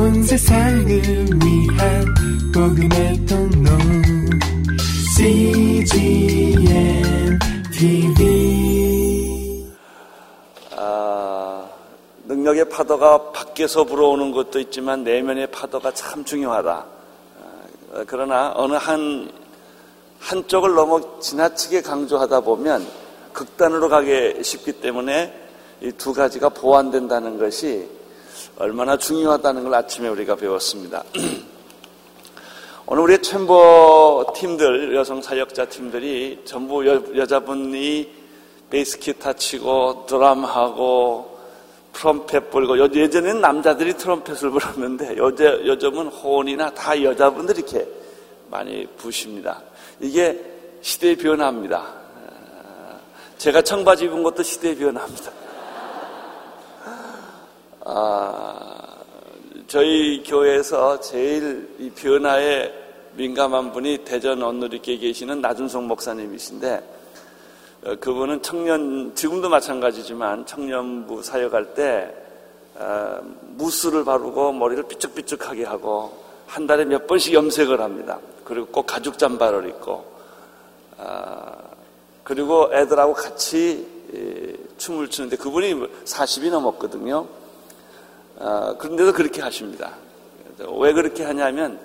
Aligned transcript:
온 0.00 0.22
세상을 0.22 0.88
위한 0.88 2.04
복음의 2.54 3.26
통로 3.26 3.70
CGM 5.14 6.58
TV 7.70 9.66
아, 10.74 11.68
능력의 12.24 12.70
파도가 12.70 13.32
밖에서 13.32 13.84
불어오는 13.84 14.32
것도 14.32 14.58
있지만 14.60 15.04
내면의 15.04 15.48
파도가 15.48 15.92
참 15.92 16.24
중요하다. 16.24 16.86
아, 17.92 18.04
그러나 18.06 18.54
어느 18.56 18.72
한 18.76 19.30
한쪽을 20.18 20.74
너무 20.74 21.20
지나치게 21.20 21.82
강조하다 21.82 22.40
보면 22.40 22.86
극단으로 23.34 23.90
가게 23.90 24.42
쉽기 24.42 24.80
때문에 24.80 25.34
이 25.82 25.92
두 25.92 26.14
가지가 26.14 26.48
보완된다는 26.48 27.38
것이 27.38 27.99
얼마나 28.60 28.94
중요하다는 28.98 29.64
걸 29.64 29.74
아침에 29.74 30.06
우리가 30.08 30.36
배웠습니다. 30.36 31.02
오늘 32.84 33.02
우리 33.04 33.22
챔버 33.22 34.34
팀들, 34.36 34.94
여성 34.94 35.22
사역자 35.22 35.64
팀들이 35.64 36.42
전부 36.44 36.86
여, 36.86 37.24
자분이 37.24 38.06
베이스 38.68 38.98
기타 38.98 39.32
치고 39.32 40.04
드럼하고 40.06 41.38
트럼펫 41.94 42.50
불고 42.50 42.78
예전에는 42.78 43.40
남자들이 43.40 43.94
트럼펫을 43.94 44.50
불었는데 44.50 45.16
요새, 45.16 45.46
요즘은 45.64 46.08
호언이나 46.08 46.68
다 46.74 47.02
여자분들이 47.02 47.60
이렇게 47.60 47.88
많이 48.50 48.86
부십니다. 48.98 49.62
이게 50.00 50.38
시대의 50.82 51.16
변화입니다. 51.16 51.94
제가 53.38 53.62
청바지 53.62 54.04
입은 54.04 54.22
것도 54.22 54.42
시대의 54.42 54.76
변화입니다. 54.76 55.39
아, 57.82 58.76
저희 59.66 60.22
교회에서 60.22 61.00
제일 61.00 61.74
이 61.78 61.88
변화에 61.90 62.70
민감한 63.14 63.72
분이 63.72 64.04
대전 64.04 64.42
언누리께 64.42 64.98
계시는 64.98 65.40
나준성 65.40 65.88
목사님이신데 65.88 67.00
어, 67.84 67.96
그분은 67.98 68.42
청년 68.42 69.14
지금도 69.14 69.48
마찬가지지만 69.48 70.44
청년부 70.44 71.22
사역할 71.22 71.74
때 71.74 72.14
어, 72.74 73.18
무스를 73.56 74.04
바르고 74.04 74.52
머리를 74.52 74.82
삐쭉삐쭉하게 74.84 75.64
하고 75.64 76.22
한 76.46 76.66
달에 76.66 76.84
몇 76.84 77.06
번씩 77.06 77.32
염색을 77.32 77.80
합니다. 77.80 78.18
그리고 78.44 78.66
꼭 78.66 78.82
가죽 78.86 79.16
잠바를 79.18 79.66
입고 79.68 80.04
아, 80.98 81.56
그리고 82.24 82.68
애들하고 82.74 83.14
같이 83.14 83.88
춤을 84.76 85.08
추는데 85.08 85.36
그분이 85.36 85.74
40이 86.04 86.50
넘었거든요. 86.50 87.39
아, 88.42 88.74
그런데도 88.78 89.12
그렇게 89.12 89.42
하십니다. 89.42 89.90
왜 90.78 90.94
그렇게 90.94 91.24
하냐면 91.24 91.78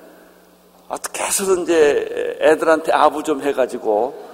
어떻게 0.88 1.24
해서든 1.24 1.64
이제 1.64 2.38
애들한테 2.40 2.94
아부 2.94 3.24
좀 3.24 3.42
해가지고 3.42 4.26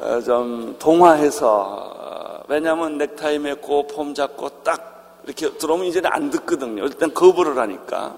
어, 0.00 0.20
좀 0.24 0.76
동화해서 0.78 1.48
어, 1.50 2.42
왜냐하면 2.48 2.96
넥타이 2.96 3.38
맺고 3.40 3.88
폼 3.88 4.14
잡고 4.14 4.48
딱 4.64 5.20
이렇게 5.24 5.50
들어오면 5.52 5.86
이제는 5.86 6.08
안 6.10 6.30
듣거든요. 6.30 6.84
일단 6.84 7.12
거부를 7.12 7.58
하니까 7.58 8.16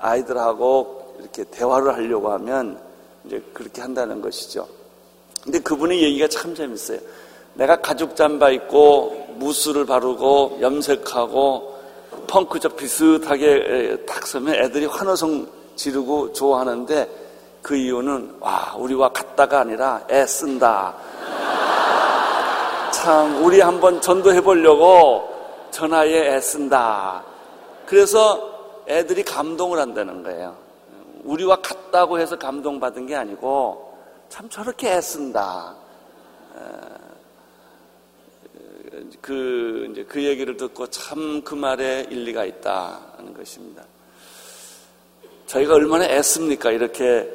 아이들하고 0.00 1.16
이렇게 1.20 1.44
대화를 1.44 1.94
하려고 1.94 2.30
하면 2.32 2.80
이제 3.26 3.42
그렇게 3.52 3.82
한다는 3.82 4.22
것이죠. 4.22 4.66
근데 5.42 5.58
그분의 5.58 6.02
얘기가 6.02 6.28
참 6.28 6.54
재밌어요. 6.54 7.00
내가 7.52 7.82
가죽 7.82 8.16
잠바 8.16 8.48
입고 8.50 9.34
무스를 9.36 9.84
바르고 9.84 10.58
염색하고 10.62 11.77
펑크적 12.28 12.76
비슷하게 12.76 14.04
딱 14.06 14.26
서면 14.26 14.54
애들이 14.54 14.86
환호성 14.86 15.48
지르고 15.74 16.32
좋아하는데 16.32 17.08
그 17.62 17.74
이유는 17.76 18.36
와 18.40 18.74
우리와 18.76 19.08
같다가 19.08 19.60
아니라 19.60 20.02
애쓴다. 20.10 20.94
참 22.92 23.44
우리 23.44 23.60
한번 23.60 24.00
전도해 24.00 24.40
보려고 24.40 25.28
전화에 25.70 26.36
애쓴다. 26.36 27.24
그래서 27.86 28.84
애들이 28.86 29.22
감동을 29.22 29.78
한다는 29.78 30.22
거예요. 30.22 30.56
우리와 31.24 31.56
같다고 31.56 32.18
해서 32.18 32.38
감동받은 32.38 33.06
게 33.06 33.16
아니고 33.16 33.94
참 34.28 34.48
저렇게 34.48 34.92
애쓴다. 34.92 35.74
그, 39.20 39.88
이제 39.90 40.04
그 40.04 40.22
얘기를 40.22 40.56
듣고 40.56 40.86
참 40.88 41.42
그 41.44 41.54
말에 41.54 42.06
일리가 42.10 42.44
있다는 42.44 43.34
것입니다. 43.36 43.84
저희가 45.46 45.74
얼마나 45.74 46.04
애씁니까? 46.04 46.72
이렇게, 46.72 47.28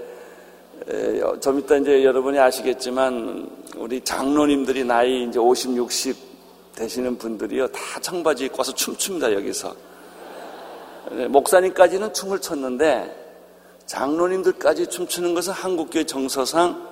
좀 1.41 1.59
이따 1.59 1.77
이제 1.77 2.03
여러분이 2.03 2.37
아시겠지만, 2.39 3.49
우리 3.75 4.01
장로님들이 4.01 4.83
나이 4.83 5.23
이제 5.23 5.39
50, 5.39 5.77
60 5.77 6.15
되시는 6.75 7.17
분들이요, 7.17 7.67
다 7.67 7.99
청바지 8.01 8.45
입고 8.45 8.59
와서 8.59 8.73
춤춥니다, 8.73 9.33
여기서. 9.33 9.75
목사님까지는 11.29 12.13
춤을 12.13 12.39
췄는데, 12.39 13.23
장로님들까지 13.85 14.87
춤추는 14.87 15.33
것은 15.33 15.53
한국교회 15.53 16.03
정서상 16.05 16.87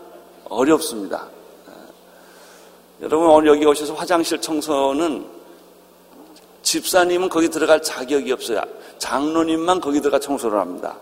어렵습니다. 0.45 1.29
여러분 3.01 3.29
오늘 3.29 3.47
여기 3.47 3.66
오셔서 3.66 3.95
화장실 3.95 4.39
청소는 4.39 5.25
집사님은 6.62 7.29
거기 7.29 7.50
들어갈 7.50 7.81
자격이 7.81 8.31
없어요. 8.31 8.62
장로님만 9.00 9.81
거기 9.81 10.00
들어가 10.00 10.19
청소를 10.19 10.59
합니다. 10.59 10.95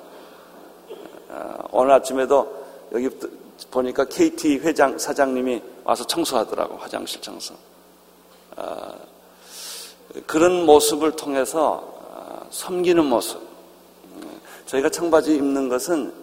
어, 1.28 1.58
오늘 1.72 1.92
아침에도 1.92 2.66
여기 2.94 3.10
보니까 3.70 4.06
KT 4.06 4.60
회장 4.60 4.98
사장님이 4.98 5.62
와서 5.84 6.08
청소하더라고 6.08 6.78
화장실 6.78 7.22
청소. 7.22 7.54
어, 8.56 8.96
그런 10.26 10.66
모습을 10.66 11.12
통해서 11.18 11.84
어, 11.84 12.48
섬기는 12.50 13.04
모습. 13.04 13.42
저희가 14.68 14.88
청바지 14.88 15.36
입는 15.36 15.68
것은 15.68 16.14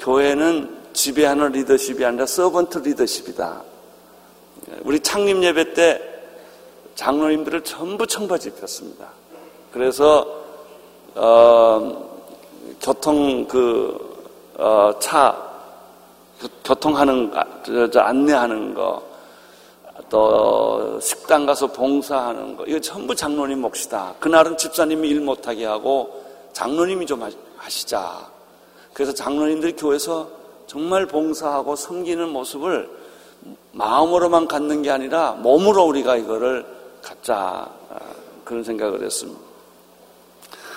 교회는 0.00 0.82
지배하는 0.92 1.52
리더십이 1.52 2.04
아니라 2.04 2.26
서번트 2.26 2.78
리더십이다. 2.78 3.73
우리 4.82 5.00
창립 5.00 5.42
예배 5.42 5.74
때 5.74 6.00
장로님들을 6.94 7.62
전부 7.64 8.06
청바지 8.06 8.48
입혔습니다. 8.50 9.08
그래서 9.72 10.26
어, 11.14 12.20
교통 12.80 13.46
그차 13.46 15.28
어, 15.28 15.44
교통하는 16.64 17.32
저, 17.92 18.00
안내하는 18.00 18.74
거, 18.74 19.02
또 20.10 20.98
식당 21.00 21.46
가서 21.46 21.68
봉사하는 21.68 22.56
거, 22.56 22.64
이거 22.66 22.80
전부 22.80 23.14
장로님 23.14 23.60
몫이다. 23.60 24.14
그날은 24.20 24.56
집사님이 24.56 25.08
일 25.08 25.20
못하게 25.20 25.64
하고 25.64 26.24
장로님이 26.52 27.06
좀 27.06 27.28
하시자. 27.56 28.28
그래서 28.92 29.12
장로님들이 29.12 29.74
교회에서 29.74 30.28
정말 30.66 31.06
봉사하고 31.06 31.76
섬기는 31.76 32.28
모습을 32.28 33.03
마음으로만 33.72 34.48
갖는 34.48 34.82
게 34.82 34.90
아니라 34.90 35.32
몸으로 35.32 35.84
우리가 35.84 36.16
이거를 36.16 36.64
갖자 37.02 37.68
아, 37.90 37.98
그런 38.44 38.64
생각을 38.64 39.02
했습니다. 39.02 39.40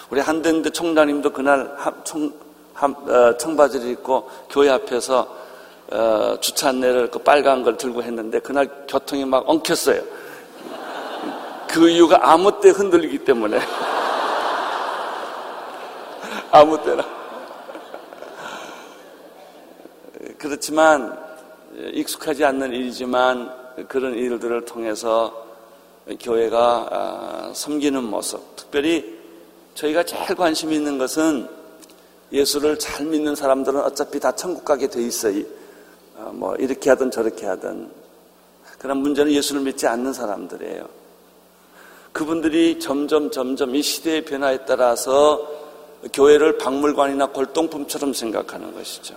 우리 0.10 0.22
한den대 0.22 0.70
총장님도 0.70 1.34
그날 1.34 1.76
청, 2.04 2.32
어, 2.80 3.38
청바지를 3.38 3.90
입고 3.92 4.30
교회 4.50 4.70
앞에서 4.70 5.28
어, 5.92 6.38
주차 6.42 6.70
안내를 6.70 7.12
그 7.12 7.20
빨간 7.20 7.64
걸 7.64 7.78
들고 7.78 8.04
했는데 8.04 8.40
그날 8.40 8.70
교통이 8.88 9.26
막 9.26 9.48
엉켰어요. 9.48 10.02
그 11.68 11.90
이유가 11.90 12.20
아무 12.22 12.60
때 12.60 12.70
흔들리기 12.70 13.20
때문에 13.20 13.60
아무 16.52 16.82
때나 16.82 17.06
그렇지만 20.38 21.27
익숙하지 21.78 22.44
않는 22.44 22.74
일이지만 22.74 23.52
그런 23.88 24.16
일들을 24.16 24.66
통해서 24.66 25.46
교회가 26.20 26.88
아, 26.90 27.52
섬기는 27.54 28.04
모습, 28.04 28.56
특별히 28.56 29.18
저희가 29.76 30.04
제일 30.04 30.36
관심 30.36 30.72
있는 30.72 30.98
것은 30.98 31.48
예수를 32.32 32.80
잘 32.80 33.06
믿는 33.06 33.36
사람들은 33.36 33.82
어차피 33.82 34.20
다 34.20 34.32
천국 34.32 34.66
가게 34.66 34.88
돼 34.88 35.02
있어요. 35.02 35.44
아, 36.18 36.32
뭐 36.34 36.56
이렇게 36.56 36.90
하든 36.90 37.12
저렇게 37.12 37.46
하든. 37.46 37.92
그런 38.80 38.98
문제는 38.98 39.32
예수를 39.32 39.62
믿지 39.62 39.88
않는 39.88 40.14
사람들이에요. 40.14 40.88
그분들이 42.12 42.80
점점 42.80 43.30
점점 43.30 43.76
이 43.76 43.82
시대의 43.82 44.26
변화에 44.26 44.66
따라서 44.66 45.40
교회를 46.14 46.58
박물관이나 46.58 47.28
골동품처럼 47.28 48.14
생각하는 48.14 48.74
것이죠. 48.74 49.16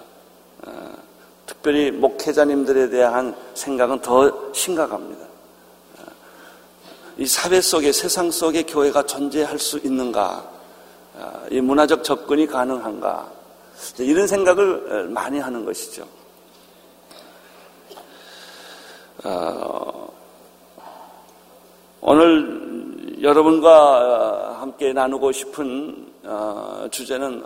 아, 1.51 1.53
특별히 1.53 1.91
목회자님들에 1.91 2.91
대한 2.91 3.35
생각은 3.55 4.01
더 4.01 4.53
심각합니다. 4.53 5.27
이 7.19 7.27
사회 7.27 7.61
속에 7.61 7.93
세상 7.93 8.31
속에 8.31 8.63
교회가 8.63 9.03
존재할 9.03 9.59
수 9.59 9.79
있는가? 9.79 10.49
아, 11.19 11.43
이 11.51 11.61
문화적 11.61 12.05
접근이 12.05 12.47
가능한가? 12.47 13.31
이런 13.99 14.27
생각을 14.27 15.09
많이 15.09 15.39
하는 15.39 15.65
것이죠. 15.65 16.07
어, 19.25 20.09
오늘 22.01 23.19
여러분과 23.21 24.61
함께 24.61 24.93
나누고 24.93 25.33
싶은 25.33 26.13
어, 26.25 26.87
주제는 26.91 27.45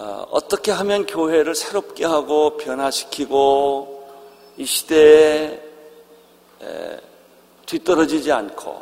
어, 0.00 0.24
어떻게 0.30 0.70
하면 0.70 1.06
교회를 1.06 1.56
새롭게 1.56 2.04
하고 2.04 2.56
변화시키고 2.56 4.08
이 4.56 4.64
시대에 4.64 5.60
뒤떨어지지 7.66 8.30
않고 8.30 8.80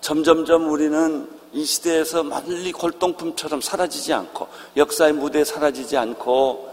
점점점 0.00 0.70
우리는 0.70 1.28
이 1.52 1.64
시대에서 1.64 2.22
멀리 2.22 2.70
골동품처럼 2.70 3.60
사라지지 3.60 4.12
않고 4.12 4.46
역사의 4.76 5.14
무대에 5.14 5.44
사라지지 5.44 5.96
않고 5.96 6.70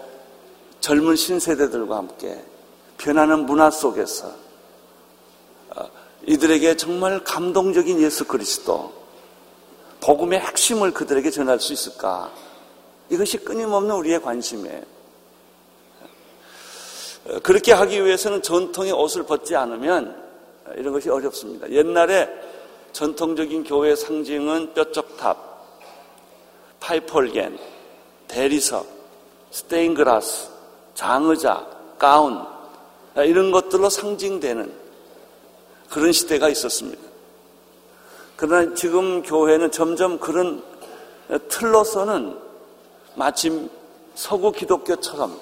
젊은 0.79 1.15
신세대들과 1.15 1.97
함께 1.97 2.45
변하는 2.99 3.47
문화 3.47 3.71
속에서 3.71 4.31
어, 5.75 5.89
이들에게 6.27 6.77
정말 6.77 7.23
감동적인 7.23 8.01
예수 8.01 8.25
그리스도 8.25 8.93
복음의 9.99 10.39
핵심을 10.41 10.91
그들에게 10.91 11.31
전할 11.31 11.59
수 11.59 11.73
있을까? 11.73 12.31
이것이 13.09 13.37
끊임없는 13.39 13.95
우리의 13.95 14.21
관심이에요. 14.21 14.81
어, 17.25 17.39
그렇게 17.43 17.73
하기 17.73 18.05
위해서는 18.05 18.41
전통의 18.41 18.91
옷을 18.91 19.23
벗지 19.23 19.55
않으면 19.55 20.15
이런 20.75 20.93
것이 20.93 21.09
어렵습니다. 21.09 21.69
옛날에 21.71 22.29
전통적인 22.91 23.63
교회 23.63 23.95
상징은 23.95 24.73
뾰족탑, 24.73 25.37
파이프 26.79 27.13
오르간, 27.13 27.57
대리석, 28.27 28.87
스테인드글라스, 29.51 30.49
장의자, 30.93 31.67
가운 31.97 32.45
이런 33.17 33.51
것들로 33.51 33.89
상징되는 33.89 34.71
그런 35.89 36.11
시대가 36.11 36.49
있었습니다. 36.49 37.01
그러나 38.35 38.73
지금 38.73 39.21
교회는 39.21 39.71
점점 39.71 40.17
그런 40.19 40.63
틀로서는 41.49 42.48
마치 43.19 43.69
서구 44.15 44.49
기독교처럼 44.53 45.37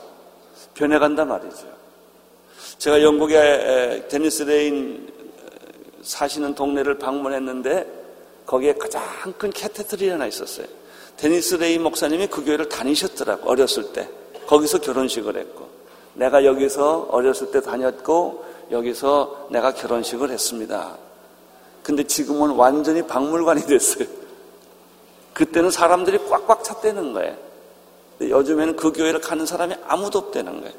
변해간단 0.74 1.28
말이죠. 1.28 1.68
제가 2.80 3.04
영국의 3.04 4.08
데니스 4.08 4.44
레인 4.44 5.14
사시는 6.02 6.56
동네를 6.56 6.98
방문했는데 6.98 7.86
거기에 8.48 8.74
가장 8.74 9.04
큰 9.38 9.52
cathedral이 9.52 10.10
하나 10.10 10.26
있었어요. 10.26 10.66
데니스 11.18 11.56
레인 11.56 11.78
목사님이 11.78 12.28
그 12.28 12.44
교회를 12.44 12.68
다니셨더라고 12.68 13.48
어렸을 13.48 13.94
때 13.94 14.10
거기서 14.48 14.80
결혼식을 14.80 15.38
했고 15.38 15.70
내가 16.16 16.46
여기서 16.46 17.10
어렸을 17.12 17.52
때 17.52 17.62
다녔고 17.62 18.44
여기서 18.72 19.50
내가 19.52 19.76
결혼식을 19.76 20.32
했습니다. 20.32 20.98
근데 21.84 22.04
지금은 22.04 22.56
완전히 22.56 23.06
박물관이 23.06 23.68
됐어요. 23.68 24.08
그때는 25.34 25.70
사람들이 25.70 26.18
꽉꽉 26.28 26.64
찼다는 26.64 27.14
거예요. 27.14 27.47
요즘에는 28.22 28.76
그 28.76 28.92
교회를 28.92 29.22
가는 29.22 29.46
사람이 29.46 29.76
아무도 29.86 30.20
없다는 30.20 30.62
거예요. 30.62 30.74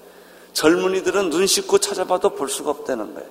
젊은이들은 0.53 1.31
눈 1.31 1.47
씻고 1.47 1.79
찾아봐도 1.79 2.31
볼 2.31 2.49
수가 2.49 2.71
없다는 2.71 3.15
거예요. 3.15 3.29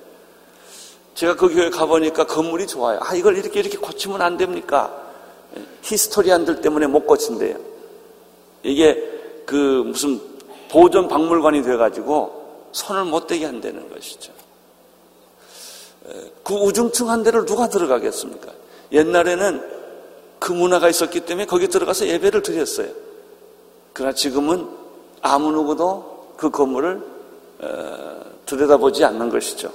제가 1.14 1.36
그 1.36 1.52
교회 1.52 1.68
가보니까 1.68 2.26
건물이 2.26 2.66
좋아요. 2.66 2.98
아, 3.02 3.14
이걸 3.14 3.36
이렇게 3.36 3.60
이렇게 3.60 3.76
고치면 3.76 4.22
안 4.22 4.36
됩니까? 4.36 5.08
historian들 5.82 6.60
때문에 6.60 6.86
못 6.86 7.06
고친대요. 7.06 7.56
이게 8.62 9.42
그 9.44 9.82
무슨 9.84 10.20
보존 10.70 11.08
박물관이 11.08 11.62
돼가지고 11.62 12.68
손을 12.72 13.04
못 13.04 13.26
대게 13.26 13.46
한다는 13.46 13.88
것이죠. 13.90 14.32
그 16.44 16.54
우중충 16.54 17.10
한 17.10 17.22
데를 17.22 17.44
누가 17.44 17.68
들어가겠습니까? 17.68 18.52
옛날에는 18.92 19.78
그 20.38 20.52
문화가 20.52 20.88
있었기 20.88 21.20
때문에 21.20 21.46
거기 21.46 21.68
들어가서 21.68 22.06
예배를 22.06 22.42
드렸어요. 22.42 22.88
그러나 23.98 24.14
지금은 24.14 24.64
아무 25.22 25.50
누구도 25.50 26.34
그 26.36 26.50
건물을 26.50 27.02
들여다보지 28.46 29.04
않는 29.04 29.28
것이죠. 29.28 29.72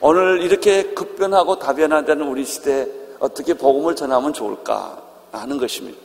오늘 0.00 0.40
이렇게 0.40 0.94
급변하고 0.94 1.58
다변화되는 1.58 2.24
우리 2.28 2.44
시대에 2.44 2.86
어떻게 3.18 3.54
복음을 3.54 3.96
전하면 3.96 4.32
좋을까 4.32 5.02
하는 5.32 5.58
것입니다. 5.58 5.98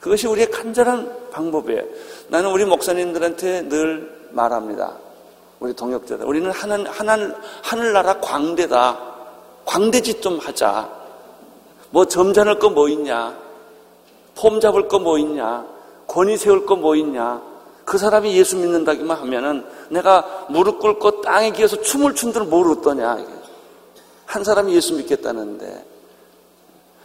그것이 0.00 0.26
우리의 0.26 0.50
간절한 0.50 1.30
방법이에요. 1.30 1.84
나는 2.26 2.50
우리 2.50 2.64
목사님들한테 2.64 3.68
늘 3.68 4.28
말합니다. 4.32 4.96
우리 5.60 5.72
동역자들. 5.72 6.26
우리는 6.26 6.50
하늘, 6.50 6.90
하늘, 6.90 7.36
하늘나라 7.62 8.18
광대다. 8.18 8.98
광대짓 9.64 10.20
좀 10.20 10.40
하자. 10.40 10.90
뭐 11.90 12.04
점잖을 12.06 12.58
거 12.58 12.70
뭐 12.70 12.88
있냐? 12.88 13.38
폼 14.34 14.58
잡을 14.58 14.88
거 14.88 14.98
뭐 14.98 15.16
있냐? 15.18 15.70
권위 16.12 16.36
세울 16.36 16.66
거 16.66 16.76
뭐 16.76 16.94
있냐? 16.96 17.40
그 17.84 17.98
사람이 17.98 18.36
예수 18.36 18.56
믿는다기만 18.56 19.16
하면은 19.18 19.64
내가 19.88 20.46
무릎 20.48 20.78
꿇고 20.78 21.22
땅에 21.22 21.50
기어서 21.50 21.80
춤을 21.80 22.14
춘들 22.14 22.44
모르겠더냐. 22.44 23.24
한 24.26 24.44
사람이 24.44 24.74
예수 24.74 24.94
믿겠다는데 24.94 25.84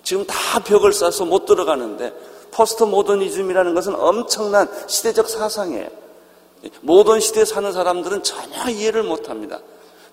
지금 0.03 0.25
다 0.25 0.59
벽을 0.63 0.93
쌓아서 0.93 1.25
못 1.25 1.45
들어가는데 1.45 2.13
포스트 2.51 2.83
모더니즘이라는 2.83 3.73
것은 3.73 3.95
엄청난 3.95 4.69
시대적 4.87 5.29
사상이에요. 5.29 5.89
모던 6.81 7.19
시대에 7.19 7.45
사는 7.45 7.71
사람들은 7.71 8.23
전혀 8.23 8.69
이해를 8.69 9.03
못 9.03 9.29
합니다. 9.29 9.59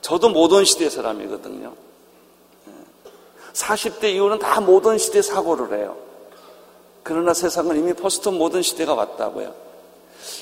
저도 0.00 0.28
모던 0.28 0.64
시대 0.64 0.90
사람이거든요. 0.90 1.72
40대 3.52 4.04
이후는 4.14 4.38
다 4.38 4.60
모던 4.60 4.98
시대 4.98 5.22
사고를 5.22 5.78
해요. 5.78 5.96
그러나 7.04 7.34
세상은 7.34 7.76
이미 7.78 7.92
포스트 7.92 8.30
모던 8.30 8.62
시대가 8.62 8.94
왔다고요. 8.94 9.54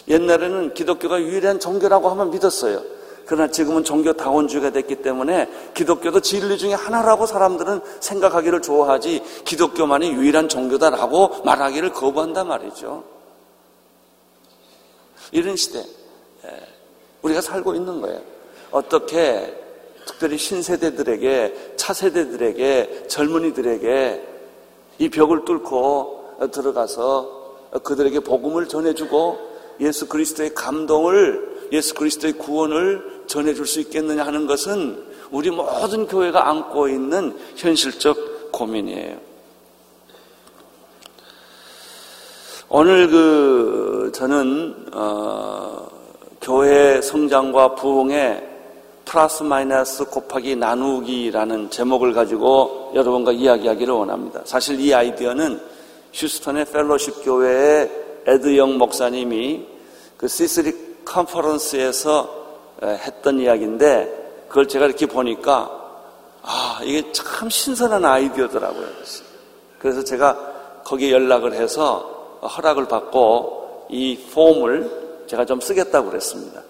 옛날에는 0.08 0.74
기독교가 0.74 1.20
유일한 1.20 1.60
종교라고 1.60 2.08
하면 2.10 2.30
믿었어요. 2.30 2.80
그러나 3.26 3.50
지금은 3.50 3.84
종교 3.84 4.12
다원주의가 4.12 4.70
됐기 4.70 4.96
때문에 4.96 5.48
기독교도 5.74 6.20
진리 6.20 6.56
중에 6.58 6.74
하나라고 6.74 7.26
사람들은 7.26 7.80
생각하기를 8.00 8.62
좋아하지 8.62 9.22
기독교만이 9.44 10.12
유일한 10.12 10.48
종교다라고 10.48 11.42
말하기를 11.44 11.92
거부한단 11.92 12.46
말이죠. 12.48 13.04
이런 15.32 15.56
시대 15.56 15.78
예, 16.44 16.66
우리가 17.22 17.40
살고 17.40 17.74
있는 17.74 18.00
거예요. 18.00 18.20
어떻게 18.70 19.56
특별히 20.04 20.36
신세대들에게 20.38 21.74
차세대들에게 21.76 23.04
젊은이들에게 23.08 24.28
이 24.98 25.08
벽을 25.08 25.44
뚫고 25.44 26.21
들어가서 26.50 27.42
그들에게 27.82 28.20
복음을 28.20 28.68
전해주고 28.68 29.52
예수 29.80 30.08
그리스도의 30.08 30.54
감동을 30.54 31.68
예수 31.72 31.94
그리스도의 31.94 32.34
구원을 32.34 33.22
전해줄 33.26 33.66
수 33.66 33.80
있겠느냐 33.80 34.24
하는 34.24 34.46
것은 34.46 35.12
우리 35.30 35.50
모든 35.50 36.06
교회가 36.06 36.48
안고 36.48 36.88
있는 36.88 37.36
현실적 37.56 38.52
고민이에요. 38.52 39.16
오늘 42.68 43.08
그 43.08 44.12
저는 44.14 44.86
어, 44.92 45.88
교회 46.40 47.00
성장과 47.00 47.74
부흥의 47.74 48.50
플러스 49.04 49.42
마이너스 49.42 50.04
곱하기 50.06 50.56
나누기라는 50.56 51.70
제목을 51.70 52.14
가지고 52.14 52.92
여러분과 52.94 53.32
이야기하기를 53.32 53.92
원합니다. 53.92 54.40
사실 54.44 54.80
이 54.80 54.94
아이디어는 54.94 55.71
휴스턴의 56.12 56.66
펠로십 56.66 57.24
교회의 57.24 57.90
에드영 58.26 58.78
목사님이 58.78 59.66
그 60.16 60.28
시스리 60.28 61.04
컨퍼런스에서 61.04 62.42
했던 62.82 63.40
이야기인데 63.40 64.46
그걸 64.48 64.68
제가 64.68 64.86
이렇게 64.86 65.06
보니까 65.06 65.70
아 66.42 66.80
이게 66.82 67.10
참 67.12 67.48
신선한 67.48 68.04
아이디어더라고요. 68.04 68.86
그래서 69.78 70.04
제가 70.04 70.82
거기에 70.84 71.10
연락을 71.12 71.54
해서 71.54 72.38
허락을 72.42 72.86
받고 72.86 73.86
이 73.88 74.18
폼을 74.32 75.24
제가 75.26 75.44
좀 75.44 75.60
쓰겠다고 75.60 76.10
그랬습니다. 76.10 76.62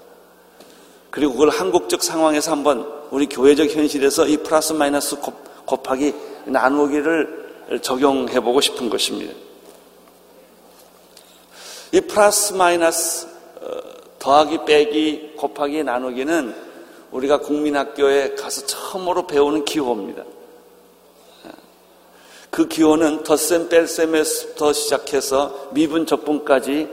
그리고 1.10 1.32
그걸 1.32 1.50
한국적 1.50 2.02
상황에서 2.02 2.52
한번 2.52 2.86
우리 3.10 3.26
교회적 3.26 3.68
현실에서 3.68 4.26
이 4.26 4.38
플러스 4.38 4.72
마이너스 4.72 5.16
곱 5.16 5.90
하기 5.90 6.14
나누기를 6.46 7.41
적용해 7.80 8.40
보고 8.40 8.60
싶은 8.60 8.90
것입니다. 8.90 9.32
이 11.92 12.00
플러스 12.00 12.52
마이너스 12.54 13.28
더하기 14.18 14.64
빼기 14.64 15.34
곱하기 15.36 15.84
나누기는 15.84 16.54
우리가 17.10 17.38
국민학교에 17.38 18.34
가서 18.34 18.66
처음으로 18.66 19.26
배우는 19.26 19.64
기호입니다. 19.64 20.24
그 22.50 22.68
기호는 22.68 23.22
덧셈 23.22 23.68
뺄셈에서 23.68 24.72
시작해서 24.72 25.68
미분 25.72 26.06
적분까지 26.06 26.88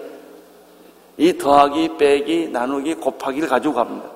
이 1.17 1.38
더하기 1.38 1.98
빼기 1.98 2.48
나누기 2.48 2.95
곱하기를 2.95 3.50
가지고 3.50 3.74
갑니다. 3.74 4.09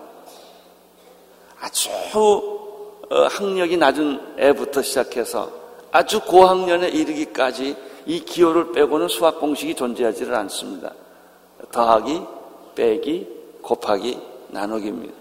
아주 1.59 1.89
어, 3.09 3.27
학력이 3.29 3.77
낮은 3.77 4.35
애부터 4.39 4.81
시작해서 4.81 5.62
아주 5.93 6.19
고학년에 6.21 6.89
이르기까지 6.89 7.77
이 8.07 8.25
기호를 8.25 8.71
빼고는 8.71 9.07
수학 9.07 9.39
공식이 9.39 9.75
존재하지를 9.75 10.33
않습니다. 10.33 10.91
더하기, 11.71 12.21
빼기, 12.73 13.27
곱하기, 13.61 14.19
나누기입니다. 14.49 15.13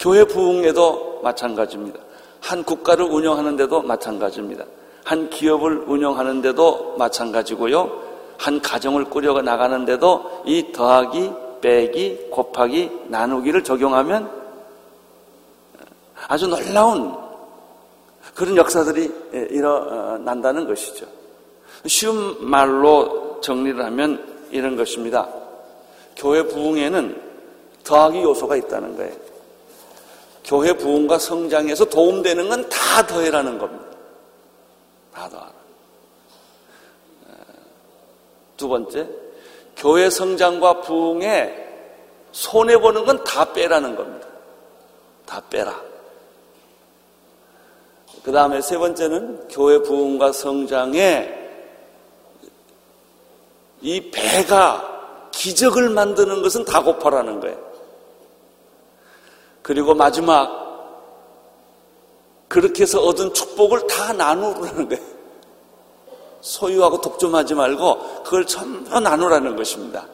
교회 0.00 0.24
부흥에도 0.24 1.20
마찬가지입니다. 1.22 2.00
한 2.40 2.64
국가를 2.64 3.04
운영하는데도 3.04 3.82
마찬가지입니다. 3.82 4.64
한 5.04 5.30
기업을 5.30 5.84
운영하는데도 5.86 6.96
마찬가지고요. 6.98 8.08
한 8.38 8.60
가정을 8.60 9.04
꾸려 9.04 9.40
나가는데도 9.40 10.42
이 10.46 10.72
더하기, 10.72 11.32
빼기, 11.60 12.28
곱하기, 12.30 13.04
나누기를 13.06 13.62
적용하면 13.62 14.30
아주 16.26 16.48
놀라운 16.48 17.27
그런 18.38 18.56
역사들이 18.56 19.12
일어난다는 19.50 20.68
것이죠. 20.68 21.06
쉬운 21.86 22.36
말로 22.38 23.40
정리를 23.40 23.84
하면 23.84 24.46
이런 24.52 24.76
것입니다. 24.76 25.28
교회 26.16 26.44
부흥에는 26.44 27.20
더하기 27.82 28.22
요소가 28.22 28.54
있다는 28.54 28.96
거예요. 28.96 29.12
교회 30.44 30.72
부흥과 30.72 31.18
성장에서 31.18 31.86
도움되는 31.86 32.48
건 32.48 32.68
다 32.68 33.04
더해라는 33.06 33.58
겁니다. 33.58 33.84
다 35.12 35.28
더하라. 35.28 35.52
두 38.56 38.68
번째, 38.68 39.08
교회 39.76 40.08
성장과 40.10 40.82
부흥에 40.82 41.66
손해보는 42.30 43.04
건 43.04 43.24
다 43.24 43.52
빼라는 43.52 43.96
겁니다. 43.96 44.28
다 45.26 45.42
빼라. 45.50 45.87
그 48.22 48.32
다음에 48.32 48.60
세 48.60 48.76
번째는 48.78 49.48
교회 49.48 49.80
부흥과 49.82 50.32
성장에 50.32 51.34
이 53.80 54.10
배가 54.10 55.28
기적을 55.30 55.90
만드는 55.90 56.42
것은 56.42 56.64
다 56.64 56.82
곱하라는 56.82 57.40
거예요. 57.40 57.56
그리고 59.62 59.94
마지막 59.94 60.66
그렇게 62.48 62.82
해서 62.82 63.00
얻은 63.00 63.34
축복을 63.34 63.86
다 63.86 64.12
나누라는 64.12 64.88
거예요. 64.88 65.04
소유하고 66.40 67.00
독점하지 67.00 67.54
말고 67.54 68.22
그걸 68.24 68.46
전부 68.46 68.98
나누라는 68.98 69.56
것입니다. 69.56 70.06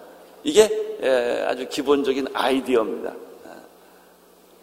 이게 0.42 1.44
아주 1.46 1.68
기본적인 1.68 2.28
아이디어입니다. 2.34 3.12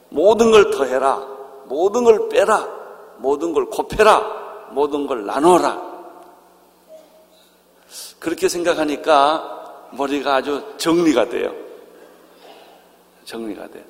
모든 0.09 0.51
걸 0.51 0.69
더해라. 0.71 1.25
모든 1.65 2.03
걸 2.03 2.27
빼라. 2.29 2.80
모든 3.21 3.53
걸 3.53 3.65
곱해라. 3.67 4.41
모든 4.71 5.05
걸 5.07 5.25
나눠라. 5.25 5.89
그렇게 8.19 8.47
생각하니까 8.47 9.87
머리가 9.91 10.35
아주 10.35 10.63
정리가 10.77 11.29
돼요. 11.29 11.53
정리가 13.25 13.67
돼요. 13.67 13.83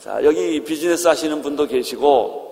자, 0.00 0.22
여기 0.24 0.62
비즈니스 0.64 1.06
하시는 1.06 1.42
분도 1.42 1.66
계시고, 1.66 2.48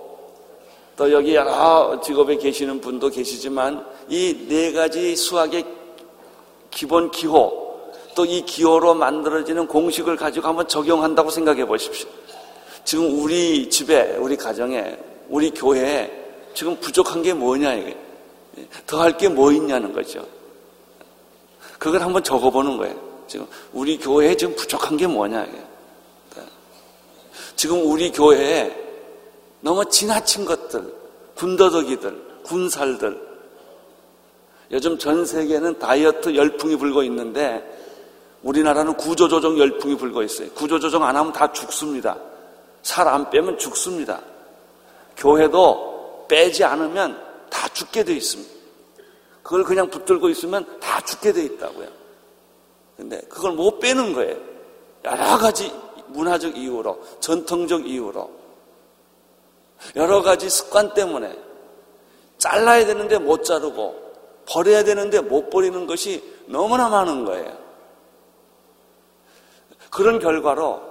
또 0.96 1.12
여기 1.12 1.34
여러 1.34 2.00
직업에 2.00 2.36
계시는 2.36 2.80
분도 2.80 3.08
계시지만, 3.08 3.84
이 4.08 4.46
네 4.48 4.72
가지 4.72 5.16
수학의 5.16 5.64
기본 6.70 7.10
기호, 7.10 7.66
또 8.14 8.24
이 8.24 8.42
기호로 8.44 8.94
만들어지는 8.94 9.66
공식을 9.68 10.16
가지고 10.16 10.48
한번 10.48 10.66
적용한다고 10.68 11.30
생각해 11.30 11.64
보십시오. 11.66 12.08
지금 12.84 13.22
우리 13.22 13.70
집에, 13.70 14.16
우리 14.18 14.36
가정에, 14.36 14.98
우리 15.28 15.50
교회에 15.50 16.10
지금 16.54 16.76
부족한 16.80 17.22
게 17.22 17.32
뭐냐, 17.34 17.74
이게. 17.74 17.96
더할 18.86 19.16
게 19.16 19.28
뭐 19.28 19.52
있냐는 19.52 19.92
거죠. 19.92 20.26
그걸 21.78 22.02
한번 22.02 22.22
적어보는 22.24 22.76
거예요. 22.76 23.24
지금 23.28 23.46
우리 23.72 23.98
교회에 23.98 24.34
지금 24.36 24.56
부족한 24.56 24.96
게 24.96 25.06
뭐냐, 25.06 25.44
이게. 25.44 25.62
지금 27.54 27.84
우리 27.90 28.10
교회에 28.10 28.74
너무 29.60 29.84
지나친 29.88 30.44
것들, 30.44 30.92
군더더기들, 31.36 32.42
군살들. 32.44 33.28
요즘 34.70 34.98
전 34.98 35.24
세계는 35.24 35.78
다이어트 35.78 36.34
열풍이 36.36 36.76
불고 36.76 37.02
있는데 37.04 37.62
우리나라는 38.42 38.94
구조조정 38.94 39.58
열풍이 39.58 39.96
불고 39.96 40.22
있어요. 40.22 40.50
구조조정 40.50 41.02
안 41.04 41.16
하면 41.16 41.32
다 41.32 41.52
죽습니다. 41.52 42.16
살 42.82 43.08
안 43.08 43.28
빼면 43.30 43.58
죽습니다. 43.58 44.20
교회도 45.18 46.26
빼지 46.28 46.64
않으면 46.64 47.20
다 47.50 47.68
죽게 47.68 48.04
돼 48.04 48.14
있습니다. 48.14 48.58
그걸 49.42 49.64
그냥 49.64 49.88
붙들고 49.88 50.28
있으면 50.28 50.78
다 50.80 51.00
죽게 51.00 51.32
돼 51.32 51.44
있다고요. 51.44 51.88
근데 52.96 53.20
그걸 53.28 53.52
못 53.52 53.78
빼는 53.78 54.12
거예요. 54.12 54.36
여러 55.04 55.38
가지 55.38 55.72
문화적 56.08 56.56
이유로, 56.56 57.00
전통적 57.20 57.86
이유로, 57.86 58.30
여러 59.96 60.22
가지 60.22 60.50
습관 60.50 60.92
때문에 60.94 61.38
잘라야 62.38 62.86
되는데 62.86 63.18
못 63.18 63.44
자르고, 63.44 64.08
버려야 64.48 64.82
되는데 64.84 65.20
못 65.20 65.50
버리는 65.50 65.86
것이 65.86 66.22
너무나 66.46 66.88
많은 66.88 67.24
거예요. 67.24 67.56
그런 69.90 70.18
결과로 70.18 70.82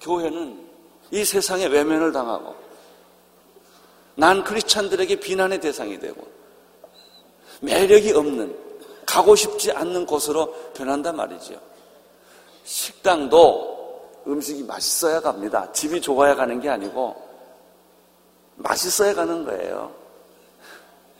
교회는 0.00 0.68
이 1.10 1.24
세상에 1.24 1.66
외면을 1.66 2.12
당하고, 2.12 2.61
난 4.14 4.44
크리스찬들에게 4.44 5.16
비난의 5.16 5.60
대상이 5.60 5.98
되고, 5.98 6.26
매력이 7.60 8.12
없는, 8.12 8.56
가고 9.06 9.36
싶지 9.36 9.72
않는 9.72 10.06
곳으로 10.06 10.52
변한단 10.74 11.16
말이죠. 11.16 11.54
식당도 12.64 13.72
음식이 14.26 14.62
맛있어야 14.64 15.20
갑니다. 15.20 15.70
집이 15.72 16.00
좋아야 16.00 16.34
가는 16.34 16.60
게 16.60 16.68
아니고 16.68 17.16
맛있어야 18.56 19.14
가는 19.14 19.44
거예요. 19.44 19.92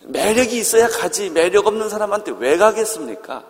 매력이 0.04 0.58
있어야 0.58 0.88
가지 0.88 1.30
매력 1.30 1.66
없는 1.66 1.88
사람한테 1.88 2.32
왜 2.38 2.56
가겠습니까? 2.56 3.44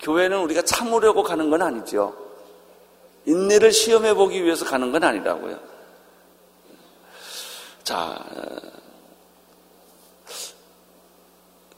교회는 0.00 0.38
우리가 0.40 0.62
참으려고 0.62 1.22
가는 1.22 1.48
건 1.50 1.62
아니죠. 1.62 2.14
인내를 3.24 3.72
시험해 3.72 4.14
보기 4.14 4.42
위해서 4.44 4.64
가는 4.64 4.90
건 4.90 5.04
아니라고요. 5.04 5.71
자, 7.84 8.24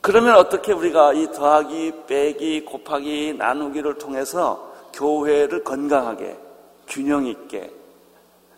그러면 0.01 0.37
어떻게 0.37 0.73
우리가 0.73 1.15
이 1.15 1.33
더하기, 1.33 2.05
빼기, 2.07 2.65
곱하기, 2.67 3.35
나누기를 3.39 3.97
통해서 3.97 4.71
교회를 4.93 5.65
건강하게 5.65 6.39
균형 6.87 7.27
있게 7.27 7.73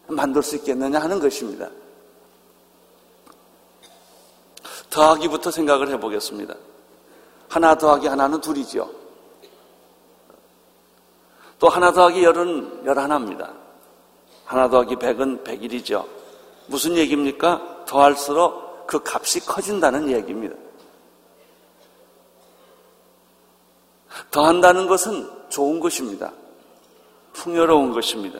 만들 0.08 0.42
수 0.42 0.56
있겠느냐 0.56 0.98
하는 0.98 1.20
것입니다. 1.20 1.68
더하기부터 4.90 5.50
생각을 5.50 5.88
해보겠습니다. 5.90 6.54
하나 7.48 7.76
더하기 7.76 8.08
하나는 8.08 8.40
둘이죠. 8.40 8.90
또 11.58 11.68
하나 11.68 11.92
더하기 11.92 12.24
열은 12.24 12.86
열하나입니다. 12.86 13.52
하나 14.44 14.68
더하기 14.68 14.96
백은 14.96 15.44
백일이죠. 15.44 16.06
무슨 16.66 16.96
얘기입니까? 16.96 17.84
더할수록 17.86 18.86
그 18.86 19.02
값이 19.04 19.40
커진다는 19.46 20.10
얘기입니다. 20.10 20.54
더한다는 24.30 24.86
것은 24.86 25.28
좋은 25.48 25.80
것입니다. 25.80 26.32
풍요로운 27.32 27.92
것입니다. 27.92 28.38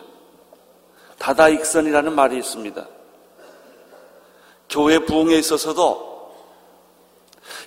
다다익선이라는 1.19 2.15
말이 2.15 2.39
있습니다. 2.39 2.87
교회 4.69 4.99
부흥에 4.99 5.37
있어서도 5.37 6.35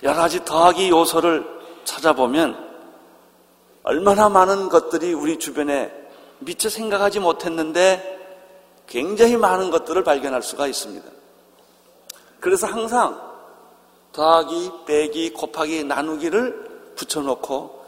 여러 0.02 0.16
가지 0.16 0.44
더하기 0.44 0.90
요소를 0.90 1.44
찾아보면 1.84 2.68
얼마나 3.82 4.28
많은 4.28 4.68
것들이 4.68 5.12
우리 5.12 5.38
주변에 5.38 5.92
미처 6.38 6.68
생각하지 6.68 7.20
못했는데 7.20 8.19
굉장히 8.90 9.36
많은 9.36 9.70
것들을 9.70 10.02
발견할 10.02 10.42
수가 10.42 10.66
있습니다. 10.66 11.08
그래서 12.40 12.66
항상 12.66 13.18
더하기, 14.12 14.72
빼기, 14.84 15.32
곱하기, 15.32 15.84
나누기를 15.84 16.92
붙여놓고 16.96 17.84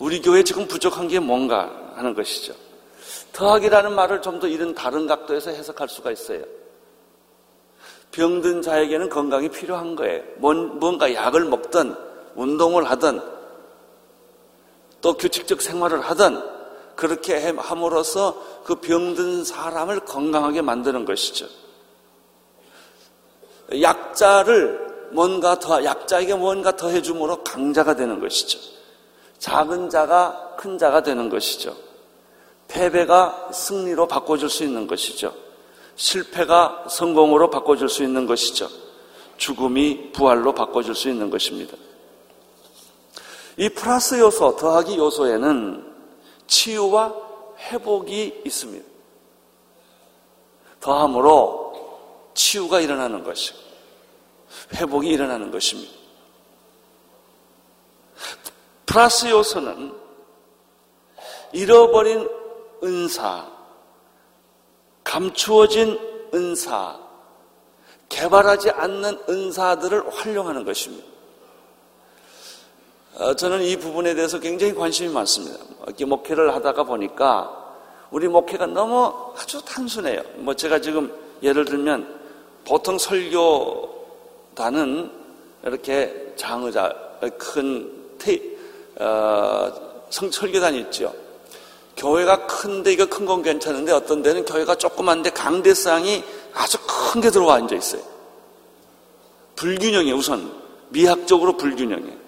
우리 0.00 0.20
교회 0.20 0.42
지금 0.42 0.66
부족한 0.66 1.06
게 1.06 1.20
뭔가 1.20 1.92
하는 1.94 2.14
것이죠. 2.14 2.52
더하기라는 3.32 3.94
말을 3.94 4.22
좀 4.22 4.40
더 4.40 4.48
이런 4.48 4.74
다른 4.74 5.06
각도에서 5.06 5.50
해석할 5.50 5.88
수가 5.88 6.10
있어요. 6.10 6.42
병든 8.10 8.62
자에게는 8.62 9.08
건강이 9.08 9.50
필요한 9.50 9.94
거예요. 9.94 10.24
뭔가 10.38 11.14
약을 11.14 11.44
먹든 11.44 11.94
운동을 12.34 12.90
하든 12.90 13.20
또 15.00 15.14
규칙적 15.14 15.62
생활을 15.62 16.00
하든 16.00 16.59
그렇게 17.00 17.54
함으로써 17.56 18.36
그 18.62 18.74
병든 18.74 19.42
사람을 19.42 20.00
건강하게 20.00 20.60
만드는 20.60 21.06
것이죠. 21.06 21.46
약자를 23.80 25.08
뭔가 25.12 25.58
더, 25.58 25.82
약자에게 25.82 26.34
뭔가 26.34 26.76
더 26.76 26.90
해줌으로 26.90 27.42
강자가 27.42 27.96
되는 27.96 28.20
것이죠. 28.20 28.58
작은 29.38 29.88
자가 29.88 30.56
큰 30.58 30.76
자가 30.76 31.02
되는 31.02 31.30
것이죠. 31.30 31.74
패배가 32.68 33.48
승리로 33.50 34.06
바꿔줄 34.06 34.50
수 34.50 34.62
있는 34.62 34.86
것이죠. 34.86 35.32
실패가 35.96 36.84
성공으로 36.90 37.48
바꿔줄 37.48 37.88
수 37.88 38.02
있는 38.02 38.26
것이죠. 38.26 38.68
죽음이 39.38 40.12
부활로 40.12 40.52
바꿔줄 40.52 40.94
수 40.94 41.08
있는 41.08 41.30
것입니다. 41.30 41.78
이 43.56 43.70
플러스 43.70 44.18
요소, 44.18 44.56
더하기 44.56 44.98
요소에는 44.98 45.89
치유와 46.50 47.14
회복이 47.58 48.42
있습니다. 48.44 48.86
더함으로 50.80 52.32
치유가 52.34 52.80
일어나는 52.80 53.22
것이고, 53.22 53.58
회복이 54.74 55.08
일어나는 55.08 55.52
것입니다. 55.52 55.92
플러스 58.84 59.30
요소는 59.30 59.94
잃어버린 61.52 62.28
은사, 62.82 63.48
감추어진 65.04 65.98
은사, 66.34 66.98
개발하지 68.08 68.70
않는 68.70 69.22
은사들을 69.28 70.12
활용하는 70.12 70.64
것입니다. 70.64 71.06
어, 73.16 73.34
저는 73.34 73.62
이 73.62 73.76
부분에 73.76 74.14
대해서 74.14 74.38
굉장히 74.38 74.74
관심이 74.74 75.08
많습니다. 75.12 75.58
이렇게 75.86 76.04
목회를 76.04 76.54
하다가 76.54 76.84
보니까 76.84 77.56
우리 78.10 78.28
목회가 78.28 78.66
너무 78.66 79.12
아주 79.36 79.60
단순해요. 79.64 80.22
뭐 80.36 80.54
제가 80.54 80.80
지금 80.80 81.12
예를 81.42 81.64
들면 81.64 82.20
보통 82.64 82.98
설교단은 82.98 84.60
이렇게 85.64 86.32
장의자, 86.36 86.94
큰 87.38 87.90
테, 88.18 88.40
어, 88.98 89.70
성, 90.08 90.30
설교단이 90.30 90.78
있죠. 90.80 91.12
교회가 91.96 92.46
큰데 92.46 92.92
이거 92.92 93.06
큰 93.06 93.26
건 93.26 93.42
괜찮은데 93.42 93.92
어떤 93.92 94.22
데는 94.22 94.44
교회가 94.44 94.76
조그만데 94.76 95.30
강대상이 95.30 96.22
아주 96.54 96.78
큰 96.86 97.20
게 97.20 97.30
들어와 97.30 97.56
앉아 97.56 97.74
있어요. 97.74 98.02
불균형이 99.56 100.12
우선 100.12 100.50
미학적으로 100.90 101.56
불균형이. 101.56 102.19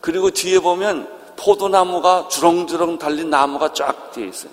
그리고 0.00 0.30
뒤에 0.30 0.60
보면 0.60 1.20
포도나무가 1.36 2.28
주렁주렁 2.28 2.98
달린 2.98 3.30
나무가 3.30 3.72
쫙 3.72 4.12
뒤에 4.12 4.28
있어요. 4.28 4.52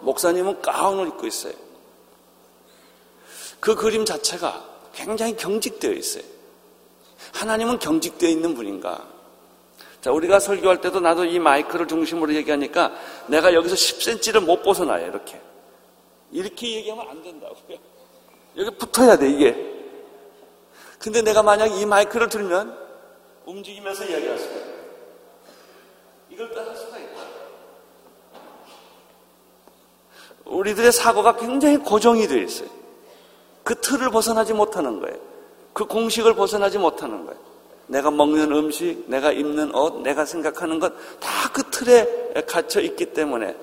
목사님은 0.00 0.62
가운을 0.62 1.08
입고 1.08 1.26
있어요. 1.26 1.54
그 3.60 3.74
그림 3.74 4.04
자체가 4.04 4.64
굉장히 4.92 5.36
경직되어 5.36 5.92
있어요. 5.92 6.24
하나님은 7.32 7.78
경직되어 7.78 8.28
있는 8.28 8.54
분인가? 8.54 9.04
자, 10.00 10.12
우리가 10.12 10.38
설교할 10.38 10.80
때도 10.80 11.00
나도 11.00 11.24
이 11.24 11.38
마이크를 11.38 11.88
중심으로 11.88 12.34
얘기하니까 12.34 12.92
내가 13.26 13.54
여기서 13.54 13.74
10cm를 13.74 14.40
못 14.44 14.62
벗어나요, 14.62 15.06
이렇게. 15.06 15.40
이렇게 16.30 16.76
얘기하면 16.76 17.08
안 17.08 17.22
된다고요. 17.22 17.78
여기 18.58 18.70
붙어야 18.76 19.16
돼, 19.16 19.30
이게. 19.30 19.56
근데 20.98 21.22
내가 21.22 21.42
만약 21.42 21.66
이 21.66 21.84
마이크를 21.84 22.28
들면 22.28 22.85
움직이면서 23.46 24.04
이야기할 24.04 24.38
수가 24.38 24.54
있다. 24.56 24.66
이걸 26.30 26.54
떠날 26.54 26.76
수가 26.76 26.98
있다. 26.98 27.20
우리들의 30.44 30.92
사고가 30.92 31.36
굉장히 31.36 31.76
고정이 31.78 32.26
되어 32.28 32.38
있어요. 32.42 32.68
그 33.64 33.80
틀을 33.80 34.10
벗어나지 34.10 34.52
못하는 34.52 35.00
거예요. 35.00 35.16
그 35.72 35.84
공식을 35.86 36.34
벗어나지 36.34 36.78
못하는 36.78 37.24
거예요. 37.26 37.40
내가 37.88 38.10
먹는 38.10 38.52
음식, 38.52 39.04
내가 39.06 39.32
입는 39.32 39.74
옷, 39.74 40.02
내가 40.02 40.24
생각하는 40.24 40.78
것 40.80 40.92
다 41.20 41.46
그 41.52 41.62
틀에 41.70 42.42
갇혀 42.46 42.80
있기 42.80 43.14
때문에 43.14 43.56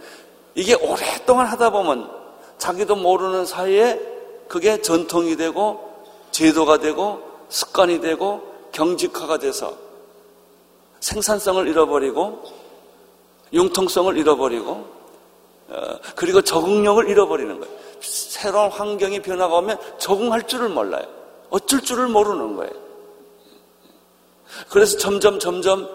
이게 0.56 0.74
오랫동안 0.74 1.46
하다 1.46 1.70
보면 1.70 2.10
자기도 2.58 2.96
모르는 2.96 3.46
사이에 3.46 4.00
그게 4.48 4.82
전통이 4.82 5.36
되고 5.36 5.94
제도가 6.32 6.80
되고 6.80 7.22
습관이 7.50 8.02
되고 8.02 8.53
경직화가 8.74 9.38
돼서 9.38 9.78
생산성을 11.00 11.68
잃어버리고 11.68 12.44
융통성을 13.54 14.18
잃어버리고 14.18 14.94
어, 15.70 16.00
그리고 16.16 16.42
적응력을 16.42 17.08
잃어버리는 17.08 17.60
거예요. 17.60 17.76
새로운 18.02 18.70
환경이 18.70 19.22
변화가 19.22 19.56
오면 19.56 19.80
적응할 19.98 20.48
줄을 20.48 20.70
몰라요. 20.70 21.06
어쩔 21.50 21.82
줄을 21.82 22.08
모르는 22.08 22.56
거예요. 22.58 22.74
그래서 24.70 24.98
점점 24.98 25.40
점점 25.40 25.90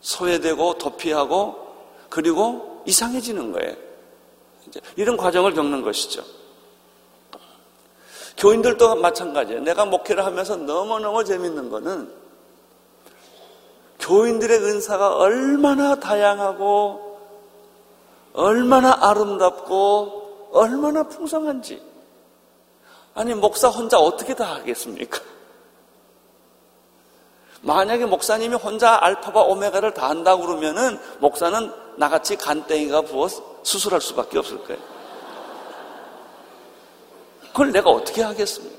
소외되고 0.00 0.78
도피하고 0.78 1.66
그리고 2.08 2.82
이상해지는 2.86 3.52
거예요. 3.52 3.74
이런 4.96 5.16
과정을 5.16 5.54
겪는 5.54 5.82
것이죠. 5.82 6.22
교인들도 8.36 8.96
마찬가지예요. 8.96 9.62
내가 9.62 9.84
목회를 9.84 10.24
하면서 10.24 10.56
너무너무 10.56 11.24
재밌는 11.24 11.70
거는 11.70 12.12
교인들의 14.00 14.58
은사가 14.58 15.16
얼마나 15.16 15.98
다양하고 15.98 17.18
얼마나 18.34 18.96
아름답고 19.00 20.50
얼마나 20.52 21.04
풍성한지. 21.04 21.82
아니, 23.14 23.34
목사 23.34 23.68
혼자 23.68 23.98
어떻게 23.98 24.34
다 24.34 24.56
하겠습니까? 24.56 25.20
만약에 27.62 28.04
목사님이 28.04 28.54
혼자 28.56 28.96
알파바 29.02 29.40
오메가를 29.40 29.94
다 29.94 30.10
한다고 30.10 30.46
그러면은 30.46 30.98
목사는 31.18 31.72
나같이 31.96 32.36
간땡이가 32.36 33.00
부어 33.02 33.28
수술할 33.62 34.00
수밖에 34.00 34.38
없을 34.38 34.62
거예요. 34.64 34.95
그걸 37.56 37.72
내가 37.72 37.88
어떻게 37.88 38.22
하겠습니까? 38.22 38.76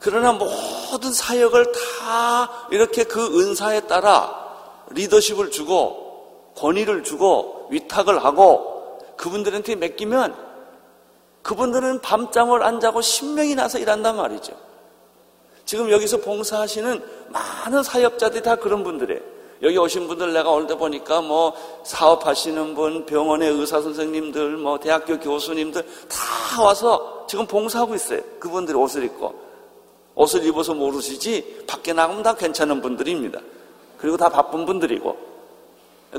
그러나 0.00 0.32
모든 0.32 1.12
사역을 1.12 1.66
다 1.70 2.66
이렇게 2.70 3.04
그 3.04 3.38
은사에 3.38 3.80
따라 3.80 4.86
리더십을 4.88 5.50
주고 5.50 6.54
권위를 6.56 7.04
주고 7.04 7.68
위탁을 7.70 8.24
하고 8.24 8.98
그분들한테 9.18 9.74
맡기면 9.74 10.34
그분들은 11.42 12.00
밤잠을 12.00 12.62
안 12.62 12.80
자고 12.80 13.02
신명이 13.02 13.54
나서 13.54 13.78
일한단 13.78 14.16
말이죠. 14.16 14.54
지금 15.66 15.90
여기서 15.90 16.22
봉사하시는 16.22 17.04
많은 17.28 17.82
사역자들이 17.82 18.42
다 18.42 18.56
그런 18.56 18.82
분들이에요. 18.82 19.37
여기 19.62 19.76
오신 19.76 20.06
분들 20.06 20.32
내가 20.32 20.50
올때 20.50 20.76
보니까 20.76 21.20
뭐 21.20 21.52
사업하시는 21.84 22.74
분, 22.74 23.06
병원의 23.06 23.50
의사 23.52 23.80
선생님들, 23.80 24.56
뭐 24.56 24.78
대학교 24.78 25.18
교수님들 25.18 25.82
다 26.08 26.62
와서 26.62 27.24
지금 27.28 27.46
봉사하고 27.46 27.94
있어요. 27.94 28.20
그분들이 28.38 28.76
옷을 28.76 29.04
입고. 29.04 29.48
옷을 30.14 30.44
입어서 30.44 30.74
모르시지 30.74 31.64
밖에 31.66 31.92
나가면 31.92 32.22
다 32.22 32.34
괜찮은 32.34 32.80
분들입니다. 32.80 33.40
그리고 33.98 34.16
다 34.16 34.28
바쁜 34.28 34.66
분들이고. 34.66 35.16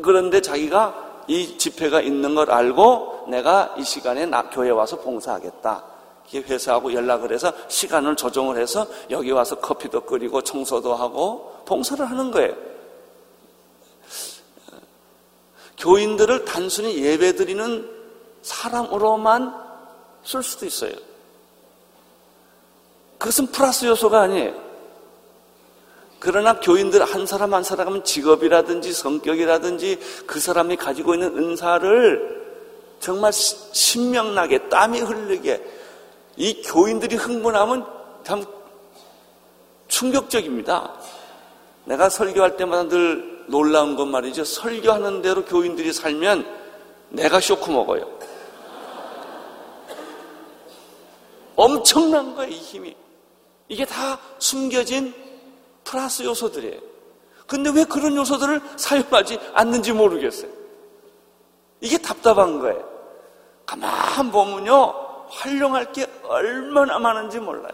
그런데 0.02 0.42
자기가 0.42 1.24
이 1.28 1.58
집회가 1.58 2.02
있는 2.02 2.36
걸 2.36 2.52
알고 2.52 3.26
내가 3.28 3.74
이 3.78 3.84
시간에 3.84 4.26
나, 4.26 4.50
교회 4.50 4.70
와서 4.70 4.98
봉사하겠다. 4.98 5.84
회사하고 6.34 6.94
연락을 6.94 7.32
해서 7.34 7.52
시간을 7.68 8.16
조정을 8.16 8.62
해서 8.62 8.86
여기 9.10 9.32
와서 9.32 9.56
커피도 9.56 10.02
끓이고 10.02 10.42
청소도 10.42 10.94
하고 10.94 11.62
봉사를 11.66 12.06
하는 12.06 12.32
거예요. 12.32 12.69
교인들을 15.80 16.46
단순히 16.46 17.04
예배 17.04 17.36
드리는 17.36 17.90
사람으로만 18.42 19.54
쓸 20.24 20.44
수도 20.44 20.66
있어요. 20.66 20.94
그것은 23.18 23.48
플러스 23.48 23.86
요소가 23.86 24.22
아니에요. 24.22 24.70
그러나 26.20 26.60
교인들 26.60 27.04
한 27.04 27.26
사람 27.26 27.54
한 27.54 27.64
사람은 27.64 28.04
직업이라든지 28.04 28.92
성격이라든지 28.92 30.00
그 30.28 30.40
사람이 30.40 30.76
가지고 30.76 31.14
있는 31.14 31.38
은사를 31.38 32.40
정말 33.00 33.32
신명나게 33.32 34.68
땀이 34.68 35.00
흘리게 35.00 35.64
이 36.36 36.62
교인들이 36.62 37.16
흥분하면 37.16 37.86
참 38.24 38.46
충격적입니다. 39.88 40.94
내가 41.86 42.10
설교할 42.10 42.58
때마다 42.58 42.88
늘 42.90 43.39
놀라운 43.50 43.96
건 43.96 44.12
말이죠. 44.12 44.44
설교하는 44.44 45.22
대로 45.22 45.44
교인들이 45.44 45.92
살면 45.92 46.48
내가 47.10 47.40
쇼크 47.40 47.72
먹어요. 47.72 48.08
엄청난 51.56 52.36
거예요, 52.36 52.52
이 52.52 52.56
힘이. 52.56 52.96
이게 53.68 53.86
다 53.86 54.20
숨겨진 54.38 55.14
플러스 55.84 56.24
요소들이에요. 56.24 56.80
근데 57.48 57.72
왜 57.72 57.84
그런 57.84 58.16
요소들을 58.16 58.62
사용하지 58.78 59.40
않는지 59.54 59.92
모르겠어요. 59.92 60.52
이게 61.82 61.98
답답한 61.98 62.60
거예요. 62.60 62.88
가만 63.66 64.32
보면요, 64.32 64.94
활용할 65.30 65.92
게 65.92 66.06
얼마나 66.24 67.00
많은지 67.00 67.40
몰라요. 67.40 67.74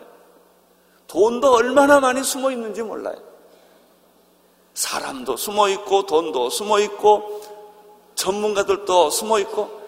돈도 1.07 1.53
얼마나 1.53 1.99
많이 1.99 2.23
숨어 2.23 2.51
있는지 2.51 2.81
몰라요. 2.81 3.34
사람도 4.75 5.35
숨어 5.37 5.69
있고, 5.69 6.05
돈도 6.05 6.51
숨어 6.51 6.79
있고, 6.81 7.41
전문가들도 8.13 9.09
숨어 9.09 9.39
있고, 9.39 9.81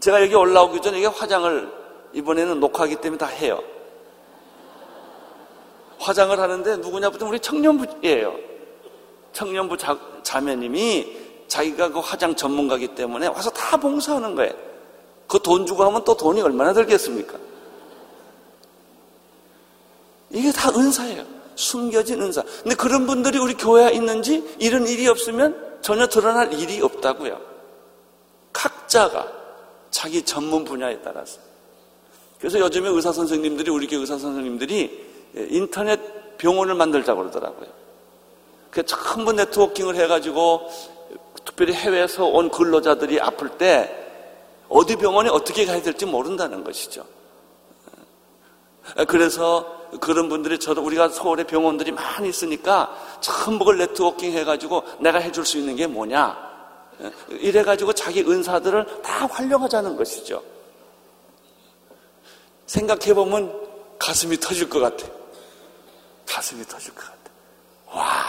제가 0.00 0.22
여기 0.22 0.34
올라오기 0.34 0.80
전에 0.80 0.98
이게 0.98 1.06
화장을 1.06 1.72
이번에는 2.14 2.60
녹화하기 2.60 2.96
때문에 2.96 3.18
다 3.18 3.26
해요. 3.26 3.62
화장을 5.98 6.38
하는데 6.38 6.76
누구냐 6.76 7.10
보면 7.10 7.28
우리 7.28 7.40
청년부예요. 7.40 8.34
청년부 9.32 9.76
자, 9.76 9.98
자매님이 10.22 11.16
자기가 11.48 11.88
그 11.90 12.00
화장 12.00 12.34
전문가기 12.34 12.94
때문에 12.94 13.26
와서 13.28 13.50
다 13.50 13.76
봉사하는 13.76 14.34
거예요. 14.34 14.52
그 15.26 15.38
돈 15.38 15.66
주고 15.66 15.82
하면 15.84 16.04
또 16.04 16.16
돈이 16.16 16.40
얼마나 16.40 16.72
들겠습니까? 16.72 17.36
이게 20.30 20.52
다 20.52 20.70
은사예요. 20.70 21.24
숨겨진 21.56 22.22
은사. 22.22 22.42
근데 22.62 22.76
그런 22.76 23.06
분들이 23.06 23.38
우리 23.38 23.54
교회에 23.54 23.92
있는지 23.92 24.56
이런 24.60 24.86
일이 24.86 25.08
없으면 25.08 25.78
전혀 25.82 26.06
드러날 26.06 26.52
일이 26.52 26.80
없다고요. 26.80 27.40
각자가 28.52 29.32
자기 29.90 30.22
전문 30.22 30.64
분야에 30.64 31.00
따라서. 31.02 31.40
그래서 32.38 32.60
요즘에 32.60 32.88
의사 32.90 33.12
선생님들이 33.12 33.70
우리 33.70 33.86
교회 33.86 34.00
의사 34.00 34.18
선생님들이 34.18 35.06
인터넷 35.50 36.38
병원을 36.38 36.74
만들자고 36.74 37.20
그러더라고요. 37.20 37.68
그 38.70 38.84
전부 38.84 39.32
네트워킹을 39.32 39.96
해가지고 39.96 40.68
특별히 41.44 41.72
해외에서 41.72 42.26
온 42.26 42.50
근로자들이 42.50 43.20
아플 43.20 43.48
때 43.56 44.04
어디 44.68 44.96
병원에 44.96 45.30
어떻게 45.30 45.64
가야 45.64 45.80
될지 45.80 46.04
모른다는 46.04 46.62
것이죠. 46.62 47.04
그래서 49.08 49.85
그런 50.00 50.28
분들이 50.28 50.58
저도 50.58 50.82
우리가 50.82 51.08
서울에 51.08 51.44
병원들이 51.44 51.92
많이 51.92 52.28
있으니까 52.28 52.94
그 53.22 53.72
네트워킹 53.72 54.32
해가지고 54.32 54.84
내가 55.00 55.18
해줄 55.18 55.44
수 55.44 55.58
있는 55.58 55.76
게 55.76 55.86
뭐냐. 55.86 56.46
이래가지고 57.30 57.92
자기 57.92 58.22
은사들을 58.22 59.02
다 59.02 59.26
활용하자는 59.26 59.96
것이죠. 59.96 60.42
생각해보면 62.66 63.52
가슴이 63.98 64.38
터질 64.38 64.68
것 64.68 64.80
같아요. 64.80 65.10
가슴이 66.26 66.64
터질 66.64 66.94
것 66.94 67.02
같아요. 67.02 67.16
와, 67.92 68.22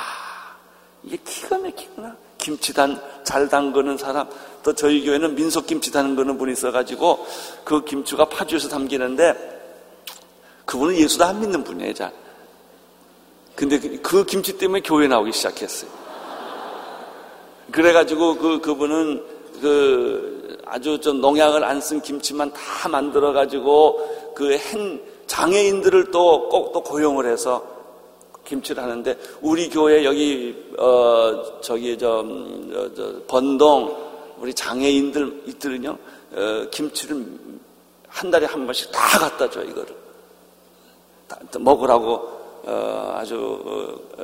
이게 1.04 1.18
기가 1.26 1.58
막히구나. 1.58 2.16
김치단 2.38 3.02
잘 3.24 3.50
담그는 3.50 3.98
사람. 3.98 4.30
또 4.64 4.74
저희 4.74 5.04
교회는 5.04 5.36
민속 5.36 5.66
김치 5.66 5.92
담그는 5.92 6.38
분이 6.38 6.54
있어가지고 6.54 7.26
그 7.64 7.84
김치가 7.84 8.26
파주에서 8.26 8.70
담기는데 8.70 9.57
그분은 10.68 10.96
예수도 10.98 11.24
안 11.26 11.40
믿는 11.40 11.64
분이에요, 11.64 11.94
잘. 11.96 12.12
근데 13.56 13.80
그, 13.80 14.00
그 14.02 14.26
김치 14.26 14.56
때문에 14.58 14.82
교회 14.82 15.08
나오기 15.08 15.32
시작했어요. 15.32 15.90
그래가지고 17.72 18.38
그, 18.38 18.62
그분은 18.62 19.24
그 19.62 20.60
아주 20.66 21.00
좀 21.00 21.20
농약을 21.22 21.64
안 21.64 21.82
쓴 21.82 22.02
김치만 22.02 22.52
다 22.54 22.88
만들어가지고 22.90 24.34
그한 24.36 25.02
장애인들을 25.26 26.12
또 26.12 26.50
꼭 26.50 26.72
또 26.74 26.84
고용을 26.84 27.26
해서 27.26 27.66
김치를 28.46 28.84
하는데 28.84 29.18
우리 29.42 29.70
교회 29.70 30.04
여기 30.06 30.56
어 30.78 31.60
저기 31.62 31.98
저, 31.98 32.24
저, 32.72 32.94
저 32.94 33.14
번동 33.28 33.96
우리 34.38 34.54
장애인들 34.54 35.44
있들은요 35.48 35.98
어, 36.34 36.68
김치를 36.72 37.26
한 38.08 38.30
달에 38.32 38.46
한 38.46 38.66
번씩 38.66 38.92
다 38.92 39.20
갖다 39.20 39.50
줘 39.50 39.64
이거를 39.64 40.07
먹으라고 41.60 42.38
어, 42.66 43.14
아주 43.16 43.62
어, 43.66 44.24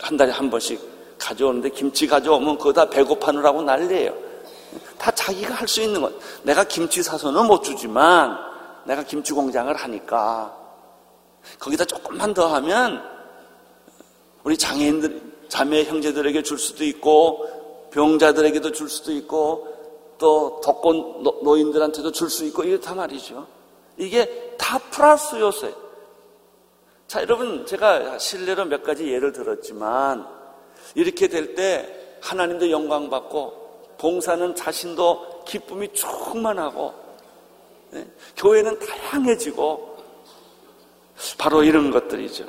한 0.00 0.16
달에 0.16 0.30
한 0.32 0.50
번씩 0.50 0.80
가져오는데 1.18 1.70
김치 1.70 2.06
가져오면 2.06 2.58
그거 2.58 2.72
다 2.72 2.88
배고파느라고 2.88 3.62
난리예요. 3.62 4.14
다 4.98 5.10
자기가 5.10 5.54
할 5.54 5.68
수 5.68 5.80
있는 5.82 6.00
것. 6.00 6.12
내가 6.42 6.64
김치 6.64 7.02
사서는 7.02 7.46
못 7.46 7.62
주지만 7.62 8.36
내가 8.84 9.02
김치 9.02 9.32
공장을 9.32 9.74
하니까 9.74 10.56
거기다 11.58 11.84
조금만 11.84 12.34
더 12.34 12.46
하면 12.54 13.02
우리 14.44 14.56
장애인들, 14.56 15.20
자매 15.48 15.84
형제들에게 15.84 16.42
줄 16.42 16.58
수도 16.58 16.84
있고 16.84 17.88
병자들에게도 17.92 18.72
줄 18.72 18.88
수도 18.88 19.12
있고 19.12 19.66
또 20.18 20.60
독거 20.64 20.92
노인들한테도 21.42 22.12
줄 22.12 22.28
수 22.30 22.44
있고 22.46 22.64
이렇다 22.64 22.94
말이죠. 22.94 23.46
이게 23.96 24.54
다 24.58 24.78
플러스 24.90 25.38
요소예요. 25.38 25.87
자, 27.08 27.22
여러분, 27.22 27.64
제가 27.64 28.18
실례로 28.18 28.66
몇 28.66 28.82
가지 28.82 29.10
예를 29.10 29.32
들었지만, 29.32 30.28
이렇게 30.94 31.26
될 31.26 31.54
때 31.54 32.18
하나님도 32.20 32.70
영광 32.70 33.08
받고, 33.08 33.94
봉사는 33.96 34.54
자신도 34.54 35.44
기쁨이 35.46 35.90
충만하고, 35.94 36.92
네? 37.92 38.06
교회는 38.36 38.78
다양해지고, 38.78 39.96
바로 41.38 41.62
이런 41.62 41.90
것들이죠. 41.90 42.44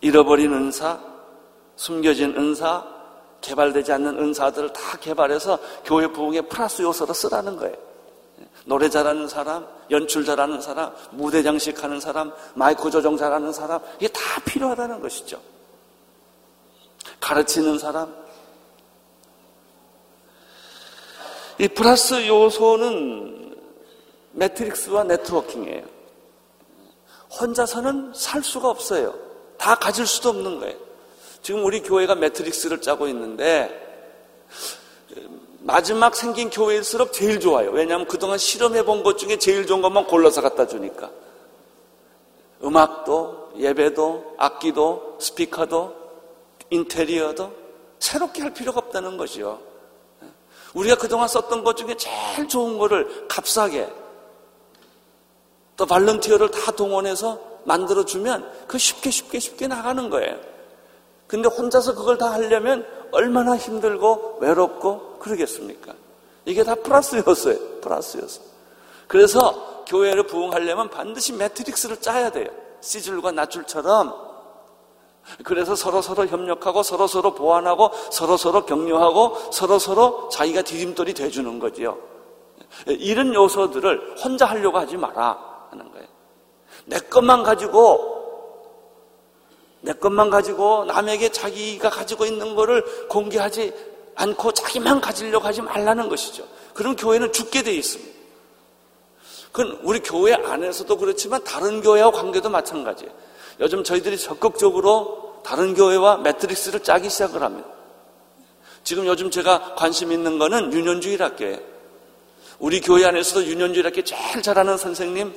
잃어버린 0.00 0.54
은사, 0.54 0.98
숨겨진 1.76 2.34
은사, 2.34 2.82
개발되지 3.42 3.92
않는 3.92 4.18
은사들을 4.18 4.72
다 4.72 4.96
개발해서 4.96 5.58
교회 5.84 6.06
부흥의 6.06 6.48
플러스 6.48 6.80
요소로 6.80 7.12
쓰라는 7.12 7.58
거예요. 7.58 7.85
노래 8.66 8.90
잘하는 8.90 9.28
사람, 9.28 9.64
연출 9.92 10.24
잘하는 10.24 10.60
사람, 10.60 10.92
무대 11.12 11.42
장식하는 11.44 12.00
사람, 12.00 12.32
마이크 12.54 12.90
조정 12.90 13.16
잘하는 13.16 13.52
사람, 13.52 13.80
이게 13.96 14.08
다 14.08 14.20
필요하다는 14.44 15.00
것이죠. 15.00 15.40
가르치는 17.20 17.78
사람. 17.78 18.12
이 21.58 21.68
플러스 21.68 22.26
요소는 22.26 23.56
매트릭스와 24.32 25.04
네트워킹이에요. 25.04 25.84
혼자서는 27.40 28.12
살 28.14 28.42
수가 28.42 28.68
없어요. 28.68 29.14
다 29.58 29.76
가질 29.76 30.06
수도 30.06 30.30
없는 30.30 30.58
거예요. 30.58 30.76
지금 31.40 31.64
우리 31.64 31.80
교회가 31.82 32.16
매트릭스를 32.16 32.80
짜고 32.80 33.06
있는데 33.08 33.84
마지막 35.66 36.14
생긴 36.14 36.48
교회일수록 36.48 37.12
제일 37.12 37.40
좋아요. 37.40 37.72
왜냐하면 37.72 38.06
그동안 38.06 38.38
실험해 38.38 38.84
본 38.84 39.02
것 39.02 39.18
중에 39.18 39.36
제일 39.36 39.66
좋은 39.66 39.82
것만 39.82 40.06
골라서 40.06 40.40
갖다 40.40 40.64
주니까. 40.66 41.10
음악도, 42.62 43.50
예배도, 43.58 44.36
악기도, 44.38 45.16
스피커도, 45.18 45.92
인테리어도 46.70 47.52
새롭게 47.98 48.42
할 48.42 48.54
필요가 48.54 48.78
없다는 48.78 49.16
것이요. 49.16 49.58
우리가 50.74 50.96
그동안 50.96 51.26
썼던 51.26 51.64
것 51.64 51.76
중에 51.76 51.96
제일 51.96 52.46
좋은 52.46 52.78
거를 52.78 53.26
값싸게 53.26 53.92
또 55.76 55.84
발런티어를 55.84 56.52
다 56.52 56.70
동원해서 56.70 57.40
만들어주면 57.64 58.66
그 58.68 58.78
쉽게 58.78 59.10
쉽게 59.10 59.40
쉽게 59.40 59.66
나가는 59.66 60.08
거예요. 60.10 60.38
근데 61.26 61.48
혼자서 61.48 61.96
그걸 61.96 62.18
다 62.18 62.30
하려면 62.32 62.86
얼마나 63.12 63.56
힘들고 63.56 64.38
외롭고 64.40 65.18
그러겠습니까? 65.18 65.92
이게 66.44 66.62
다 66.62 66.74
플러스 66.74 67.16
요소예요. 67.16 67.80
플러스 67.80 68.18
요소. 68.18 68.42
그래서 69.08 69.84
교회를 69.86 70.26
부흥하려면 70.26 70.90
반드시 70.90 71.32
매트릭스를 71.32 72.00
짜야 72.00 72.30
돼요. 72.30 72.48
시줄과 72.80 73.32
나줄처럼. 73.32 74.26
그래서 75.44 75.74
서로 75.74 76.00
서로 76.02 76.26
협력하고 76.26 76.82
서로 76.82 77.06
서로 77.06 77.34
보완하고 77.34 77.90
서로 78.10 78.36
서로 78.36 78.64
격려하고 78.64 79.50
서로 79.52 79.78
서로 79.78 80.28
자기가 80.28 80.62
디딤돌이 80.62 81.14
돼주는 81.14 81.58
거지요. 81.58 81.98
이런 82.86 83.34
요소들을 83.34 84.16
혼자 84.22 84.46
하려고 84.46 84.78
하지 84.78 84.96
마라 84.96 85.66
하는 85.70 85.90
거예요. 85.90 86.06
내 86.84 86.98
것만 86.98 87.42
가지고 87.42 88.15
내 89.86 89.92
것만 89.92 90.30
가지고 90.30 90.84
남에게 90.86 91.28
자기가 91.28 91.90
가지고 91.90 92.26
있는 92.26 92.56
것을 92.56 92.84
공개하지 93.08 93.72
않고 94.16 94.50
자기만 94.50 95.00
가지려고 95.00 95.46
하지 95.46 95.62
말라는 95.62 96.08
것이죠. 96.08 96.44
그럼 96.74 96.96
교회는 96.96 97.32
죽게 97.32 97.62
돼 97.62 97.72
있습니다. 97.72 98.16
그건 99.52 99.78
우리 99.84 100.00
교회 100.00 100.34
안에서도 100.34 100.96
그렇지만 100.96 101.42
다른 101.44 101.80
교회와 101.82 102.10
관계도 102.10 102.50
마찬가지예요. 102.50 103.12
요즘 103.60 103.84
저희들이 103.84 104.18
적극적으로 104.18 105.40
다른 105.44 105.72
교회와 105.74 106.16
매트릭스를 106.16 106.80
짜기 106.80 107.08
시작을 107.08 107.44
합니다. 107.44 107.68
지금 108.82 109.06
요즘 109.06 109.30
제가 109.30 109.76
관심 109.76 110.10
있는 110.10 110.40
거는 110.40 110.72
유년주일 110.72 111.22
학교예요. 111.22 111.58
우리 112.58 112.80
교회 112.80 113.04
안에서도 113.04 113.46
유년주일 113.46 113.86
학교 113.86 114.02
제일 114.02 114.42
잘하는 114.42 114.76
선생님 114.76 115.32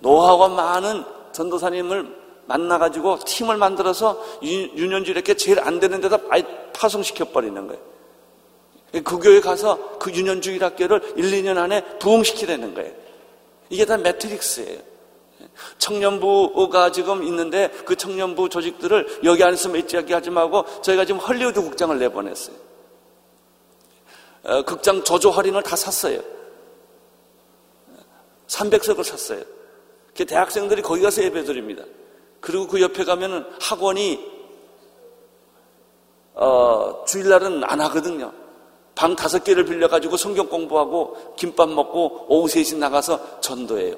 노하우가 0.00 0.48
많은 0.48 1.04
전도사님을 1.32 2.17
만나가지고 2.48 3.20
팀을 3.24 3.56
만들어서 3.58 4.22
유년주일학교 4.42 5.34
제일 5.34 5.60
안 5.60 5.78
되는 5.80 6.00
데다 6.00 6.18
아예 6.30 6.42
파송시켜버리는 6.72 7.66
거예요. 7.66 7.82
그 9.04 9.18
교회 9.18 9.40
가서 9.40 9.98
그 9.98 10.10
유년주 10.10 10.52
일학교를 10.52 11.14
1, 11.16 11.24
2년 11.42 11.58
안에 11.58 11.98
부흥시키려는 11.98 12.74
거예요. 12.74 12.92
이게 13.68 13.84
다 13.84 13.98
매트릭스예요. 13.98 14.80
청년부가 15.76 16.90
지금 16.90 17.22
있는데 17.24 17.68
그 17.84 17.96
청년부 17.96 18.48
조직들을 18.48 19.20
여기 19.24 19.44
안에서 19.44 19.68
매치하게 19.68 20.14
하지 20.14 20.30
말고 20.30 20.82
저희가 20.82 21.04
지금 21.04 21.20
헐리우드 21.20 21.62
극장을 21.62 21.98
내보냈어요. 21.98 22.56
어, 24.44 24.62
극장 24.62 25.04
조조 25.04 25.30
할인을 25.30 25.62
다 25.62 25.76
샀어요. 25.76 26.20
300석을 28.46 29.04
샀어요. 29.04 29.42
대학생들이 30.14 30.80
거기 30.80 31.02
가서 31.02 31.22
예배 31.22 31.44
드립니다. 31.44 31.84
그리고 32.40 32.66
그 32.66 32.80
옆에 32.80 33.04
가면은 33.04 33.44
학원이 33.60 34.38
어, 36.34 37.04
주일날은 37.04 37.64
안 37.64 37.80
하거든요. 37.80 38.32
방 38.94 39.14
다섯 39.14 39.42
개를 39.44 39.64
빌려가지고 39.64 40.16
성경 40.16 40.48
공부하고 40.48 41.34
김밥 41.36 41.68
먹고 41.68 42.26
오후 42.28 42.46
3시 42.46 42.78
나가서 42.78 43.40
전도해요. 43.40 43.94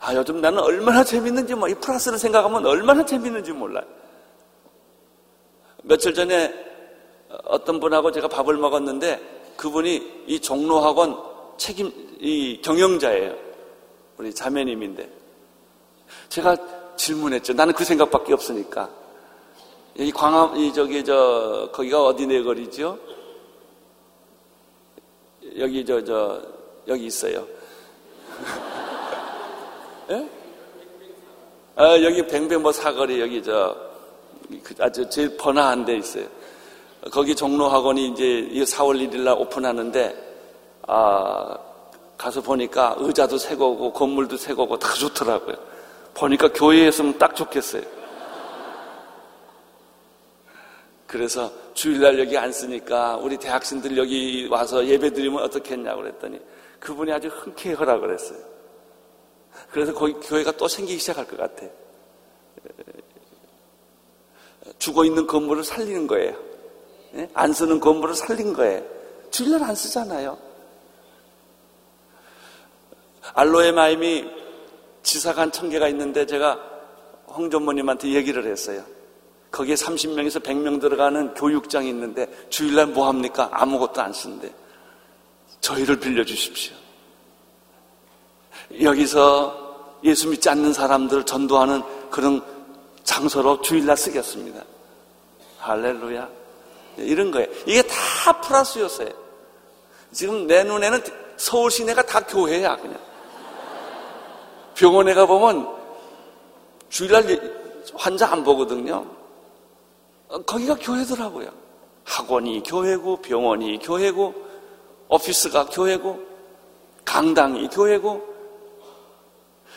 아, 0.00 0.14
요즘 0.14 0.40
나는 0.40 0.60
얼마나 0.60 1.02
재밌는지, 1.02 1.54
뭐, 1.54 1.68
이 1.68 1.74
플러스를 1.74 2.18
생각하면 2.18 2.64
얼마나 2.66 3.04
재밌는지 3.04 3.52
몰라요. 3.52 3.84
며칠 5.82 6.14
전에 6.14 6.52
어떤 7.44 7.80
분하고 7.80 8.12
제가 8.12 8.28
밥을 8.28 8.56
먹었는데 8.56 9.54
그분이 9.56 10.24
이 10.26 10.40
종로학원 10.40 11.16
책임, 11.56 11.92
이 12.20 12.60
경영자예요. 12.62 13.34
우리 14.18 14.34
자매님인데. 14.34 15.15
제가 16.28 16.56
질문했죠. 16.96 17.52
나는 17.52 17.74
그 17.74 17.84
생각밖에 17.84 18.32
없으니까. 18.32 18.88
이 19.94 20.12
광암, 20.12 20.56
이 20.56 20.72
저기 20.72 21.04
저 21.04 21.70
거기가 21.72 22.04
어디 22.04 22.26
내거리죠? 22.26 22.98
여기 25.58 25.84
저 25.84 26.02
저 26.02 26.56
여기 26.88 27.06
있어요. 27.06 27.46
예? 30.10 30.28
아, 31.76 32.02
여기 32.02 32.26
뱅뱅뭐 32.26 32.72
사거리 32.72 33.20
여기 33.20 33.42
저그 33.42 34.74
아주 34.78 35.08
제일 35.10 35.36
번화한 35.36 35.84
데 35.84 35.96
있어요. 35.96 36.26
거기 37.10 37.34
종로학원이 37.34 38.08
이제 38.08 38.48
4월 38.64 38.96
1일 38.98 39.20
날 39.20 39.34
오픈하는데 39.38 40.26
아 40.86 41.58
가서 42.16 42.40
보니까 42.40 42.94
의자도 42.98 43.36
새 43.38 43.56
거고 43.56 43.92
건물도 43.92 44.36
새 44.36 44.54
거고 44.54 44.78
다 44.78 44.92
좋더라고요. 44.94 45.56
보니까 46.16 46.50
교회에 46.52 46.88
있으면 46.88 47.18
딱 47.18 47.36
좋겠어요. 47.36 47.82
그래서 51.06 51.52
주일날 51.74 52.18
여기 52.18 52.36
안 52.36 52.50
쓰니까 52.52 53.16
우리 53.16 53.36
대학생들 53.36 53.96
여기 53.96 54.48
와서 54.48 54.84
예배 54.84 55.10
드리면 55.12 55.42
어떻겠냐고 55.42 56.02
그랬더니 56.02 56.40
그분이 56.80 57.12
아주 57.12 57.28
흔쾌히 57.28 57.74
하라 57.74 57.98
그랬어요. 58.00 58.38
그래서 59.70 59.92
거기 59.94 60.14
교회가 60.14 60.52
또 60.52 60.66
생기기 60.66 60.98
시작할 60.98 61.26
것 61.26 61.36
같아. 61.36 61.66
죽어 64.78 65.04
있는 65.04 65.26
건물을 65.26 65.64
살리는 65.64 66.06
거예요. 66.06 66.36
예? 67.14 67.28
안 67.34 67.52
쓰는 67.52 67.78
건물을 67.78 68.14
살린 68.14 68.52
거예요. 68.52 68.82
주일날 69.30 69.62
안 69.62 69.74
쓰잖아요. 69.74 70.36
알로에 73.34 73.72
마임이 73.72 74.45
지사관 75.06 75.52
천개가 75.52 75.86
있는데 75.90 76.26
제가 76.26 76.58
홍전모님한테 77.28 78.08
얘기를 78.12 78.44
했어요. 78.44 78.84
거기에 79.52 79.76
30명에서 79.76 80.42
100명 80.42 80.80
들어가는 80.80 81.32
교육장이 81.34 81.88
있는데 81.90 82.26
주일날 82.50 82.86
뭐 82.86 83.06
합니까? 83.06 83.48
아무것도 83.52 84.02
안 84.02 84.12
쓰는데 84.12 84.52
저희를 85.60 86.00
빌려 86.00 86.24
주십시오. 86.24 86.74
여기서 88.82 90.00
예수 90.02 90.28
믿지 90.28 90.48
않는 90.48 90.72
사람들 90.72 91.24
전도하는 91.24 91.82
그런 92.10 92.42
장소로 93.04 93.62
주일날 93.62 93.96
쓰겠습니다. 93.96 94.64
할렐루야. 95.58 96.28
이런 96.98 97.30
거예요. 97.30 97.46
이게 97.64 97.82
다 97.82 98.40
플러스였어요. 98.40 99.10
지금 100.10 100.48
내 100.48 100.64
눈에는 100.64 101.00
서울 101.36 101.70
시내가 101.70 102.02
다 102.02 102.20
교회야, 102.20 102.76
그냥. 102.76 102.98
병원에 104.76 105.14
가보면 105.14 105.74
주일날 106.90 107.24
환자 107.94 108.30
안 108.30 108.44
보거든요. 108.44 109.06
거기가 110.46 110.76
교회더라고요. 110.80 111.50
학원이 112.04 112.62
교회고, 112.62 113.16
병원이 113.22 113.78
교회고, 113.78 114.34
오피스가 115.08 115.66
교회고, 115.66 116.20
강당이 117.04 117.68
교회고, 117.68 118.36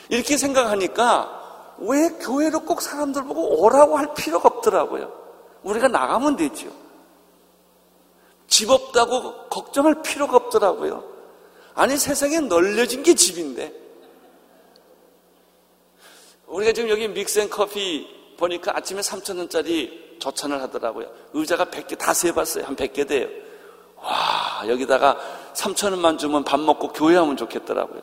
이렇게 0.09 0.37
생각하니까 0.37 1.75
왜 1.79 2.09
교회로 2.19 2.61
꼭 2.61 2.81
사람들 2.81 3.23
보고 3.23 3.61
오라고 3.61 3.97
할 3.97 4.13
필요가 4.13 4.49
없더라고요. 4.49 5.11
우리가 5.63 5.87
나가면 5.87 6.35
되죠. 6.35 6.69
집 8.47 8.69
없다고 8.69 9.47
걱정할 9.49 10.01
필요가 10.01 10.35
없더라고요. 10.35 11.03
아니 11.75 11.95
세상에 11.97 12.39
널려진 12.39 13.03
게 13.03 13.13
집인데 13.13 13.88
우리가 16.49 16.73
지금 16.73 16.89
여기 16.89 17.07
믹스앤 17.07 17.49
커피 17.49 18.07
보니까 18.37 18.75
아침에 18.75 19.01
3천원짜리 19.01 20.19
조찬을 20.19 20.61
하더라고요. 20.61 21.07
의자가 21.33 21.65
100개 21.65 21.97
다 21.97 22.13
세봤어요. 22.13 22.65
한 22.65 22.75
100개 22.75 23.07
돼요. 23.07 23.27
와, 23.97 24.63
여기다가 24.67 25.17
3천원만 25.53 26.17
주면 26.17 26.43
밥 26.43 26.59
먹고 26.59 26.89
교회하면 26.89 27.37
좋겠더라고요. 27.37 28.01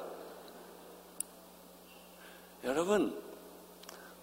여러분, 2.65 3.17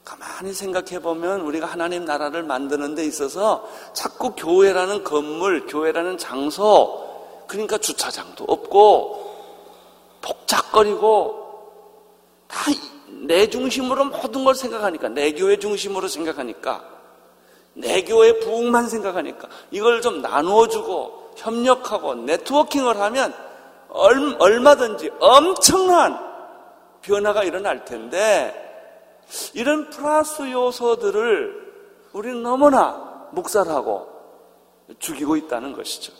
가만히 0.03 0.53
생각해 0.53 0.99
보면 1.01 1.41
우리가 1.41 1.65
하나님 1.65 2.05
나라를 2.05 2.43
만드는 2.43 2.95
데 2.95 3.05
있어서 3.05 3.67
자꾸 3.93 4.35
교회라는 4.35 5.03
건물, 5.03 5.65
교회라는 5.65 6.17
장소, 6.17 7.45
그러니까 7.47 7.77
주차장도 7.77 8.45
없고, 8.47 9.23
복잡거리고, 10.21 11.43
다 12.47 12.71
내 13.23 13.49
중심으로 13.49 14.05
모든 14.05 14.43
걸 14.43 14.55
생각하니까, 14.55 15.09
내 15.09 15.33
교회 15.33 15.57
중심으로 15.57 16.07
생각하니까, 16.07 16.89
내 17.73 18.03
교회 18.03 18.39
부흥만 18.39 18.89
생각하니까, 18.89 19.47
이걸 19.71 20.01
좀 20.01 20.21
나누어주고, 20.21 21.33
협력하고, 21.37 22.15
네트워킹을 22.15 22.99
하면, 22.99 23.33
얼마든지 23.89 25.11
엄청난 25.19 26.19
변화가 27.01 27.43
일어날 27.43 27.85
텐데, 27.85 28.59
이런 29.53 29.89
플러스 29.89 30.51
요소들을 30.51 31.63
우리는 32.11 32.43
너무나 32.43 33.29
묵살하고 33.31 34.07
죽이고 34.99 35.35
있다는 35.37 35.73
것이죠. 35.73 36.13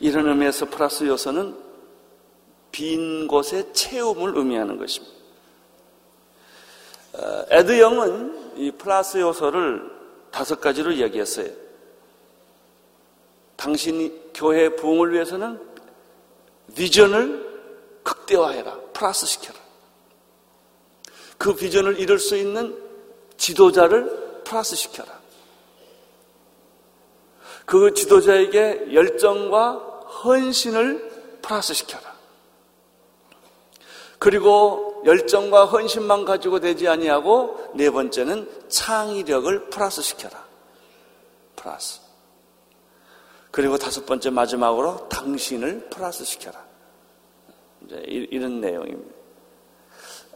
이런 0.00 0.28
의미에서 0.28 0.66
플러스 0.66 1.04
요소는 1.04 1.63
빈 2.74 3.28
곳의 3.28 3.72
채움을 3.72 4.36
의미하는 4.36 4.76
것입니다. 4.76 5.14
어, 7.12 7.44
에드 7.50 7.78
영은 7.78 8.56
이 8.56 8.72
플러스 8.72 9.18
요소를 9.18 9.92
다섯 10.32 10.60
가지로 10.60 10.90
이야기했어요. 10.90 11.50
당신이 13.54 14.32
교회 14.34 14.74
부흥을 14.74 15.12
위해서는 15.12 15.60
비전을 16.74 18.00
극대화해라. 18.02 18.76
플러스 18.92 19.24
시켜라. 19.24 19.60
그 21.38 21.54
비전을 21.54 22.00
이룰 22.00 22.18
수 22.18 22.36
있는 22.36 22.76
지도자를 23.36 24.42
플러스 24.42 24.74
시켜라. 24.74 25.20
그 27.66 27.94
지도자에게 27.94 28.92
열정과 28.92 29.74
헌신을 30.24 31.38
플러스 31.40 31.72
시켜라. 31.72 32.03
그리고 34.24 35.02
열정과 35.04 35.66
헌신만 35.66 36.24
가지고 36.24 36.58
되지 36.58 36.88
아니하고 36.88 37.72
네 37.74 37.90
번째는 37.90 38.48
창의력을 38.70 39.68
플러스 39.68 40.00
시켜라. 40.00 40.42
플러스. 41.54 42.00
그리고 43.50 43.76
다섯 43.76 44.06
번째 44.06 44.30
마지막으로 44.30 45.10
당신을 45.10 45.90
플러스 45.90 46.24
시켜라. 46.24 46.58
이제 47.84 48.02
이런 48.06 48.62
내용입니다. 48.62 49.14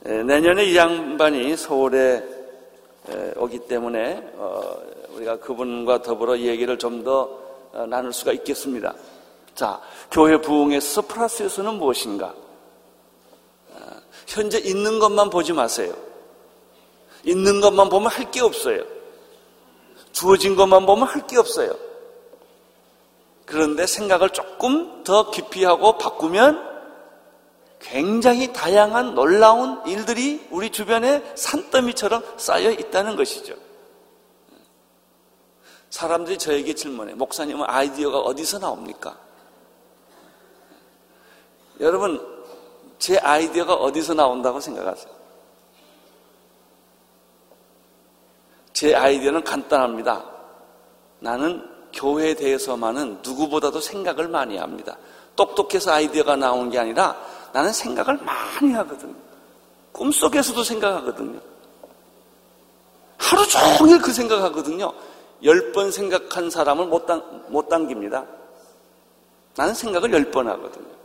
내년에 0.03 0.67
이 0.67 0.77
양반이 0.77 1.57
서울에 1.57 2.23
오기 3.37 3.61
때문에 3.69 4.33
어, 4.35 4.83
우리가 5.15 5.39
그분과 5.41 6.03
더불어 6.03 6.37
얘기를 6.37 6.77
좀더 6.77 7.41
어, 7.73 7.87
나눌 7.87 8.13
수가 8.13 8.33
있겠습니다. 8.33 8.95
자, 9.55 9.81
교회 10.11 10.39
부흥에서 10.39 11.01
플러스에서는 11.07 11.73
무엇인가? 11.77 12.35
현재 14.29 14.59
있는 14.59 14.99
것만 14.99 15.31
보지 15.31 15.55
마세요. 15.55 15.95
있는 17.25 17.61
것만 17.61 17.89
보면 17.89 18.11
할 18.11 18.31
게 18.31 18.41
없어요. 18.43 18.85
주어진 20.13 20.55
것만 20.55 20.85
보면 20.87 21.09
할 21.09 21.27
게 21.27 21.39
없어요. 21.39 21.75
그런데 23.47 23.87
생각을 23.87 24.29
조금 24.31 25.03
더 25.03 25.31
깊이 25.31 25.65
하고 25.65 25.97
바꾸면 25.97 26.69
굉장히 27.81 28.53
다양한 28.53 29.15
놀라운 29.15 29.81
일들이 29.87 30.47
우리 30.51 30.71
주변에 30.71 31.25
산더미처럼 31.35 32.23
쌓여 32.37 32.71
있다는 32.71 33.17
것이죠. 33.17 33.55
사람들이 35.89 36.37
저에게 36.37 36.75
질문해. 36.75 37.15
목사님은 37.15 37.65
아이디어가 37.67 38.19
어디서 38.19 38.59
나옵니까? 38.59 39.17
여러분, 41.81 42.38
제 42.99 43.17
아이디어가 43.19 43.75
어디서 43.75 44.15
나온다고 44.15 44.61
생각하세요? 44.61 45.13
제 48.73 48.95
아이디어는 48.95 49.45
간단합니다. 49.45 50.25
나는 51.21 51.69
교회에 51.93 52.35
대해서만은 52.35 53.21
누구보다도 53.23 53.81
생각을 53.81 54.29
많이 54.29 54.57
합니다. 54.57 54.97
똑똑해서 55.35 55.93
아이디어가 55.93 56.37
나오는 56.37 56.71
게 56.71 56.79
아니라 56.79 57.17
나는 57.53 57.73
생각을 57.73 58.19
많이 58.19 58.73
하거든요. 58.75 59.15
꿈속에서도 59.93 60.63
생각하거든요. 60.63 61.41
하루 63.17 63.47
종일 63.49 64.01
그 64.01 64.13
생각하거든요. 64.13 64.93
열 65.45 65.73
번 65.73 65.91
생각한 65.93 66.51
사람을 66.51 66.87
못, 66.87 67.07
당, 67.07 67.45
못 67.49 67.69
당깁니다. 67.69 68.25
나는 69.57 69.75
생각을 69.75 70.13
열 70.13 70.31
번 70.31 70.49
하거든요. 70.49 70.98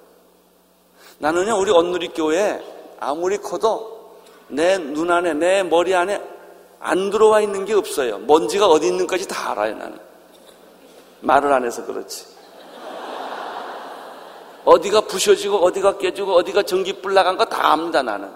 나는요, 1.19 1.58
우리 1.60 1.71
언누리 1.71 2.10
교회에 2.10 2.62
아무리 2.99 3.38
커도 3.38 4.17
내 4.49 4.78
눈 4.78 5.10
안에, 5.12 5.34
내 5.34 5.63
머리 5.63 5.95
안에 5.95 6.21
안 6.80 7.10
들어와 7.10 7.41
있는 7.41 7.65
게 7.65 7.73
없어요. 7.73 8.19
먼지가 8.19 8.67
어디 8.67 8.88
있는까지 8.88 9.28
다 9.28 9.52
알아요, 9.52 9.76
나는. 9.76 9.97
말을 11.21 11.52
안 11.54 11.65
해서 11.65 11.86
그렇지. 11.86 12.26
어디가 14.65 15.02
부셔지고, 15.02 15.58
어디가 15.58 15.97
깨지고, 15.97 16.34
어디가 16.36 16.63
전기불 16.63 17.13
나간 17.13 17.38
거 17.38 17.45
다 17.45 17.71
압니다, 17.71 18.02
나는. 18.02 18.32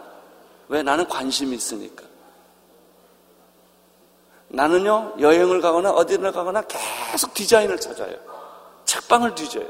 왜? 0.69 0.83
나는 0.83 1.07
관심이 1.07 1.55
있으니까. 1.55 2.03
나는요, 4.49 5.15
여행을 5.19 5.61
가거나 5.61 5.91
어디를 5.91 6.31
가거나 6.31 6.61
계속 6.63 7.33
디자인을 7.33 7.79
찾아요. 7.79 8.15
책방을 8.85 9.35
뒤져요. 9.35 9.65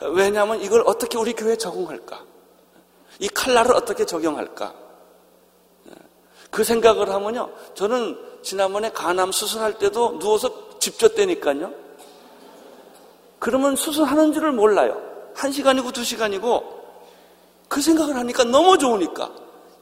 왜냐하면 0.00 0.60
이걸 0.60 0.82
어떻게 0.86 1.16
우리 1.18 1.32
교회에 1.32 1.56
적용할까? 1.56 2.24
이 3.18 3.28
칼라를 3.28 3.74
어떻게 3.74 4.04
적용할까? 4.04 4.74
그 6.50 6.64
생각을 6.64 7.10
하면요. 7.10 7.50
저는 7.74 8.18
지난번에 8.42 8.90
간암 8.92 9.32
수술할 9.32 9.78
때도 9.78 10.18
누워서 10.18 10.78
집젖대니까요. 10.78 11.72
그러면 13.38 13.76
수술하는 13.76 14.32
줄을 14.32 14.52
몰라요. 14.52 15.00
한 15.34 15.52
시간이고 15.52 15.92
두 15.92 16.04
시간이고 16.04 16.76
그 17.68 17.80
생각을 17.80 18.16
하니까 18.16 18.44
너무 18.44 18.78
좋으니까 18.78 19.30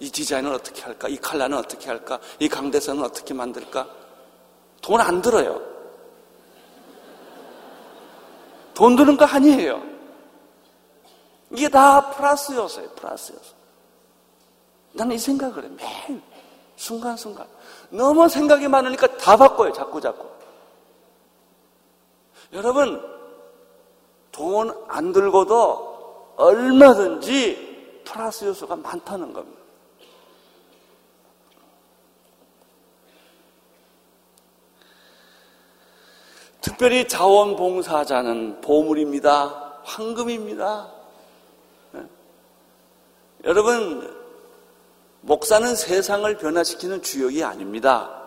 이 0.01 0.11
디자인은 0.11 0.53
어떻게 0.53 0.83
할까? 0.83 1.09
이 1.09 1.17
칼라는 1.17 1.59
어떻게 1.59 1.89
할까? 1.89 2.19
이 2.39 2.49
강대선은 2.49 3.03
어떻게 3.03 3.35
만들까? 3.35 3.89
돈 4.81 5.01
안 5.01 5.23
들어요. 5.23 5.61
돈 8.75 8.97
드는 8.97 9.17
거 9.17 9.25
아니에요. 9.25 9.94
이게 11.55 11.69
다 11.69 12.11
플러스 12.11 12.53
요소예요, 12.53 12.91
플러스 12.91 13.33
요소. 13.33 13.55
나는 14.93 15.17
이 15.17 15.19
생각을 15.19 15.65
해, 15.65 15.69
매일. 15.69 16.23
순간순간. 16.77 17.47
너무 17.91 18.29
생각이 18.29 18.67
많으니까 18.69 19.17
다 19.17 19.37
바꿔요, 19.37 19.73
자꾸 19.73 20.01
자꾸. 20.01 20.29
여러분, 22.53 23.01
돈 24.33 24.73
안 24.89 25.13
들고도 25.13 26.35
얼마든지 26.37 28.03
플러스 28.05 28.45
요소가 28.45 28.77
많다는 28.77 29.33
겁니다. 29.33 29.63
특별히 36.61 37.07
자원봉사자는 37.07 38.61
보물입니다. 38.61 39.81
황금입니다. 39.85 40.94
네. 43.45 43.51
여러분, 43.51 44.11
목사는 45.21 45.77
세상을 45.77 46.37
변화시키는 46.39 47.03
주역이 47.03 47.45
아닙니다. 47.45 48.23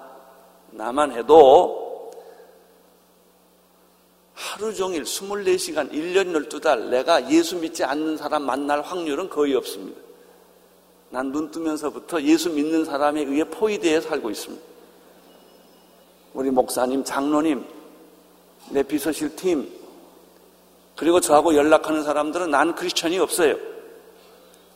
나만 0.71 1.12
해도 1.12 2.12
하루 4.34 4.73
종일 4.73 5.03
24시간, 5.03 5.91
1년 5.91 6.34
12달 6.49 6.89
내가 6.89 7.30
예수 7.32 7.58
믿지 7.58 7.84
않는 7.84 8.17
사람 8.17 8.43
만날 8.43 8.82
확률은 8.82 9.30
거의 9.30 9.56
없습니다. 9.56 9.99
난 11.10 11.32
눈 11.32 11.49
뜨면서부터 11.49 12.21
예수 12.21 12.51
믿는 12.51 12.86
사람에 12.86 13.21
의해 13.23 13.43
포위되어 13.45 14.01
살고 14.01 14.30
있습니다. 14.30 14.63
우리 16.34 16.51
목사님, 16.51 17.03
장로님, 17.03 17.65
내 18.69 18.84
비서실 18.84 19.36
팀, 19.36 19.71
그리고 20.95 21.19
저하고 21.19 21.56
연락하는 21.56 22.03
사람들은 22.03 22.51
난 22.51 22.75
크리스천이 22.75 23.17
없어요. 23.17 23.77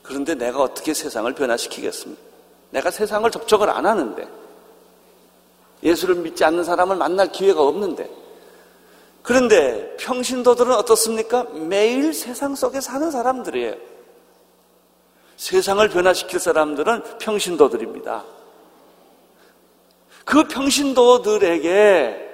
그런데 0.02 0.36
내가 0.36 0.62
어떻게 0.62 0.94
세상을 0.94 1.32
변화시키겠습니까? 1.34 2.22
내가 2.72 2.92
세상을 2.92 3.30
접촉을 3.30 3.70
안 3.70 3.86
하는데, 3.86 4.28
예수를 5.84 6.16
믿지 6.16 6.44
않는 6.44 6.64
사람을 6.64 6.96
만날 6.96 7.32
기회가 7.32 7.62
없는데, 7.62 8.10
그런데 9.22 9.96
평신도들은 9.98 10.72
어떻습니까? 10.74 11.44
매일 11.44 12.14
세상 12.14 12.56
속에 12.56 12.82
사는 12.82 13.12
사람들이에요. 13.12 13.76
세상을 15.38 15.88
변화시킬 15.90 16.40
사람들은 16.40 17.18
평신도들입니다. 17.20 18.24
그 20.26 20.48
평신도들에게 20.48 22.30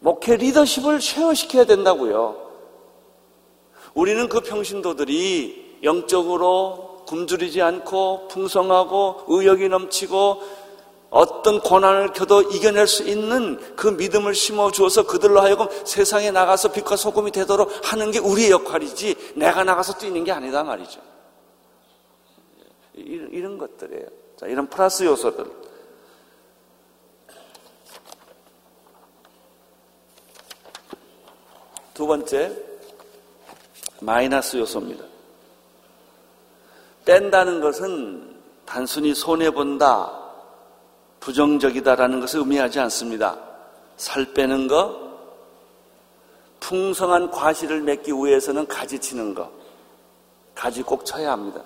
목회 0.00 0.36
리더십을 0.36 1.00
쉐어시켜야 1.00 1.64
된다고요. 1.64 2.36
우리는 3.94 4.28
그 4.28 4.40
평신도들이 4.40 5.65
영적으로 5.82 7.04
굶주리지 7.06 7.62
않고 7.62 8.28
풍성하고 8.28 9.24
의욕이 9.28 9.68
넘치고 9.68 10.42
어떤 11.10 11.60
고난을 11.60 12.12
겨도 12.12 12.42
이겨낼 12.42 12.86
수 12.86 13.04
있는 13.08 13.58
그 13.76 13.86
믿음을 13.86 14.34
심어 14.34 14.70
주어서 14.70 15.06
그들로 15.06 15.40
하여금 15.40 15.66
세상에 15.84 16.30
나가서 16.30 16.72
빛과 16.72 16.96
소금이 16.96 17.30
되도록 17.30 17.70
하는 17.90 18.10
게 18.10 18.18
우리의 18.18 18.50
역할이지 18.50 19.34
내가 19.36 19.64
나가서 19.64 19.98
뛰는 19.98 20.24
게 20.24 20.32
아니다 20.32 20.64
말이죠. 20.64 21.00
이런, 22.94 23.58
것들이에요. 23.58 24.06
자, 24.36 24.46
이런 24.46 24.68
플러스 24.68 25.04
요소들. 25.04 25.44
두 31.92 32.06
번째, 32.06 32.56
마이너스 34.00 34.56
요소입니다. 34.56 35.15
뺀다는 37.06 37.60
것은 37.60 38.36
단순히 38.66 39.14
손해본다, 39.14 40.12
부정적이다라는 41.20 42.20
것을 42.20 42.40
의미하지 42.40 42.80
않습니다. 42.80 43.38
살 43.96 44.34
빼는 44.34 44.66
것, 44.66 45.06
풍성한 46.60 47.30
과실을 47.30 47.80
맺기 47.82 48.12
위해서는 48.12 48.66
가지 48.66 48.98
치는 48.98 49.34
것, 49.34 49.48
가지 50.54 50.82
꼭 50.82 51.06
쳐야 51.06 51.32
합니다. 51.32 51.62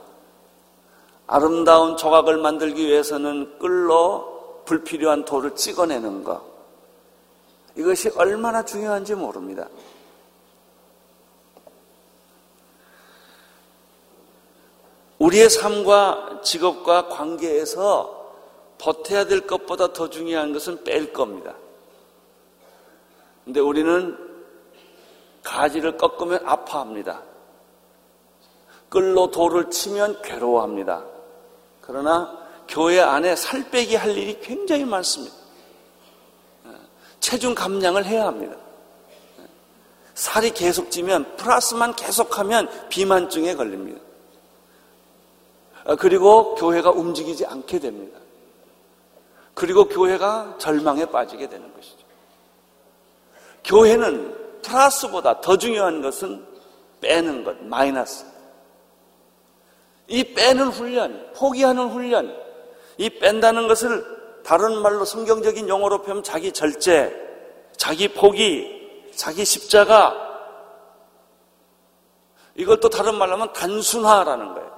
아름다운 1.26 1.96
조각을 1.96 2.36
만들기 2.36 2.86
위해서는 2.86 3.58
끌로 3.58 4.62
불필요한 4.66 5.24
돌을 5.24 5.56
찍어내는 5.56 6.22
것, 6.22 6.42
이것이 7.76 8.10
얼마나 8.14 8.62
중요한지 8.62 9.14
모릅니다. 9.14 9.66
우리의 15.20 15.50
삶과 15.50 16.40
직업과 16.42 17.08
관계에서 17.08 18.18
버텨야 18.78 19.26
될 19.26 19.46
것보다 19.46 19.92
더 19.92 20.08
중요한 20.08 20.52
것은 20.52 20.82
뺄 20.82 21.12
겁니다. 21.12 21.54
근데 23.44 23.60
우리는 23.60 24.16
가지를 25.42 25.98
꺾으면 25.98 26.40
아파합니다. 26.46 27.22
끌로 28.88 29.30
돌을 29.30 29.70
치면 29.70 30.22
괴로워합니다. 30.22 31.04
그러나 31.82 32.38
교회 32.66 33.00
안에 33.00 33.36
살 33.36 33.70
빼기 33.70 33.96
할 33.96 34.16
일이 34.16 34.40
굉장히 34.40 34.86
많습니다. 34.86 35.36
체중 37.20 37.54
감량을 37.54 38.06
해야 38.06 38.26
합니다. 38.26 38.56
살이 40.14 40.50
계속 40.50 40.90
찌면 40.90 41.36
플러스만 41.36 41.94
계속하면 41.94 42.88
비만증에 42.88 43.54
걸립니다. 43.54 44.09
어, 45.90 45.96
그리고 45.96 46.54
교회가 46.54 46.90
움직이지 46.90 47.46
않게 47.46 47.80
됩니다. 47.80 48.16
그리고 49.54 49.86
교회가 49.86 50.54
절망에 50.58 51.04
빠지게 51.06 51.48
되는 51.48 51.74
것이죠. 51.74 52.06
교회는 53.64 54.62
플러스보다 54.62 55.40
더 55.40 55.58
중요한 55.58 56.00
것은 56.00 56.46
빼는 57.00 57.42
것, 57.42 57.60
마이너스. 57.64 58.24
이 60.06 60.22
빼는 60.32 60.68
훈련, 60.68 61.32
포기하는 61.34 61.88
훈련, 61.88 62.36
이 62.96 63.10
뺀다는 63.10 63.66
것을 63.66 64.04
다른 64.44 64.80
말로 64.82 65.04
성경적인 65.04 65.68
용어로 65.68 66.02
표하면 66.02 66.22
자기 66.22 66.52
절제, 66.52 67.12
자기 67.76 68.06
포기, 68.06 69.10
자기 69.16 69.44
십자가, 69.44 70.14
이걸 72.54 72.78
또 72.78 72.88
다른 72.88 73.16
말로 73.16 73.32
하면 73.32 73.52
단순화라는 73.52 74.54
거예요. 74.54 74.69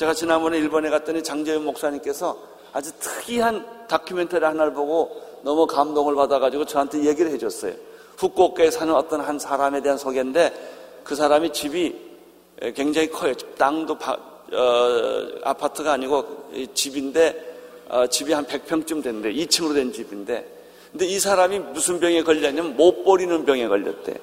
제가 0.00 0.14
지난번에 0.14 0.56
일본에 0.56 0.88
갔더니 0.88 1.22
장재현 1.22 1.62
목사님께서 1.62 2.34
아주 2.72 2.90
특이한 3.00 3.86
다큐멘터리 3.86 4.42
하나를 4.42 4.72
보고 4.72 5.20
너무 5.42 5.66
감동을 5.66 6.14
받아가지고 6.14 6.64
저한테 6.64 7.04
얘기를 7.04 7.30
해줬어요. 7.32 7.74
후쿠오카에 8.16 8.70
사는 8.70 8.94
어떤 8.94 9.20
한 9.20 9.38
사람에 9.38 9.82
대한 9.82 9.98
소개인데 9.98 11.02
그 11.04 11.14
사람이 11.14 11.52
집이 11.52 11.94
굉장히 12.74 13.10
커요. 13.10 13.34
땅도 13.58 13.98
바, 13.98 14.12
어, 14.12 15.28
아파트가 15.44 15.92
아니고 15.92 16.48
집인데 16.72 17.58
어, 17.90 18.06
집이 18.06 18.32
한 18.32 18.46
100평쯤 18.46 19.02
된대. 19.02 19.30
2층으로 19.30 19.74
된 19.74 19.92
집인데 19.92 20.46
근데 20.92 21.04
이 21.04 21.20
사람이 21.20 21.58
무슨 21.58 22.00
병에 22.00 22.22
걸렸냐면 22.22 22.74
못 22.74 23.04
버리는 23.04 23.44
병에 23.44 23.68
걸렸대. 23.68 24.14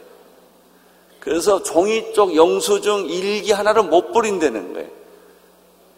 그래서 1.20 1.62
종이 1.62 2.14
쪽 2.14 2.36
영수증 2.36 3.10
일기 3.12 3.52
하나를 3.52 3.84
못 3.84 4.12
버린다는 4.12 4.74
거예요. 4.74 4.97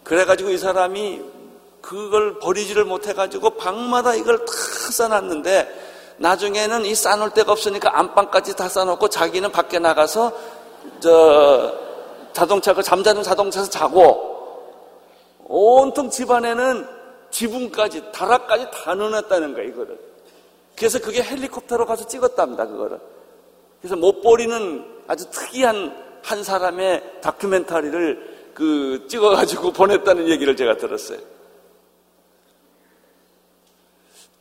그래가지고 0.04 0.50
이 0.50 0.58
사람이 0.58 1.22
그걸 1.80 2.38
버리지를 2.38 2.84
못해가지고 2.84 3.50
방마다 3.50 4.14
이걸 4.14 4.38
다 4.44 4.52
써놨는데 4.92 5.90
나중에는 6.18 6.84
이 6.84 6.94
싸놓을 6.94 7.30
데가 7.30 7.52
없으니까 7.52 7.98
안방까지 7.98 8.56
다 8.56 8.68
싸놓고 8.68 9.08
자기는 9.08 9.50
밖에 9.52 9.78
나가서 9.78 10.32
저 11.00 11.74
자동차 12.32 12.74
그 12.74 12.82
잠자는 12.82 13.22
자동차에서 13.22 13.70
자고 13.70 14.30
온통 15.44 16.10
집안에는 16.10 16.86
지붕까지 17.30 18.12
다락까지 18.12 18.66
다 18.72 18.94
넣어놨다는 18.94 19.54
거야 19.54 19.64
이거를. 19.64 19.98
그래서 20.76 20.98
그게 20.98 21.22
헬리콥터로 21.22 21.86
가서 21.86 22.06
찍었답니다 22.06 22.66
그거를. 22.66 23.00
그래서 23.80 23.96
못 23.96 24.20
버리는 24.20 24.84
아주 25.06 25.28
특이한 25.30 26.20
한 26.22 26.44
사람의 26.44 27.20
다큐멘터리를 27.22 28.39
그 28.60 29.06
찍어가지고 29.08 29.72
보냈다는 29.72 30.28
얘기를 30.28 30.54
제가 30.54 30.76
들었어요. 30.76 31.18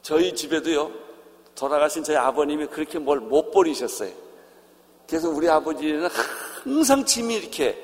저희 0.02 0.36
집에도요, 0.36 0.92
돌아가신 1.56 2.04
저희 2.04 2.18
아버님이 2.18 2.66
그렇게 2.66 3.00
뭘 3.00 3.22
못 3.22 3.52
버리셨어요. 3.52 4.12
그래서 5.08 5.30
우리 5.30 5.48
아버지는 5.48 6.10
항상 6.64 7.06
짐이 7.06 7.34
이렇게 7.34 7.82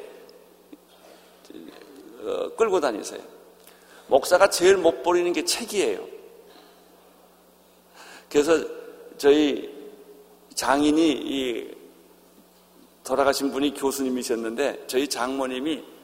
어, 2.22 2.50
끌고 2.58 2.82
다니세요. 2.82 3.22
목사가 4.08 4.50
제일 4.50 4.76
못 4.76 5.04
버리는 5.04 5.32
게 5.32 5.46
책이에요. 5.46 6.06
그래서 8.30 8.62
저희 9.18 9.74
장인이 10.54 11.12
이 11.12 11.76
돌아가신 13.06 13.54
분이 13.54 13.74
교수님이셨는데 13.76 14.84
저희 14.88 15.08
장모님이 15.08 15.95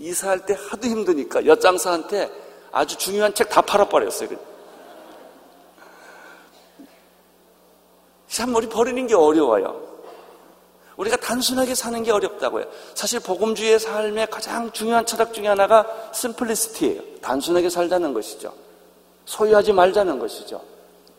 이사할 0.00 0.46
때 0.46 0.56
하도 0.58 0.88
힘드니까 0.88 1.44
엿장사한테 1.46 2.30
아주 2.72 2.96
중요한 2.96 3.34
책 3.34 3.48
다 3.50 3.60
팔아버렸어요. 3.60 4.30
참 8.28 8.54
우리 8.54 8.68
버리는 8.68 9.06
게 9.06 9.14
어려워요. 9.14 9.88
우리가 10.96 11.16
단순하게 11.16 11.74
사는 11.74 12.02
게 12.02 12.12
어렵다고요. 12.12 12.64
사실 12.94 13.20
복음주의의 13.20 13.78
삶의 13.78 14.28
가장 14.30 14.70
중요한 14.72 15.04
철학 15.04 15.32
중에 15.32 15.48
하나가 15.48 15.86
심플리스티예요. 16.12 17.02
단순하게 17.22 17.70
살자는 17.70 18.12
것이죠. 18.14 18.52
소유하지 19.24 19.72
말자는 19.72 20.18
것이죠. 20.18 20.62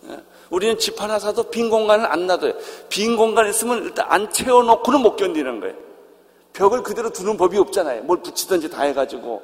예. 0.09 0.17
우리는 0.49 0.77
집 0.77 1.01
하나 1.01 1.19
사도 1.19 1.43
빈 1.43 1.69
공간을 1.69 2.05
안 2.05 2.27
놔둬요. 2.27 2.53
빈 2.89 3.15
공간 3.17 3.47
있으면 3.49 3.83
일단 3.83 4.05
안 4.09 4.31
채워놓고는 4.31 5.01
못 5.01 5.15
견디는 5.15 5.59
거예요. 5.59 5.90
벽을 6.53 6.83
그대로 6.83 7.09
두는 7.09 7.37
법이 7.37 7.57
없잖아요. 7.57 8.03
뭘 8.03 8.21
붙이든지 8.21 8.69
다 8.69 8.83
해가지고. 8.83 9.41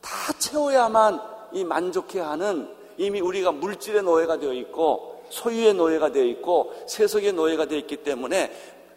다 0.00 0.32
채워야만 0.38 1.20
이 1.52 1.64
만족해하는 1.64 2.68
이미 2.96 3.20
우리가 3.20 3.52
물질의 3.52 4.02
노예가 4.02 4.38
되어 4.38 4.52
있고 4.52 5.22
소유의 5.30 5.74
노예가 5.74 6.12
되어 6.12 6.24
있고 6.24 6.72
세속의 6.86 7.32
노예가 7.32 7.66
되어 7.66 7.78
있기 7.78 7.98
때문에 7.98 8.52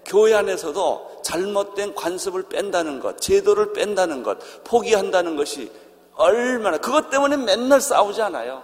교회 0.06 0.34
안에서도 0.34 1.22
잘못된 1.22 1.94
관습을 1.94 2.44
뺀다는 2.50 3.00
것, 3.00 3.20
제도를 3.20 3.74
뺀다는 3.74 4.24
것, 4.24 4.38
포기한다는 4.64 5.36
것이 5.36 5.72
얼마나 6.16 6.78
그것 6.78 7.10
때문에 7.10 7.38
맨날 7.38 7.82
싸우지 7.82 8.22
않아요. 8.22 8.64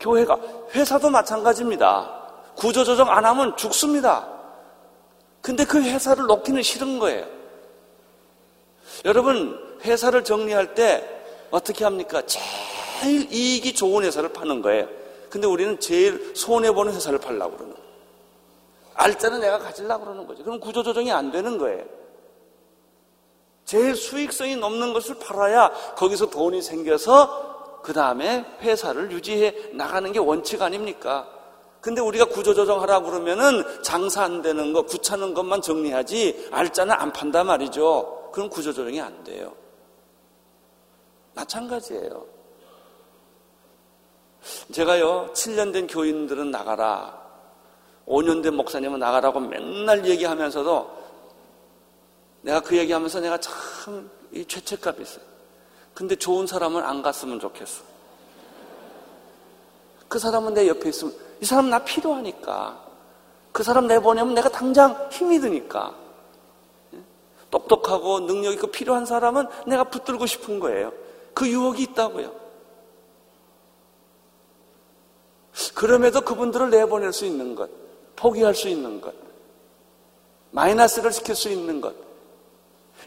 교회가 0.00 0.38
회사도 0.74 1.10
마찬가지입니다. 1.10 2.24
구조조정 2.56 3.10
안 3.10 3.24
하면 3.26 3.56
죽습니다. 3.56 4.35
근데 5.46 5.64
그 5.64 5.80
회사를 5.80 6.26
놓기는 6.26 6.60
싫은 6.60 6.98
거예요. 6.98 7.24
여러분 9.04 9.78
회사를 9.84 10.24
정리할 10.24 10.74
때 10.74 11.08
어떻게 11.52 11.84
합니까? 11.84 12.20
제일 12.26 13.32
이익이 13.32 13.72
좋은 13.74 14.02
회사를 14.02 14.30
파는 14.30 14.60
거예요. 14.60 14.88
근데 15.30 15.46
우리는 15.46 15.78
제일 15.78 16.34
손해보는 16.34 16.94
회사를 16.94 17.20
팔려고 17.20 17.54
그러는 17.58 17.74
거예요. 17.76 17.88
알짜는 18.94 19.38
내가 19.38 19.60
가지려고 19.60 20.02
그러는 20.02 20.26
거죠. 20.26 20.42
그럼 20.42 20.58
구조조정이 20.58 21.12
안 21.12 21.30
되는 21.30 21.58
거예요. 21.58 21.84
제일 23.64 23.94
수익성이 23.94 24.56
넘는 24.56 24.94
것을 24.94 25.14
팔아야 25.20 25.70
거기서 25.94 26.28
돈이 26.28 26.60
생겨서 26.60 27.82
그 27.84 27.92
다음에 27.92 28.44
회사를 28.62 29.12
유지해 29.12 29.54
나가는 29.74 30.10
게 30.10 30.18
원칙 30.18 30.60
아닙니까? 30.60 31.35
근데 31.86 32.00
우리가 32.00 32.24
구조조정하라고 32.24 33.10
그러면은 33.10 33.62
장사 33.80 34.24
안 34.24 34.42
되는 34.42 34.72
거, 34.72 34.82
구차는 34.82 35.34
것만 35.34 35.62
정리하지 35.62 36.48
알짜는 36.50 36.92
안 36.92 37.12
판단 37.12 37.46
말이죠. 37.46 38.30
그럼 38.32 38.50
구조조정이 38.50 39.00
안 39.00 39.22
돼요. 39.22 39.54
마찬가지예요. 41.34 42.26
제가요, 44.72 45.30
7년 45.32 45.72
된 45.72 45.86
교인들은 45.86 46.50
나가라. 46.50 47.24
5년 48.08 48.42
된 48.42 48.54
목사님은 48.54 48.98
나가라고 48.98 49.38
맨날 49.38 50.04
얘기하면서도 50.04 50.96
내가 52.42 52.60
그 52.60 52.76
얘기하면서 52.76 53.20
내가 53.20 53.38
참 53.38 54.16
이 54.32 54.44
죄책감이 54.44 55.02
있어요. 55.02 55.24
근데 55.94 56.14
좋은 56.16 56.46
사람은 56.46 56.82
안 56.84 57.02
갔으면 57.02 57.40
좋겠어. 57.40 57.82
그 60.08 60.18
사람은 60.18 60.54
내 60.54 60.68
옆에 60.68 60.90
있으면 60.90 61.14
이 61.40 61.44
사람 61.44 61.70
나 61.70 61.78
필요하니까. 61.80 62.84
그 63.52 63.62
사람 63.62 63.86
내보내면 63.86 64.34
내가 64.34 64.48
당장 64.48 65.08
힘이 65.10 65.40
드니까. 65.40 65.94
똑똑하고 67.50 68.20
능력 68.20 68.52
있고 68.52 68.66
필요한 68.66 69.06
사람은 69.06 69.46
내가 69.66 69.84
붙들고 69.84 70.26
싶은 70.26 70.60
거예요. 70.60 70.92
그 71.32 71.48
유혹이 71.48 71.82
있다고요. 71.82 72.46
그럼에도 75.74 76.20
그분들을 76.20 76.70
내보낼 76.70 77.12
수 77.12 77.24
있는 77.24 77.54
것, 77.54 77.70
포기할 78.14 78.54
수 78.54 78.68
있는 78.68 79.00
것, 79.00 79.14
마이너스를 80.50 81.12
시킬 81.12 81.34
수 81.34 81.48
있는 81.48 81.80
것. 81.80 81.94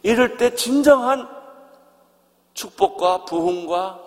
이럴 0.03 0.38
때 0.38 0.55
진정한 0.55 1.27
축복과 2.53 3.25
부흥과 3.25 3.99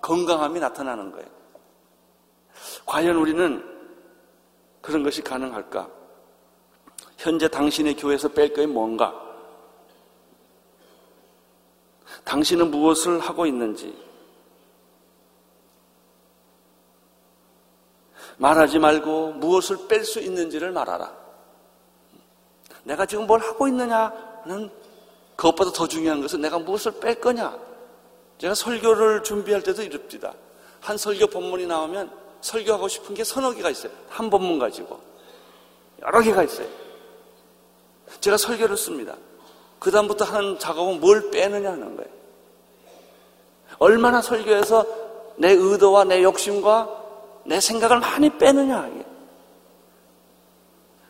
건강함이 0.00 0.60
나타나는 0.60 1.12
거예요. 1.12 1.37
과연 2.86 3.16
우리는 3.16 3.64
그런 4.80 5.02
것이 5.02 5.22
가능할까? 5.22 5.88
현재 7.16 7.48
당신의 7.48 7.96
교회에서 7.96 8.28
뺄 8.28 8.52
것이 8.52 8.66
뭔가? 8.66 9.14
당신은 12.24 12.70
무엇을 12.70 13.20
하고 13.20 13.46
있는지? 13.46 14.06
말하지 18.38 18.78
말고 18.78 19.32
무엇을 19.32 19.88
뺄 19.88 20.04
수 20.04 20.20
있는지를 20.20 20.70
말하라. 20.70 21.12
내가 22.84 23.04
지금 23.04 23.26
뭘 23.26 23.40
하고 23.40 23.66
있느냐는 23.68 24.70
그것보다 25.36 25.72
더 25.72 25.86
중요한 25.86 26.20
것은 26.20 26.40
내가 26.40 26.58
무엇을 26.58 27.00
뺄 27.00 27.20
거냐. 27.20 27.58
제가 28.38 28.54
설교를 28.54 29.24
준비할 29.24 29.62
때도 29.62 29.82
이럽니다. 29.82 30.32
한 30.80 30.96
설교 30.96 31.26
본문이 31.26 31.66
나오면 31.66 32.27
설교하고 32.40 32.88
싶은 32.88 33.14
게 33.14 33.24
서너 33.24 33.52
개가 33.52 33.70
있어요. 33.70 33.92
한 34.08 34.30
본문 34.30 34.58
가지고. 34.58 35.00
여러 36.02 36.20
개가 36.20 36.42
있어요. 36.44 36.66
제가 38.20 38.36
설교를 38.36 38.76
씁니다. 38.76 39.16
그다음부터 39.78 40.24
하는 40.24 40.58
작업은 40.58 41.00
뭘 41.00 41.30
빼느냐 41.30 41.72
하는 41.72 41.96
거예요. 41.96 42.10
얼마나 43.78 44.20
설교에서 44.20 44.84
내 45.36 45.52
의도와 45.52 46.04
내 46.04 46.22
욕심과 46.22 47.04
내 47.44 47.60
생각을 47.60 48.00
많이 48.00 48.28
빼느냐. 48.38 48.90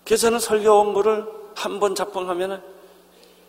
그래서 0.04 0.22
저는 0.22 0.38
설교 0.38 0.70
원고를 0.70 1.38
한 1.54 1.80
번 1.80 1.94
작성하면은 1.94 2.62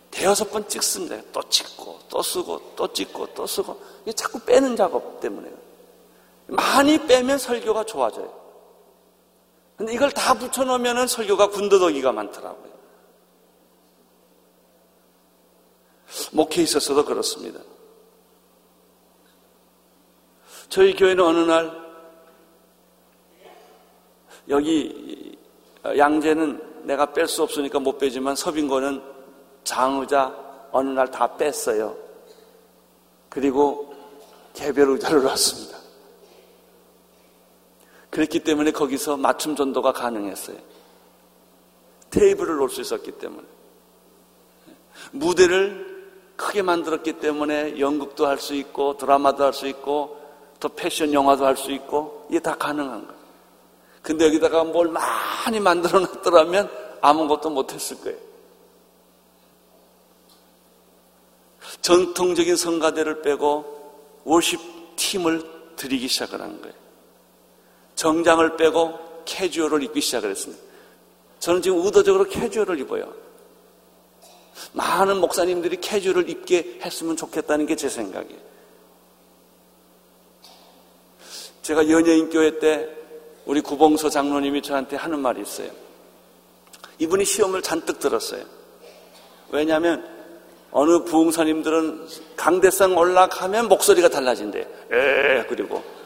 대여섯 0.09 0.51
번 0.51 0.67
찍습니다. 0.67 1.17
또 1.31 1.41
찍고, 1.47 1.99
또 2.09 2.21
쓰고, 2.23 2.73
또 2.75 2.91
찍고, 2.91 3.27
또 3.35 3.45
쓰고. 3.45 3.79
이게 4.01 4.11
자꾸 4.13 4.39
빼는 4.39 4.75
작업 4.75 5.19
때문에. 5.19 5.49
많이 6.49 6.97
빼면 7.07 7.37
설교가 7.37 7.83
좋아져요. 7.85 8.37
근데 9.77 9.93
이걸 9.93 10.11
다 10.11 10.33
붙여놓으면 10.33 11.07
설교가 11.07 11.47
군더더기가 11.49 12.11
많더라고요. 12.11 12.69
목회에 16.33 16.63
있어서도 16.63 17.05
그렇습니다. 17.05 17.59
저희 20.67 20.95
교회는 20.95 21.23
어느 21.23 21.39
날 21.39 21.89
여기 24.49 25.37
양재는 25.97 26.85
내가 26.85 27.13
뺄 27.13 27.27
수 27.27 27.43
없으니까 27.43 27.79
못 27.79 27.97
빼지만 27.97 28.35
서빙고는 28.35 29.01
장의자 29.63 30.35
어느 30.71 30.89
날 30.89 31.07
다 31.09 31.37
뺐어요. 31.37 31.95
그리고 33.29 33.93
개별 34.53 34.89
의자를 34.89 35.21
놨습니다. 35.23 35.78
그랬기 38.19 38.39
때문에 38.39 38.71
거기서 38.71 39.15
맞춤 39.15 39.55
전도가 39.55 39.93
가능했어요. 39.93 40.57
테이블을 42.09 42.57
놓을 42.57 42.69
수 42.69 42.81
있었기 42.81 43.11
때문에. 43.13 43.47
무대를 45.11 46.09
크게 46.35 46.61
만들었기 46.61 47.19
때문에 47.19 47.79
연극도 47.79 48.27
할 48.27 48.39
수 48.39 48.55
있고 48.55 48.97
드라마도 48.97 49.45
할 49.45 49.53
수 49.53 49.67
있고 49.67 50.19
또 50.59 50.67
패션 50.67 51.13
영화도 51.13 51.45
할 51.45 51.55
수 51.55 51.71
있고 51.71 52.27
이게 52.29 52.39
다 52.39 52.55
가능한 52.55 53.07
거예요. 53.07 53.19
근데 54.01 54.25
여기다가 54.25 54.65
뭘 54.65 54.89
많이 54.89 55.59
만들어 55.61 55.99
놨더라면 55.99 56.69
아무것도 56.99 57.49
못했을 57.49 58.01
거예요. 58.01 58.17
전통적인 61.81 62.57
성가대를 62.57 63.21
빼고 63.21 64.21
워십 64.25 64.59
팀을 64.97 65.75
들이기 65.77 66.09
시작을 66.09 66.41
한 66.41 66.59
거예요. 66.61 66.88
정장을 67.99 68.55
빼고 68.55 68.97
캐주얼을 69.25 69.83
입기 69.83 69.99
시작을 69.99 70.31
했습니다. 70.31 70.63
저는 71.39 71.61
지금 71.61 71.85
의도적으로 71.85 72.23
캐주얼을 72.23 72.79
입어요. 72.79 73.13
많은 74.71 75.19
목사님들이 75.19 75.81
캐주얼을 75.81 76.29
입게 76.29 76.79
했으면 76.81 77.17
좋겠다는 77.17 77.65
게 77.65 77.75
제 77.75 77.89
생각이에요. 77.89 78.39
제가 81.61 81.89
연예인 81.89 82.29
교회 82.29 82.57
때 82.59 82.87
우리 83.45 83.59
구봉서 83.59 84.09
장로님이 84.09 84.61
저한테 84.61 84.95
하는 84.95 85.19
말이 85.19 85.41
있어요. 85.41 85.69
이분이 86.99 87.25
시험을 87.25 87.61
잔뜩 87.61 87.99
들었어요. 87.99 88.45
왜냐하면 89.49 90.07
어느 90.71 91.03
부흥사님들은 91.03 92.07
강대상 92.37 92.97
올라가면 92.97 93.67
목소리가 93.67 94.07
달라진대. 94.07 94.59
에 94.61 95.45
그리고 95.49 95.98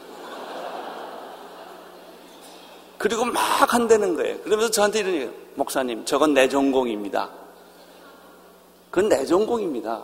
그리고 3.04 3.26
막 3.26 3.70
한다는 3.70 4.16
거예요. 4.16 4.38
그러면서 4.40 4.70
저한테 4.70 5.00
이런. 5.00 5.34
목사님, 5.56 6.06
저건 6.06 6.32
내 6.32 6.48
전공입니다. 6.48 7.28
그건 8.90 9.10
내 9.10 9.26
전공입니다. 9.26 10.02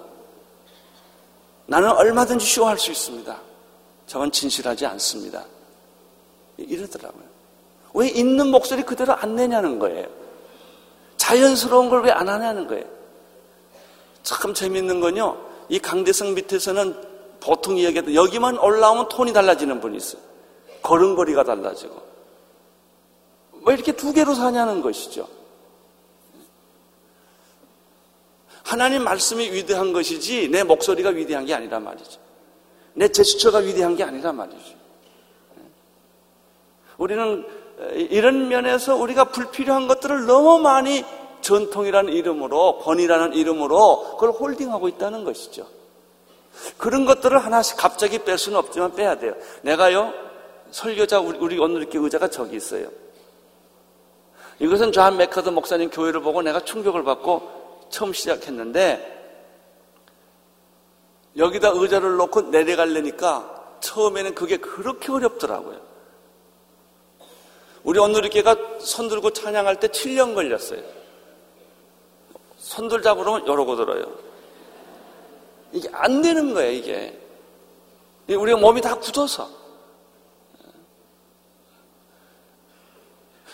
나는 1.64 1.90
얼마든지 1.92 2.44
쇼할 2.44 2.78
수 2.78 2.90
있습니다. 2.90 3.34
저건 4.06 4.30
진실하지 4.30 4.84
않습니다. 4.84 5.46
이러더라고요. 6.58 7.24
왜 7.94 8.08
있는 8.08 8.48
목소리 8.50 8.82
그대로 8.82 9.14
안 9.14 9.34
내냐는 9.34 9.78
거예요. 9.78 10.06
자연스러운 11.16 11.88
걸 11.88 12.02
왜 12.04 12.10
안 12.10 12.28
하냐는 12.28 12.66
거예요. 12.66 12.84
참 14.22 14.52
재밌는 14.52 15.00
건요. 15.00 15.38
이 15.70 15.78
강대성 15.78 16.34
밑에서는 16.34 16.94
보통 17.40 17.78
이야기하던 17.78 18.14
여기만 18.14 18.58
올라오면 18.58 19.08
톤이 19.08 19.32
달라지는 19.32 19.80
분이 19.80 19.96
있어요. 19.96 20.20
걸음걸이가 20.82 21.44
달라지고. 21.44 22.09
왜 23.66 23.74
이렇게 23.74 23.92
두 23.92 24.12
개로 24.12 24.34
사냐는 24.34 24.80
것이죠. 24.80 25.28
하나님 28.62 29.02
말씀이 29.02 29.50
위대한 29.52 29.92
것이지 29.92 30.48
내 30.48 30.62
목소리가 30.62 31.10
위대한 31.10 31.44
게 31.44 31.54
아니란 31.54 31.82
말이죠. 31.82 32.20
내 32.94 33.08
제스처가 33.08 33.58
위대한 33.58 33.96
게 33.96 34.04
아니란 34.04 34.36
말이죠. 34.36 34.78
우리는 36.98 37.46
이런 37.94 38.48
면에서 38.48 38.94
우리가 38.96 39.24
불필요한 39.24 39.88
것들을 39.88 40.26
너무 40.26 40.58
많이 40.58 41.04
전통이라는 41.40 42.12
이름으로, 42.12 42.78
권위라는 42.78 43.32
이름으로 43.32 44.16
그걸 44.16 44.30
홀딩하고 44.30 44.88
있다는 44.88 45.24
것이죠. 45.24 45.66
그런 46.76 47.06
것들을 47.06 47.38
하나씩 47.38 47.76
갑자기 47.76 48.18
뺄 48.18 48.36
수는 48.36 48.58
없지만 48.58 48.94
빼야 48.94 49.18
돼요. 49.18 49.34
내가요, 49.62 50.12
설교자, 50.70 51.20
우리 51.20 51.58
오늘 51.58 51.80
이렇게 51.80 51.98
의자가 51.98 52.28
저기 52.28 52.56
있어요. 52.56 52.88
이것은 54.60 54.92
좌한 54.92 55.16
메카드 55.16 55.48
목사님 55.48 55.90
교회를 55.90 56.20
보고 56.20 56.42
내가 56.42 56.60
충격을 56.60 57.02
받고 57.02 57.88
처음 57.88 58.12
시작했는데 58.12 59.18
여기다 61.36 61.70
의자를 61.74 62.16
놓고 62.16 62.42
내려가려니까 62.42 63.78
처음에는 63.80 64.34
그게 64.34 64.58
그렇게 64.58 65.10
어렵더라고요. 65.10 65.80
우리 67.82 67.98
오늘리교가 67.98 68.56
손 68.80 69.08
들고 69.08 69.30
찬양할 69.30 69.80
때 69.80 69.88
7년 69.88 70.34
걸렸어요. 70.34 70.82
손 72.58 72.88
들자 72.88 73.14
그러면 73.14 73.42
이러고 73.44 73.76
들어요. 73.76 74.04
이게 75.72 75.88
안 75.92 76.20
되는 76.20 76.52
거예요, 76.52 76.72
이게. 76.72 77.18
우리가 78.28 78.58
몸이 78.58 78.82
다 78.82 78.94
굳어서. 78.96 79.59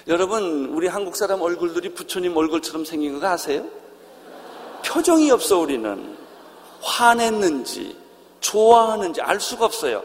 여러분, 0.09 0.67
우리 0.67 0.87
한국 0.87 1.17
사람 1.17 1.43
얼굴들이 1.43 1.95
부처님 1.95 2.37
얼굴처럼 2.37 2.85
생긴 2.85 3.19
거 3.19 3.27
아세요? 3.27 3.67
표정이 4.87 5.31
없어, 5.33 5.59
우리는. 5.59 6.17
화냈는지, 6.81 7.99
좋아하는지 8.41 9.21
알 9.21 9.41
수가 9.41 9.65
없어요. 9.65 10.05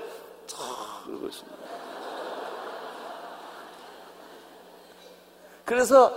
그래서 5.65 6.11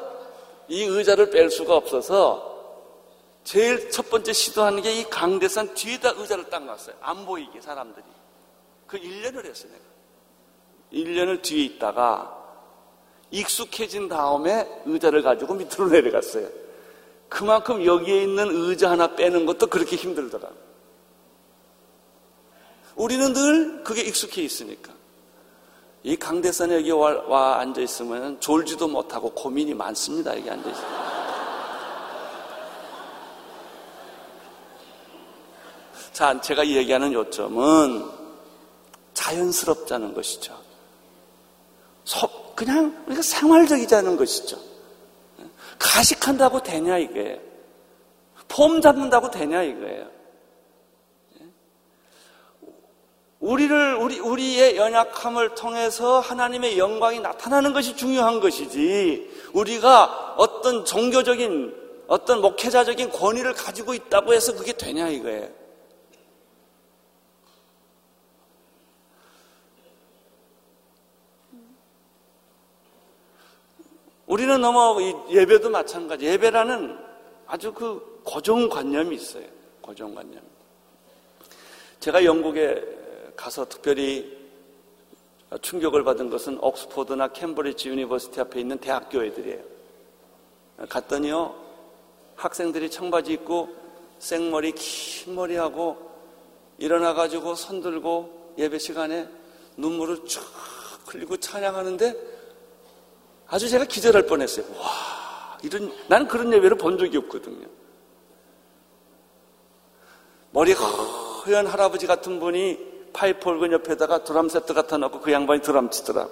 이 0.69 0.83
의자를 0.83 1.31
뺄 1.31 1.51
수가 1.51 1.77
없어서 1.77 2.53
제일 3.45 3.91
첫 3.91 4.09
번째 4.09 4.33
시도하는 4.33 4.83
게 4.83 4.95
이 4.95 5.05
강대산 5.11 5.75
뒤에다 5.75 6.15
의자를 6.17 6.49
딱 6.49 6.65
놨어요. 6.65 6.97
안 7.01 7.27
보이게 7.27 7.61
사람들이. 7.61 8.05
그 8.87 8.99
1년을 8.99 9.45
했어요, 9.45 9.73
내가. 9.73 9.85
1년을 10.93 11.43
뒤에 11.43 11.65
있다가 11.65 12.44
익숙해진 13.31 14.09
다음에 14.09 14.67
의자를 14.87 15.23
가지고 15.23 15.55
밑으로 15.55 15.89
내려갔어요. 15.89 16.49
그만큼 17.29 17.85
여기에 17.85 18.23
있는 18.23 18.49
의자 18.51 18.91
하나 18.91 19.15
빼는 19.17 19.45
것도 19.47 19.67
그렇게 19.67 19.97
힘들더라. 19.97 20.49
우리는 22.97 23.33
늘 23.33 23.83
그게 23.83 24.03
익숙해 24.03 24.43
있으니까. 24.43 24.93
이 26.05 26.15
강대산에 26.17 26.77
여기 26.77 26.93
와, 26.93 27.13
와 27.27 27.59
앉아 27.61 27.81
있으면 27.81 28.39
졸지도 28.41 28.89
못하고 28.89 29.31
고민이 29.31 29.75
많습니다. 29.75 30.37
여기 30.37 30.49
앉아 30.49 30.71
있으면. 30.71 30.91
자, 36.13 36.41
제가 36.41 36.65
얘기하는 36.67 37.13
요점은 37.13 38.09
자연스럽자는 39.15 40.15
것이죠. 40.15 40.57
그냥 42.55 43.05
우리가 43.07 43.23
생활적이자는 43.23 44.17
것이죠. 44.17 44.59
가식한다고 45.79 46.63
되냐 46.63 46.99
이거예요. 46.99 47.39
폼 48.49 48.81
잡는다고 48.81 49.31
되냐 49.31 49.63
이거예요. 49.63 50.15
우리를 53.41 53.97
우리 53.97 54.19
우리의 54.21 54.77
연약함을 54.77 55.55
통해서 55.55 56.19
하나님의 56.19 56.79
영광이 56.79 57.21
나타나는 57.21 57.75
것이 57.75 57.95
중요한 57.95 58.41
것이지 58.41 59.31
우리가 59.53 60.35
어떤 60.39 60.87
종교적인 60.87 61.75
어떤 62.07 62.41
목회자적인 62.41 63.11
권위를 63.11 63.53
가지고 63.53 63.93
있다고 63.93 64.33
해서 64.33 64.55
그게 64.55 64.73
되냐 64.73 65.09
이거예요. 65.09 65.64
우리는 74.27 74.61
너무 74.61 75.27
예배도 75.31 75.71
마찬가지. 75.71 76.27
예배라는 76.27 76.99
아주 77.47 77.73
그 77.73 78.21
고정관념이 78.25 79.17
있어요. 79.17 79.45
고정관념. 79.81 80.41
제가 82.01 82.25
영국에 82.25 82.83
가서 83.37 83.67
특별히 83.69 84.45
충격을 85.61 86.05
받은 86.05 86.31
것은 86.31 86.59
옥스포드나 86.61 87.29
캠브리지 87.29 87.91
University 87.91 88.41
앞에 88.41 88.61
있는 88.61 88.79
대학교 88.79 89.23
애들이에요. 89.23 89.63
갔더니요, 90.89 91.55
학생들이 92.37 92.91
청바지 92.91 93.33
입고 93.35 93.69
생머리, 94.19 94.73
긴 94.73 95.35
머리하고 95.35 96.11
일어나가지고 96.79 97.55
손 97.55 97.81
들고 97.81 98.55
예배 98.59 98.79
시간에 98.79 99.29
눈물을 99.77 100.25
쭉 100.25 100.43
흘리고 101.07 101.37
찬양하는데 101.37 102.34
아주 103.55 103.69
제가 103.69 103.85
기절할 103.85 104.27
뻔했어요. 104.27 104.67
와, 104.81 105.59
이런, 105.63 105.93
나는 106.09 106.27
그런 106.27 106.53
예배를 106.53 106.77
본 106.77 106.99
적이 106.99 107.19
없거든요. 107.19 107.69
머리가 110.51 110.85
허연 110.85 111.69
할아버지 111.69 112.09
같은 112.09 112.41
분이 112.41 113.13
파이프 113.13 113.49
올건 113.49 113.71
옆에다가 113.71 114.25
드럼 114.25 114.49
세트 114.49 114.75
갖다 114.75 114.97
놓고 114.97 115.21
그 115.21 115.31
양반이 115.31 115.63
드럼 115.63 115.89
치더라. 115.89 116.27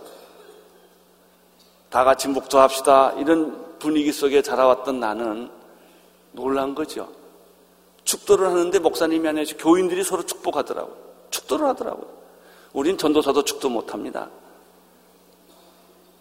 다 1.91 2.03
같이 2.03 2.27
묵도합시다. 2.27 3.13
이런 3.13 3.79
분위기 3.79 4.11
속에 4.11 4.43
자라왔던 4.43 4.99
나는 4.99 5.49
놀란 6.33 6.75
거죠. 6.75 7.09
축도를 8.03 8.49
하는데 8.49 8.77
목사님이 8.81 9.29
아니라 9.29 9.57
교인들이 9.61 10.03
서로 10.03 10.27
축복하더라고요. 10.27 10.97
축도를 11.31 11.69
하더라고요. 11.69 12.09
우린 12.73 12.99
전도사도 12.99 13.45
축도 13.45 13.69
못합니다. 13.69 14.29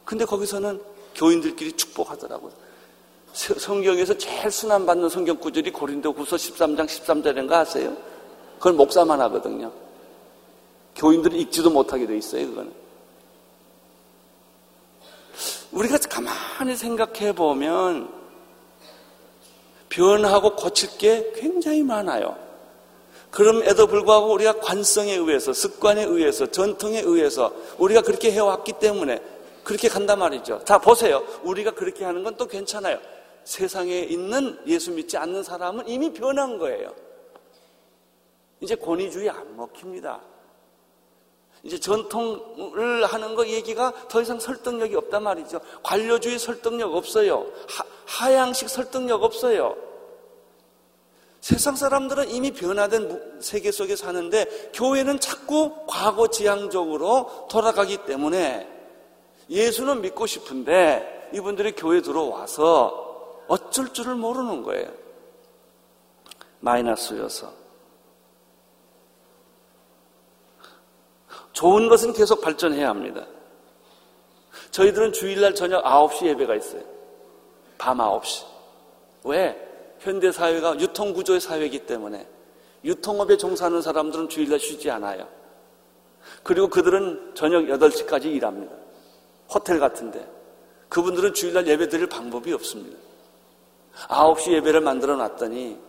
근데 0.06 0.26
거기서는 0.26 0.82
교인들끼리 1.16 1.74
축복하더라고요. 1.74 2.52
성경에서 3.34 4.18
제일 4.18 4.52
순환받는 4.52 5.10
성경 5.10 5.38
구절이 5.38 5.72
고린도 5.72 6.12
후서 6.12 6.36
13장 6.36 6.86
13절인가 6.86 7.52
아세요? 7.54 7.96
그건 8.58 8.76
목사만 8.78 9.20
하거든요. 9.22 9.72
교인들이 10.96 11.42
읽지도 11.42 11.70
못하게 11.70 12.06
돼 12.06 12.18
있어요, 12.18 12.48
그거는. 12.48 12.74
우리가 15.72 15.98
가만히 15.98 16.76
생각해 16.76 17.34
보면 17.34 18.14
변하고 19.88 20.56
고칠 20.56 20.98
게 20.98 21.32
굉장히 21.36 21.84
많아요. 21.84 22.36
그럼에도 23.30 23.88
불구하고 23.88 24.34
우리가 24.34 24.60
관성에 24.60 25.14
의해서, 25.16 25.54
습관에 25.54 26.04
의해서, 26.04 26.46
전통에 26.46 27.00
의해서 27.00 27.54
우리가 27.78 28.02
그렇게 28.02 28.32
해왔기 28.32 28.74
때문에 28.74 29.22
그렇게 29.64 29.88
간단 29.90 30.20
말이죠. 30.20 30.64
자, 30.66 30.78
보세요. 30.80 31.24
우리가 31.44 31.72
그렇게 31.72 32.04
하는 32.06 32.24
건 32.24 32.36
또 32.38 32.48
괜찮아요. 32.48 33.00
세상에 33.44 34.00
있는 34.00 34.60
예수 34.68 34.92
믿지 34.92 35.18
않는 35.18 35.44
사람은 35.44 35.88
이미 35.88 36.12
변한 36.14 36.58
거예요. 36.58 36.94
이제 38.60 38.76
권위주의 38.76 39.30
안 39.30 39.56
먹힙니다. 39.58 40.22
이제 41.64 41.80
전통을 41.80 43.06
하는 43.06 43.36
거 43.36 43.46
얘기가 43.48 44.08
더 44.08 44.22
이상 44.22 44.40
설득력이 44.40 44.96
없단 44.96 45.22
말이죠. 45.24 45.60
관료주의 45.84 46.40
설득력 46.40 46.96
없어요. 46.96 47.46
하, 48.08 48.34
양식 48.34 48.70
설득력 48.70 49.24
없어요. 49.24 49.76
세상 51.40 51.76
사람들은 51.76 52.30
이미 52.30 52.52
변화된 52.52 53.42
세계 53.42 53.72
속에 53.72 53.96
사는데 53.96 54.72
교회는 54.74 55.20
자꾸 55.20 55.86
과거 55.88 56.28
지향적으로 56.28 57.48
돌아가기 57.50 58.06
때문에 58.06 58.68
예수는 59.52 60.02
믿고 60.02 60.26
싶은데 60.26 61.30
이분들이 61.34 61.74
교회 61.74 62.02
들어와서 62.02 63.44
어쩔 63.48 63.92
줄을 63.92 64.16
모르는 64.16 64.64
거예요. 64.64 64.90
마이너스여서. 66.62 67.52
좋은 71.52 71.90
것은 71.90 72.14
계속 72.14 72.42
발전해야 72.42 72.88
합니다. 72.88 73.28
저희들은 74.72 75.12
주일날 75.12 75.54
저녁 75.54 75.84
9시 75.84 76.28
예배가 76.28 76.56
있어요. 76.56 76.84
밤 77.78 77.98
9시. 77.98 78.46
왜? 79.26 79.68
현대 80.00 80.32
사회가 80.32 80.80
유통구조의 80.80 81.42
사회이기 81.42 81.86
때문에 81.86 82.26
유통업에 82.84 83.38
종사하는 83.38 83.82
사람들은 83.82 84.30
주일날 84.30 84.60
쉬지 84.60 84.90
않아요. 84.90 85.28
그리고 86.42 86.70
그들은 86.70 87.34
저녁 87.36 87.64
8시까지 87.66 88.26
일합니다. 88.26 88.81
호텔 89.54 89.80
같은데. 89.80 90.30
그분들은 90.90 91.34
주일날 91.34 91.68
예배 91.68 91.90
드릴 91.90 92.08
방법이 92.08 92.54
없습니다. 92.54 92.98
9시 94.10 94.54
예배를 94.54 94.82
만들어 94.82 95.16
놨더니 95.16 95.80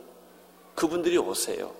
그분들이 0.75 1.19
오세요. 1.19 1.73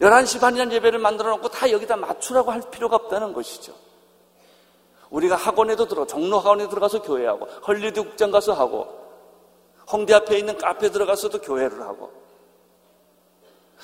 11시 0.00 0.40
반이라는 0.40 0.72
예배를 0.74 0.98
만들어 0.98 1.30
놓고 1.30 1.48
다 1.48 1.70
여기다 1.70 1.96
맞추라고 1.96 2.50
할 2.50 2.62
필요가 2.70 2.96
없다는 2.96 3.32
것이죠. 3.32 3.74
우리가 5.10 5.36
학원에도 5.36 5.86
들어, 5.86 6.06
종로 6.06 6.38
학원에 6.38 6.68
들어가서 6.68 7.02
교회하고, 7.02 7.46
헐리드 7.66 8.02
국장 8.02 8.30
가서 8.30 8.52
하고, 8.52 8.86
홍대 9.90 10.12
앞에 10.14 10.38
있는 10.38 10.58
카페 10.58 10.90
들어가서도 10.90 11.40
교회를 11.40 11.80
하고, 11.80 12.12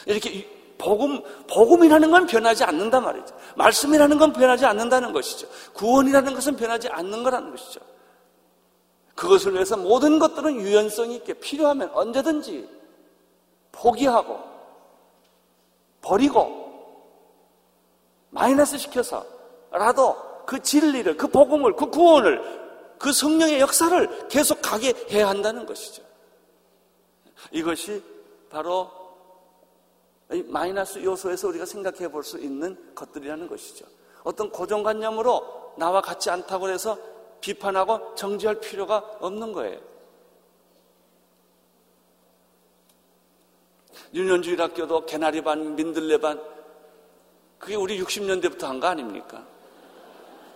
이렇게 0.07 0.47
복음, 0.79 1.23
복음이라는 1.49 2.11
건 2.11 2.27
변하지 2.27 2.65
않는단 2.65 3.03
말이죠. 3.03 3.35
말씀이라는 3.57 4.19
건 4.19 4.33
변하지 4.33 4.67
않는다는 4.67 5.13
것이죠. 5.13 5.47
구원이라는 5.75 6.35
것은 6.35 6.57
변하지 6.57 6.89
않는 6.89 7.23
거라는 7.23 7.51
것이죠. 7.51 7.81
그것을 9.15 9.55
위해서 9.55 9.77
모든 9.77 10.19
것들은 10.19 10.61
유연성이 10.61 11.17
있게 11.17 11.35
필요하면 11.35 11.91
언제든지 11.95 12.69
포기하고 13.73 14.41
버리고 16.03 16.65
마이너스 18.31 18.77
시켜서라도 18.79 20.17
그 20.47 20.61
진리를, 20.61 21.17
그 21.17 21.29
복음을, 21.29 21.75
그 21.77 21.87
구원을, 21.87 22.97
그 22.99 23.13
성령의 23.13 23.61
역사를 23.61 24.29
계속 24.29 24.61
가게 24.61 24.93
해야 25.11 25.29
한다는 25.29 25.65
것이죠. 25.67 26.03
이것이 27.51 28.03
바로 28.51 28.91
마이너스 30.29 31.03
요소에서 31.03 31.49
우리가 31.49 31.67
생각해 31.67 32.09
볼 32.09 32.23
수 32.25 32.39
있는 32.39 32.95
것들이라는 32.95 33.47
것이죠. 33.49 33.87
어떤 34.23 34.51
고정관념으로 34.51 35.75
나와 35.77 36.01
같지 36.01 36.31
않다고 36.31 36.71
해서 36.71 36.99
비판하고 37.41 38.15
정지할 38.15 38.61
필요가 38.61 38.99
없는 39.21 39.53
거예요. 39.53 39.79
윤현주일 44.15 44.61
학교도 44.63 45.07
개나리 45.07 45.43
반, 45.43 45.75
민들레 45.75 46.19
반, 46.19 46.41
그게 47.59 47.75
우리 47.75 48.01
60년대부터 48.03 48.63
한 48.63 48.81
거 48.81 48.87
아닙니까? 48.87 49.45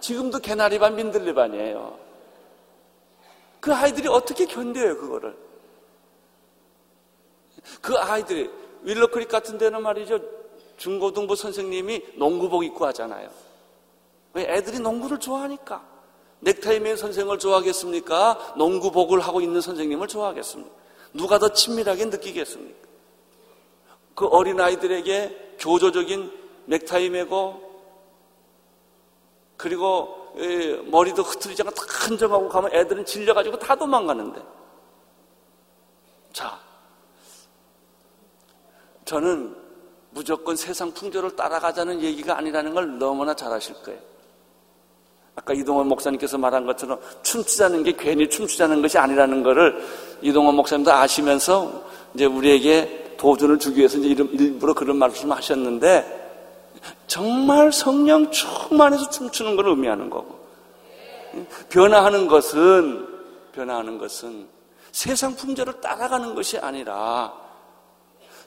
지금도 0.00 0.38
개나리 0.38 0.78
반, 0.78 0.94
민들레 0.94 1.34
반이에요. 1.34 1.98
그 3.60 3.74
아이들이 3.74 4.08
어떻게 4.08 4.46
견뎌요, 4.46 4.96
그거를? 4.96 5.36
그 7.82 7.96
아이들이, 7.98 8.48
윌러크릭 8.82 9.28
같은 9.28 9.58
데는 9.58 9.82
말이죠. 9.82 10.20
중고등부 10.76 11.36
선생님이 11.36 12.14
농구복 12.16 12.64
입고 12.64 12.86
하잖아요. 12.86 13.28
왜 14.34 14.44
애들이 14.44 14.78
농구를 14.78 15.18
좋아하니까. 15.18 15.84
넥타이 16.40 16.78
맨 16.80 16.96
선생을 16.96 17.38
좋아하겠습니까? 17.38 18.54
농구복을 18.56 19.20
하고 19.20 19.40
있는 19.40 19.60
선생님을 19.60 20.06
좋아하겠습니까? 20.06 20.74
누가 21.12 21.38
더 21.38 21.48
친밀하게 21.52 22.04
느끼겠습니까? 22.06 22.88
그 24.14 24.26
어린아이들에게 24.26 25.56
교조적인 25.58 26.30
넥타이 26.66 27.10
메고 27.10 27.68
그리고 29.56 30.32
머리도 30.86 31.22
흐트리지 31.22 31.62
않고 31.62 31.74
다 31.74 31.82
흔적하고 32.06 32.48
가면 32.48 32.72
애들은 32.72 33.04
질려가지고 33.04 33.58
다 33.58 33.74
도망가는데 33.74 34.40
자 36.32 36.60
저는 39.08 39.56
무조건 40.10 40.54
세상 40.54 40.92
풍조를 40.92 41.34
따라가자는 41.34 42.02
얘기가 42.02 42.36
아니라는 42.36 42.74
걸 42.74 42.98
너무나 42.98 43.34
잘 43.34 43.50
아실 43.50 43.74
거예요. 43.82 43.98
아까 45.34 45.54
이동원 45.54 45.88
목사님께서 45.88 46.36
말한 46.36 46.66
것처럼 46.66 47.00
춤추자는 47.22 47.84
게 47.84 47.96
괜히 47.96 48.28
춤추자는 48.28 48.82
것이 48.82 48.98
아니라는 48.98 49.42
것을 49.42 49.82
이동원 50.20 50.56
목사님도 50.56 50.92
아시면서 50.92 51.84
이제 52.12 52.26
우리에게 52.26 53.14
도전을 53.16 53.58
주기 53.58 53.78
위해서 53.78 53.96
이제 53.96 54.22
일부러 54.32 54.74
그런 54.74 54.98
말씀을 54.98 55.34
하셨는데 55.38 56.16
정말 57.06 57.72
성령 57.72 58.30
충만해서 58.30 59.08
춤추는 59.08 59.56
걸 59.56 59.68
의미하는 59.68 60.10
거고 60.10 60.38
변화하는 61.70 62.28
것은 62.28 63.08
변화하는 63.52 63.96
것은 63.96 64.46
세상 64.92 65.34
풍조를 65.34 65.80
따라가는 65.80 66.34
것이 66.34 66.58
아니라 66.58 67.47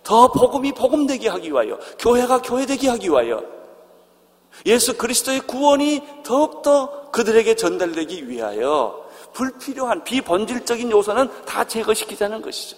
더 0.04 0.32
복음이 0.32 0.74
복음되게 0.74 1.30
하기 1.30 1.50
위하여 1.52 1.78
교회가 2.00 2.42
교회되게 2.42 2.90
하기 2.90 3.10
위하여 3.10 3.44
예수 4.66 4.98
그리스도의 4.98 5.42
구원이 5.42 6.02
더욱더 6.24 7.12
그들에게 7.12 7.56
전달되기 7.56 8.30
위하여 8.30 9.10
불필요한 9.34 10.04
비본질적인 10.04 10.92
요소는 10.92 11.46
다 11.46 11.64
제거시키자는 11.64 12.42
것이죠. 12.42 12.78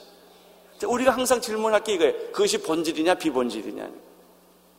우리가 0.85 1.11
항상 1.11 1.39
질문할 1.39 1.83
게 1.83 1.93
이거예요. 1.93 2.13
그것이 2.31 2.61
본질이냐 2.61 3.15
비본질이냐. 3.15 3.89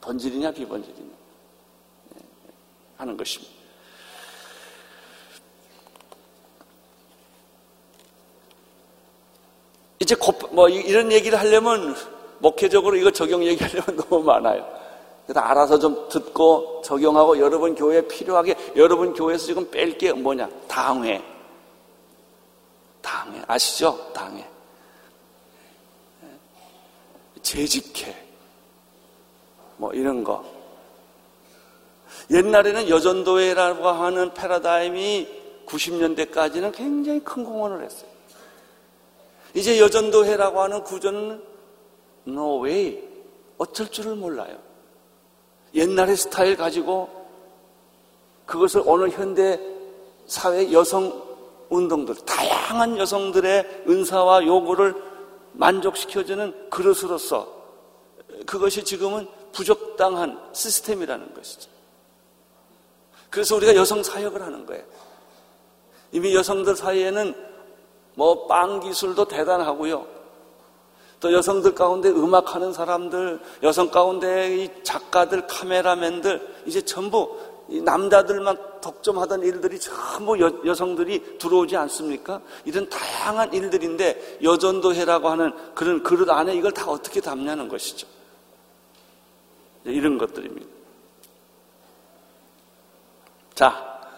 본질이냐 0.03 0.53
비본질이냐 0.53 1.11
예, 2.15 2.21
하는 2.99 3.17
것입니다. 3.17 3.55
이제 10.01 10.15
뭐 10.51 10.69
이런 10.69 11.11
얘기를 11.11 11.39
하려면 11.39 11.97
목회적으로 12.45 12.97
이거 12.97 13.11
적용 13.11 13.43
얘기하려면 13.43 13.97
너무 13.97 14.23
많아요. 14.23 14.69
그래서 15.25 15.41
알아서 15.41 15.79
좀 15.79 16.07
듣고 16.11 16.83
적용하고 16.85 17.39
여러분 17.39 17.75
교회에 17.75 18.03
필요하게 18.03 18.55
여러분 18.77 19.15
교회에서 19.15 19.47
지금 19.47 19.71
뺄 19.71 19.97
게 19.97 20.13
뭐냐? 20.13 20.49
당회. 20.69 21.23
당회. 23.01 23.43
아시죠? 23.47 23.99
당회. 24.13 24.47
재직회. 27.41 28.15
뭐 29.79 29.93
이런 29.95 30.23
거. 30.23 30.45
옛날에는 32.31 32.91
여전도회라고 32.91 33.89
하는 33.89 34.35
패러다임이 34.35 35.29
90년대까지는 35.67 36.75
굉장히 36.75 37.21
큰 37.21 37.45
공헌을 37.45 37.83
했어요. 37.83 38.11
이제 39.55 39.81
여전도회라고 39.81 40.61
하는 40.61 40.83
구조는 40.83 41.54
no 42.27 42.65
way. 42.65 43.03
어쩔 43.59 43.89
줄을 43.91 44.15
몰라요. 44.17 44.59
옛날의 45.75 46.17
스타일 46.17 46.57
가지고 46.57 47.09
그것을 48.47 48.83
오늘 48.85 49.11
현대 49.11 49.61
사회 50.27 50.73
여성 50.73 51.23
운동들, 51.71 52.15
다양한 52.27 52.99
여성들의 52.99 53.85
은사와 53.89 54.47
요구를 54.47 54.95
만족시켜주는 55.53 56.71
그릇으로서 56.71 57.49
그것이 58.47 58.85
지금은 58.85 59.27
부적당한 59.53 60.39
시스템이라는 60.53 61.35
것이죠. 61.35 61.71
그래서 63.31 63.57
우리가 63.57 63.75
여성 63.75 64.03
사역을 64.03 64.43
하는 64.43 64.67
거예요. 64.67 64.85
이미 66.13 66.35
여성들 66.35 66.77
사이에는 66.77 67.35
뭐 68.15 68.47
빵 68.47 68.81
기술도 68.81 69.25
대단하고요. 69.27 70.14
또 71.25 71.33
여성들 71.33 71.75
가운데 71.75 72.11
음악하는 72.11 72.75
사람들, 72.75 73.41
여성 73.63 73.91
가운데 73.91 74.59
이 74.59 74.71
작가들, 74.83 75.47
카메라맨들, 75.47 76.65
이제 76.67 76.83
전부 76.83 77.41
남자들만 77.67 78.83
독점하던 78.83 79.43
일들이 79.43 79.81
전부 79.81 80.39
여, 80.39 80.75
성들이 80.75 81.39
들어오지 81.39 81.79
않습니까? 81.79 82.43
이런 82.67 82.87
다양한 82.91 83.55
일들인데 83.55 84.41
여전도회라고 84.43 85.31
하는 85.31 85.55
그런 85.75 86.03
그릇 86.03 86.29
안에 86.29 86.55
이걸 86.55 86.73
다 86.73 86.91
어떻게 86.91 87.23
담냐는 87.23 87.69
것이죠. 87.71 88.07
이런 89.85 90.19
것들입니다. 90.19 90.67
자, 93.55 94.11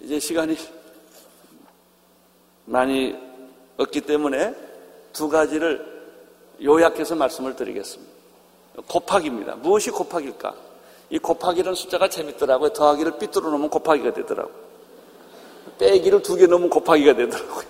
이제 0.00 0.18
시간이 0.18 0.56
많이 2.64 3.14
없기 3.76 4.00
때문에 4.00 4.73
두 5.14 5.30
가지를 5.30 5.94
요약해서 6.62 7.14
말씀을 7.14 7.56
드리겠습니다. 7.56 8.12
곱하기입니다. 8.88 9.54
무엇이 9.54 9.90
곱하기일까? 9.90 10.54
이 11.10 11.18
곱하기라는 11.18 11.74
숫자가 11.74 12.08
재밌더라고요. 12.08 12.72
더하기를 12.72 13.18
삐뚤어 13.18 13.48
놓으면 13.48 13.70
곱하기가 13.70 14.12
되더라고요. 14.12 14.54
빼기를 15.78 16.22
두 16.22 16.36
개 16.36 16.46
넣으면 16.46 16.68
곱하기가 16.68 17.14
되더라고요. 17.14 17.64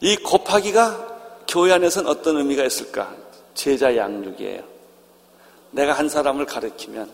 이 0.00 0.16
곱하기가 0.16 1.44
교회 1.46 1.72
안에서는 1.72 2.10
어떤 2.10 2.38
의미가 2.38 2.64
있을까? 2.64 3.14
제자 3.54 3.96
양육이에요. 3.96 4.62
내가 5.70 5.92
한 5.92 6.08
사람을 6.08 6.46
가르치면 6.46 7.10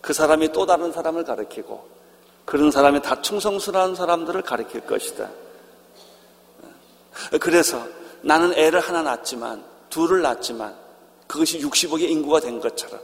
그 0.00 0.12
사람이 0.12 0.52
또 0.52 0.64
다른 0.64 0.92
사람을 0.92 1.24
가르치고 1.24 1.86
그런 2.44 2.70
사람이 2.70 3.02
다 3.02 3.20
충성스러운 3.20 3.94
사람들을 3.94 4.40
가르칠 4.42 4.80
것이다. 4.86 5.28
그래서 7.40 7.86
나는 8.22 8.52
애를 8.54 8.80
하나 8.80 9.02
낳았지만 9.02 9.64
둘을 9.90 10.22
낳았지만 10.22 10.74
그것이 11.26 11.60
60억의 11.60 12.02
인구가 12.02 12.40
된 12.40 12.60
것처럼 12.60 13.00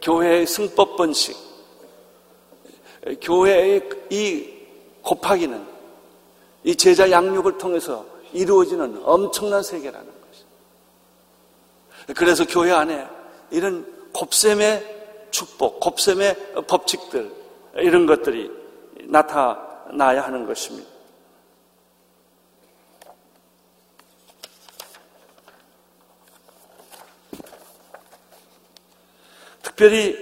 교회의 0.00 0.46
승법 0.46 0.96
번식 0.96 1.36
교회의 3.20 3.88
이 4.10 4.48
곱하기는 5.02 5.66
이 6.64 6.76
제자 6.76 7.10
양육을 7.10 7.58
통해서 7.58 8.04
이루어지는 8.32 9.00
엄청난 9.04 9.62
세계라는 9.62 10.06
것이. 10.06 10.44
그래서 12.14 12.44
교회 12.46 12.70
안에 12.70 13.06
이런 13.50 13.86
곱셈의 14.12 15.28
축복, 15.30 15.80
곱셈의 15.80 16.64
법칙들 16.66 17.32
이런 17.76 18.06
것들이 18.06 18.50
나타나야 19.04 20.22
하는 20.22 20.46
것입니다. 20.46 20.89
특별히 29.80 30.14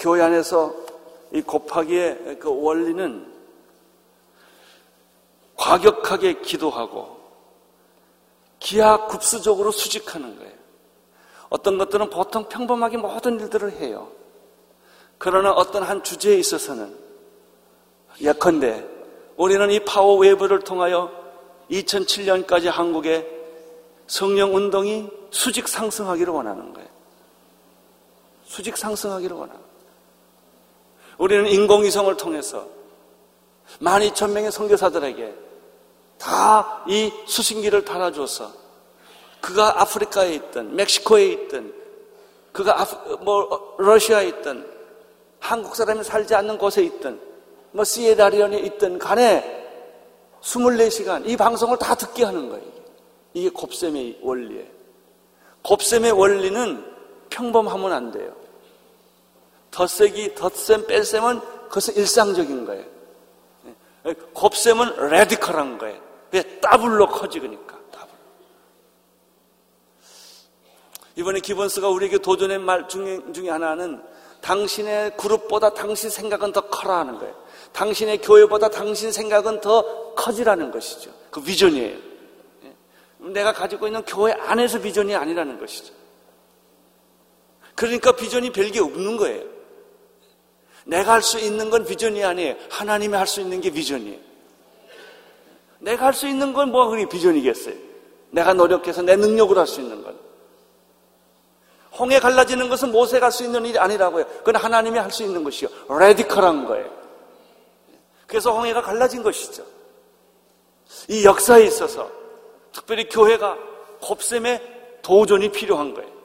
교회 0.00 0.20
안에서 0.20 0.74
이 1.32 1.40
곱하기의 1.42 2.38
그 2.40 2.48
원리는 2.52 3.32
과격하게 5.54 6.40
기도하고 6.40 7.20
기하급수적으로 8.58 9.70
수직하는 9.70 10.36
거예요. 10.36 10.52
어떤 11.50 11.78
것들은 11.78 12.10
보통 12.10 12.48
평범하게 12.48 12.96
모든 12.96 13.38
일들을 13.38 13.74
해요. 13.74 14.10
그러나 15.18 15.52
어떤 15.52 15.84
한 15.84 16.02
주제에 16.02 16.36
있어서는 16.36 16.92
예컨대 18.20 18.84
우리는 19.36 19.70
이 19.70 19.78
파워 19.84 20.16
웨이브를 20.16 20.62
통하여 20.62 21.12
2007년까지 21.70 22.64
한국의 22.64 23.24
성령 24.08 24.56
운동이 24.56 25.08
수직 25.30 25.68
상승하기를 25.68 26.32
원하는 26.32 26.72
거예요. 26.72 26.97
수직 28.48 28.76
상승하기를 28.76 29.36
원합니다. 29.36 29.68
우리는 31.18 31.46
인공위성을 31.46 32.16
통해서 32.16 32.66
12,000명의 33.80 34.50
선교사들에게 34.50 35.34
다 36.18 36.84
이 36.88 37.12
수신기를 37.26 37.84
달아줘서 37.84 38.50
그가 39.40 39.82
아프리카에 39.82 40.34
있든 40.34 40.74
멕시코에 40.74 41.26
있든 41.26 41.74
그가 42.52 42.80
아프, 42.80 42.96
뭐 43.22 43.76
러시아에 43.78 44.26
있든 44.28 44.66
한국 45.38 45.76
사람이 45.76 46.02
살지 46.02 46.34
않는 46.34 46.56
곳에 46.56 46.82
있든 46.82 47.20
뭐 47.72 47.84
시에라리온에 47.84 48.58
있든 48.60 48.98
간에 48.98 49.54
24시간 50.40 51.28
이 51.28 51.36
방송을 51.36 51.76
다 51.76 51.94
듣게 51.94 52.24
하는 52.24 52.48
거예요. 52.48 52.64
이게 53.34 53.50
곱셈의 53.50 54.20
원리예요. 54.22 54.66
곱셈의 55.62 56.12
원리는 56.12 56.87
평범하면 57.30 57.92
안 57.92 58.10
돼요. 58.10 58.34
덧셈이, 59.70 60.34
덧셈, 60.34 60.86
뺄셈은 60.86 61.40
그것은 61.68 61.94
일상적인 61.94 62.64
거예요. 62.64 62.84
예. 64.06 64.14
곱셈은 64.32 65.08
radical한 65.10 65.78
거예요. 65.78 66.00
왜? 66.32 66.60
더블로 66.60 67.08
커지니까. 67.08 67.78
더블. 67.92 68.08
이번에 71.16 71.40
기본스가 71.40 71.88
우리에게 71.88 72.18
도전의 72.18 72.58
말 72.58 72.88
중에, 72.88 73.20
중에 73.32 73.50
하나는 73.50 74.02
당신의 74.40 75.16
그룹보다 75.16 75.74
당신 75.74 76.10
생각은 76.10 76.52
더 76.52 76.62
커라 76.62 76.98
하는 76.98 77.18
거예요. 77.18 77.34
당신의 77.72 78.22
교회보다 78.22 78.70
당신 78.70 79.12
생각은 79.12 79.60
더 79.60 80.14
커지라는 80.14 80.70
것이죠. 80.70 81.10
그 81.30 81.42
비전이에요. 81.42 81.98
예. 82.64 82.74
내가 83.28 83.52
가지고 83.52 83.86
있는 83.86 84.02
교회 84.04 84.32
안에서 84.32 84.80
비전이 84.80 85.14
아니라는 85.14 85.58
것이죠. 85.58 85.97
그러니까 87.78 88.10
비전이 88.10 88.50
별게 88.50 88.80
없는 88.80 89.16
거예요. 89.16 89.44
내가 90.84 91.12
할 91.12 91.22
수 91.22 91.38
있는 91.38 91.70
건 91.70 91.84
비전이 91.84 92.24
아니에요. 92.24 92.56
하나님이 92.70 93.14
할 93.14 93.26
수 93.26 93.40
있는 93.40 93.60
게 93.60 93.70
비전이에요. 93.70 94.18
내가 95.78 96.06
할 96.06 96.12
수 96.12 96.26
있는 96.26 96.52
건 96.52 96.72
뭐가 96.72 96.90
그게 96.90 97.08
비전이겠어요? 97.08 97.74
내가 98.30 98.52
노력해서 98.52 99.02
내 99.02 99.14
능력으로 99.14 99.60
할 99.60 99.66
수 99.68 99.80
있는 99.80 100.02
건. 100.02 100.18
홍해 101.96 102.18
갈라지는 102.18 102.68
것은 102.68 102.90
모세가 102.90 103.26
할 103.26 103.32
수 103.32 103.44
있는 103.44 103.64
일이 103.64 103.78
아니라고요. 103.78 104.26
그건 104.38 104.56
하나님이 104.56 104.98
할 104.98 105.12
수 105.12 105.22
있는 105.22 105.44
것이요. 105.44 105.68
레디컬한 105.88 106.66
거예요. 106.66 106.90
그래서 108.26 108.50
홍해가 108.52 108.82
갈라진 108.82 109.22
것이죠. 109.22 109.64
이 111.08 111.24
역사에 111.24 111.64
있어서 111.64 112.10
특별히 112.72 113.08
교회가 113.08 113.56
곱셈의 114.00 115.00
도전이 115.02 115.52
필요한 115.52 115.94
거예요. 115.94 116.17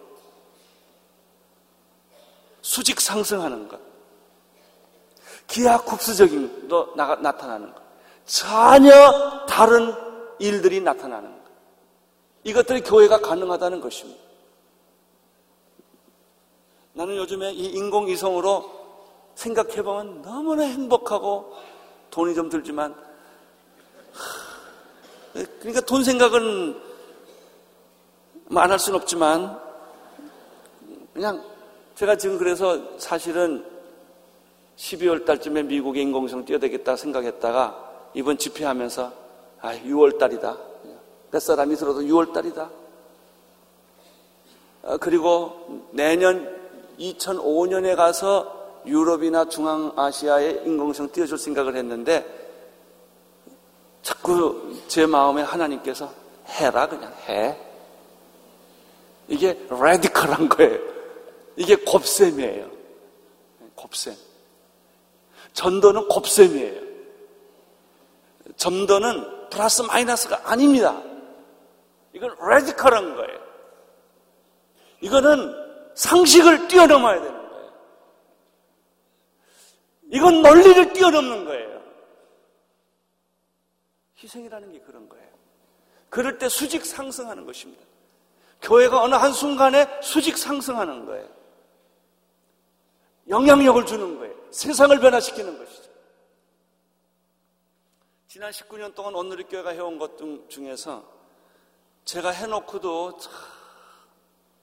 수직 2.64 3.02
상승하는 3.02 3.68
것. 3.68 3.80
기하급수적인 5.48 6.70
도 6.70 6.94
나타나는 6.96 7.74
것. 7.74 7.84
전혀 8.26 9.46
다른 9.46 9.94
일들이 10.40 10.80
나타나는 10.80 11.30
것. 11.30 11.52
이것들이 12.46 12.82
교회가 12.82 13.20
가능하다는 13.20 13.82
것입니다. 13.82 14.24
나는 16.94 17.18
요즘에 17.18 17.52
이 17.52 17.66
인공위성으로 17.66 18.84
생각해보면 19.36 20.22
너무나 20.22 20.64
행복하고 20.64 21.54
돈이 22.12 22.34
좀 22.34 22.50
들지만, 22.50 22.96
그러니까 25.60 25.82
돈 25.82 26.04
생각은 26.04 26.82
뭐안할 28.46 28.80
수는 28.80 29.00
없지만, 29.02 29.60
그냥 31.14 31.53
제가 31.96 32.16
지금 32.18 32.38
그래서 32.38 32.98
사실은 32.98 33.66
12월 34.78 35.26
달쯤에 35.26 35.64
미국에 35.64 36.02
인공위성 36.02 36.46
뛰어되겠다 36.46 36.96
생각했다가 36.96 38.10
이번 38.16 38.38
집회하면서 38.38 39.14
아, 39.62 39.74
6월 39.76 40.18
달이다. 40.18 40.58
뱃사람이 41.32 41.76
들어도 41.76 42.02
6월 42.02 42.34
달이다. 42.34 42.70
아, 44.84 44.98
그리고 44.98 45.88
내년 45.92 46.54
2005년에 47.00 47.96
가서 47.96 48.82
유럽이나 48.86 49.46
중앙아시아에 49.46 50.64
인공위성 50.66 51.12
띄워줄 51.12 51.38
생각을 51.38 51.76
했는데 51.76 52.26
자꾸 54.02 54.76
제 54.88 55.06
마음에 55.06 55.42
하나님께서 55.42 56.12
해라 56.48 56.88
그냥 56.90 57.14
해. 57.28 57.58
이게 59.28 59.58
레디컬한 59.70 60.50
거예요. 60.50 60.93
이게 61.56 61.76
곱셈이에요. 61.76 62.72
곱셈. 63.76 64.16
전도는 65.54 66.08
곱셈이에요. 66.08 66.82
전도는 68.56 69.50
플러스 69.50 69.82
마이너스가 69.82 70.42
아닙니다. 70.50 71.02
이건 72.14 72.36
레디컬한 72.40 73.16
거예요. 73.16 73.40
이거는 75.02 75.54
상식을 75.96 76.68
뛰어넘어야 76.68 77.22
되는 77.22 77.50
거예요. 77.50 77.74
이건 80.12 80.42
논리를 80.42 80.94
뛰어넘는 80.94 81.46
거예요. 81.46 81.82
희생이라는 84.22 84.72
게 84.72 84.80
그런 84.80 85.10
거예요. 85.10 85.28
그럴 86.10 86.38
때 86.38 86.48
수직 86.48 86.86
상승하는 86.86 87.46
것입니다. 87.46 87.84
교회가 88.62 89.02
어느 89.02 89.16
한순간에 89.16 90.00
수직 90.02 90.38
상승하는 90.38 91.06
거예요. 91.06 91.28
영향력을 93.28 93.86
주는 93.86 94.18
거예요. 94.18 94.36
세상을 94.52 95.00
변화시키는 95.00 95.58
것이죠. 95.58 95.92
지난 98.28 98.52
19년 98.52 98.94
동안 98.96 99.16
오늘의 99.16 99.46
교회가 99.48 99.70
해온 99.72 99.98
것 99.98 100.18
중에서 100.50 101.08
제가 102.04 102.32
해놓고도 102.32 103.18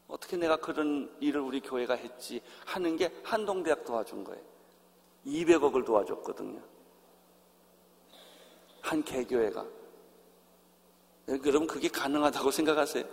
어떻게 0.08 0.36
내가 0.36 0.56
그런 0.56 1.14
일을 1.20 1.40
우리 1.40 1.61
교회가 1.61 1.94
했지 1.94 2.42
하는 2.66 2.96
게 2.96 3.14
한동대학 3.22 3.84
도와준 3.84 4.24
거예요. 4.24 4.42
200억을 5.26 5.86
도와줬거든요. 5.86 6.61
한 8.80 9.04
개교회가. 9.04 9.64
여러분 11.28 11.66
그게 11.66 11.88
가능하다고 11.88 12.50
생각하세요? 12.50 13.04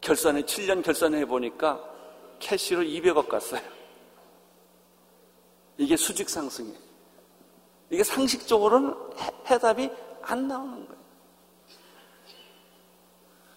결산을 0.00 0.42
7년 0.42 0.82
결산해 0.82 1.26
보니까 1.26 1.97
캐시로 2.38 2.82
200억 2.82 3.28
갔어요. 3.28 3.60
이게 5.76 5.96
수직 5.96 6.28
상승이에요. 6.28 6.78
이게 7.90 8.04
상식적으로는 8.04 8.94
해, 9.46 9.58
답이 9.58 9.90
안 10.22 10.48
나오는 10.48 10.86
거예요. 10.86 10.98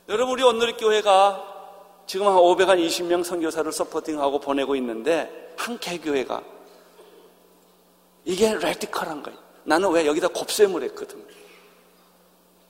여러분 0.09 0.33
우리 0.33 0.43
오늘의 0.43 0.77
교회가 0.77 1.51
지금 2.05 2.27
한 2.27 2.35
520명 2.35 3.23
선교사를 3.23 3.71
서포팅하고 3.71 4.39
보내고 4.39 4.75
있는데 4.75 5.53
한 5.57 5.79
개교회가 5.79 6.43
이게 8.25 8.53
레디컬한 8.53 9.23
거예요. 9.23 9.39
나는 9.63 9.91
왜 9.91 10.05
여기다 10.05 10.27
곱셈을 10.29 10.83
했거든. 10.83 11.25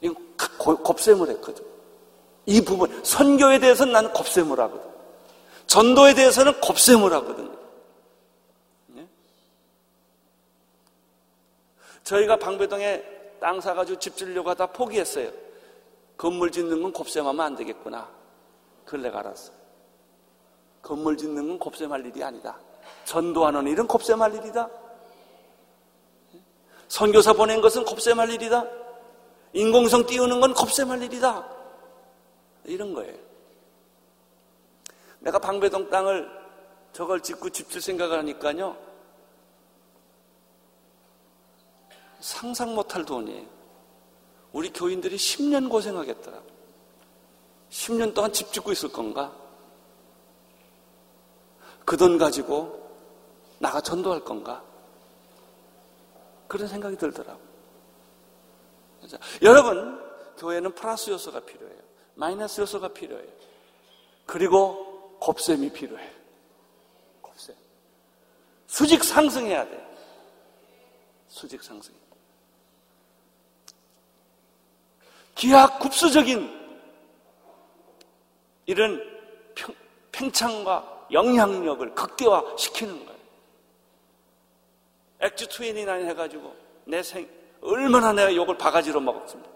이거 0.01 0.15
곱셈을 0.57 1.29
했거든. 1.29 1.65
이 2.45 2.61
부분 2.61 3.03
선교에 3.03 3.59
대해서는 3.59 3.93
나는 3.93 4.13
곱셈을 4.13 4.59
하거든. 4.59 4.90
전도에 5.71 6.13
대해서는 6.13 6.59
곱셈을 6.59 7.13
하거든요. 7.13 7.57
네? 8.87 9.07
저희가 12.03 12.35
방배동에 12.35 13.01
땅 13.39 13.61
사가지고 13.61 13.97
집 13.97 14.17
지으려고 14.17 14.49
하다 14.49 14.65
포기했어요. 14.67 15.31
건물 16.17 16.51
짓는 16.51 16.81
건 16.81 16.91
곱셈하면 16.91 17.39
안 17.39 17.55
되겠구나. 17.55 18.09
그걸 18.83 19.03
내가 19.03 19.19
알았어. 19.19 19.53
건물 20.81 21.15
짓는 21.15 21.47
건 21.47 21.57
곱셈할 21.57 22.05
일이 22.05 22.21
아니다. 22.21 22.59
전도하는 23.05 23.65
일은 23.67 23.87
곱셈할 23.87 24.35
일이다. 24.35 24.69
선교사 26.89 27.31
보낸 27.31 27.61
것은 27.61 27.85
곱셈할 27.85 28.29
일이다. 28.31 28.65
인공성 29.53 30.05
띄우는 30.05 30.41
건 30.41 30.53
곱셈할 30.53 31.01
일이다. 31.03 31.47
이런 32.65 32.93
거예요. 32.93 33.30
내가 35.21 35.39
방배동 35.39 35.89
땅을 35.89 36.29
저걸 36.93 37.21
짓고 37.21 37.49
집질 37.49 37.79
생각을 37.81 38.17
하니까요. 38.19 38.75
상상 42.19 42.75
못할 42.75 43.05
돈이에요. 43.05 43.47
우리 44.51 44.71
교인들이 44.71 45.15
10년 45.15 45.69
고생하겠더라. 45.69 46.41
10년 47.69 48.13
동안 48.13 48.33
집 48.33 48.51
짓고 48.51 48.71
있을 48.73 48.91
건가? 48.91 49.33
그 51.85 51.97
돈 51.97 52.17
가지고 52.17 52.79
나가 53.59 53.79
전도할 53.79 54.23
건가? 54.23 54.63
그런 56.47 56.67
생각이 56.67 56.97
들더라고. 56.97 57.39
여러분, 59.41 60.01
교회는 60.37 60.73
플러스 60.75 61.09
요소가 61.09 61.39
필요해요. 61.39 61.79
마이너스 62.15 62.61
요소가 62.61 62.89
필요해요. 62.89 63.31
그리고 64.25 64.90
곱셈이 65.21 65.71
필요해. 65.71 66.11
곱셈. 67.21 67.55
수직 68.65 69.03
상승해야 69.03 69.69
돼. 69.69 69.87
수직 71.27 71.63
상승. 71.63 71.93
기하 75.35 75.77
급수적인 75.77 76.59
이런 78.65 78.99
평, 79.53 79.75
팽창과 80.11 81.07
영향력을 81.11 81.93
극대화시키는 81.93 83.05
거예요. 83.05 83.21
액주 85.19 85.47
트윈이나 85.49 85.93
해가지고 85.93 86.55
내 86.85 87.03
생, 87.03 87.29
얼마나 87.61 88.11
내가 88.11 88.35
욕을 88.35 88.57
바가지로 88.57 88.99
먹었습니다. 88.99 89.51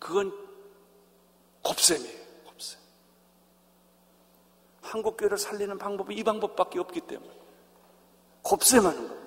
그건 0.00 0.32
곱셈이에요. 1.62 2.23
한국교회를 4.94 5.36
살리는 5.38 5.76
방법이 5.76 6.14
이 6.14 6.22
방법밖에 6.22 6.78
없기 6.78 7.00
때문에 7.00 7.32
곱셈하는 8.42 9.08
겁니다. 9.08 9.24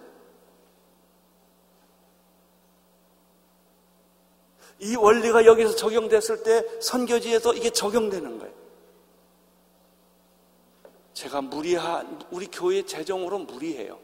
이 4.79 4.95
원리가 4.95 5.45
여기서 5.45 5.75
적용됐을 5.75 6.43
때 6.43 6.63
선교지에서 6.79 7.53
이게 7.53 7.69
적용되는 7.69 8.39
거예요. 8.39 8.55
제가 11.13 11.41
무리한 11.41 12.21
우리 12.29 12.45
교회 12.47 12.85
재정으로 12.85 13.39
무리해요. 13.39 13.99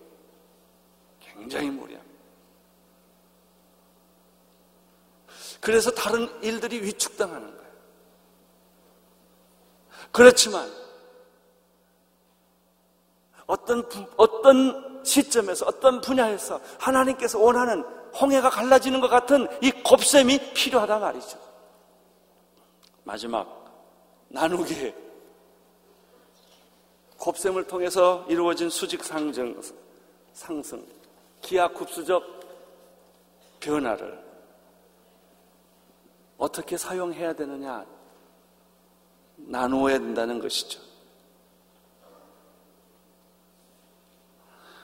굉장히 1.19 1.69
무리합니다. 1.69 2.13
그래서 5.61 5.91
다른 5.91 6.27
일들이 6.43 6.81
위축당하는 6.81 7.55
거예요. 7.55 7.73
그렇지만 10.11 10.82
어떤, 13.47 13.83
어떤 14.17 15.03
시점에서, 15.03 15.65
어떤 15.65 16.01
분야에서 16.01 16.59
하나님께서 16.79 17.39
원하는 17.39 17.83
홍해가 18.19 18.49
갈라지는 18.49 19.01
것 19.01 19.07
같은 19.07 19.47
이 19.61 19.71
곱셈이 19.71 20.53
필요하다 20.53 20.99
말이죠. 20.99 21.37
마지막, 23.03 23.63
나누기. 24.29 24.93
곱셈을 27.17 27.65
통해서 27.65 28.25
이루어진 28.27 28.69
수직 28.69 29.03
상승, 29.03 29.59
상승, 30.33 30.85
기하급수적 31.41 32.23
변화를 33.59 34.21
어떻게 36.37 36.75
사용해야 36.75 37.33
되느냐, 37.33 37.85
나누어야 39.37 39.99
된다는 39.99 40.39
것이죠. 40.39 40.81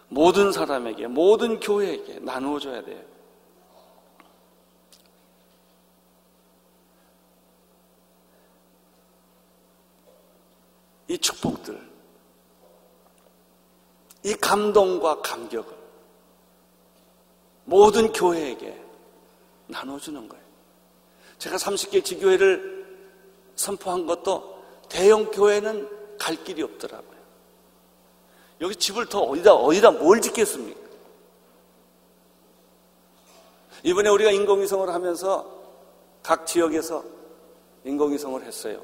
모든 0.09 0.51
사람에게, 0.51 1.07
모든 1.07 1.59
교회에게 1.59 2.19
나누어줘야 2.19 2.83
돼요. 2.83 3.01
이 11.07 11.17
축복들, 11.17 11.89
이 14.23 14.33
감동과 14.35 15.21
감격을 15.21 15.75
모든 17.65 18.11
교회에게 18.11 18.83
나눠주는 19.67 20.27
거예요. 20.27 20.43
제가 21.37 21.57
30개 21.57 22.03
지교회를 22.03 22.79
선포한 23.55 24.05
것도 24.05 24.63
대형 24.89 25.31
교회는 25.31 26.17
갈 26.17 26.43
길이 26.43 26.61
없더라고요. 26.63 27.08
여기 28.61 28.75
집을 28.75 29.05
더 29.07 29.21
어디다, 29.21 29.53
어디다 29.53 29.91
뭘 29.91 30.19
짓겠습니까? 30.21 30.79
이번에 33.83 34.09
우리가 34.09 34.31
인공위성을 34.31 34.89
하면서 34.93 35.45
각 36.21 36.45
지역에서 36.45 37.03
인공위성을 37.85 38.43
했어요. 38.43 38.83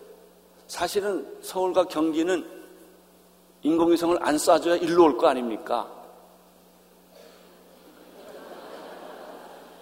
사실은 0.67 1.38
서울과 1.43 1.86
경기는 1.86 2.49
인공위성을 3.61 4.17
안 4.21 4.38
쏴줘야 4.38 4.82
일로 4.82 5.03
올 5.03 5.17
거 5.17 5.28
아닙니까? 5.28 5.91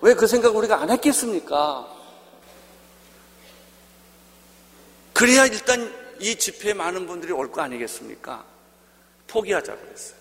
왜 0.01 0.13
그 0.15 0.25
생각을 0.27 0.57
우리가 0.57 0.81
안 0.81 0.89
했겠습니까? 0.89 1.87
그래야 5.13 5.45
일단 5.45 5.93
이 6.19 6.35
집회에 6.35 6.73
많은 6.73 7.05
분들이 7.05 7.31
올 7.31 7.51
거 7.51 7.61
아니겠습니까? 7.61 8.43
포기하자고 9.33 9.79
그랬어요. 9.81 10.17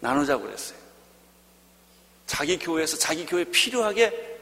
나누자고 0.00 0.44
그랬어요. 0.44 0.78
자기 2.26 2.58
교회에서 2.58 2.96
자기 2.96 3.26
교회에 3.26 3.44
필요하게 3.44 4.38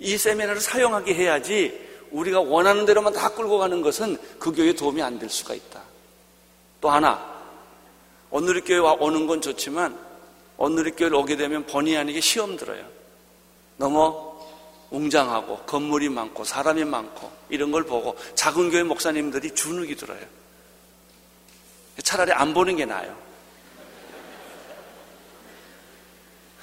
이 0.00 0.18
세미나를 0.18 0.60
사용하게 0.60 1.14
해야지 1.14 1.88
우리가 2.10 2.40
원하는 2.40 2.84
대로만 2.84 3.12
다 3.12 3.30
끌고 3.30 3.58
가는 3.58 3.80
것은 3.80 4.18
그 4.38 4.52
교회에 4.52 4.74
도움이 4.74 5.00
안 5.00 5.18
될 5.18 5.30
수가 5.30 5.54
있다. 5.54 5.80
또 6.80 6.90
하나, 6.90 7.32
온누리교회 8.30 8.78
오는 8.98 9.26
건 9.26 9.40
좋지만 9.40 9.98
온누리교회를 10.56 11.16
오게 11.16 11.36
되면 11.36 11.64
본의 11.66 11.96
아니게 11.96 12.20
시험 12.20 12.56
들어요. 12.56 12.84
너무 13.76 14.32
웅장하고 14.90 15.58
건물이 15.60 16.08
많고 16.10 16.44
사람이 16.44 16.84
많고 16.84 17.30
이런 17.48 17.70
걸 17.70 17.84
보고 17.84 18.16
작은 18.34 18.70
교회 18.70 18.82
목사님들이 18.82 19.54
주눅이 19.54 19.94
들어요. 19.96 20.41
차라리 22.02 22.32
안 22.32 22.54
보는 22.54 22.76
게 22.76 22.84
나아요. 22.84 23.20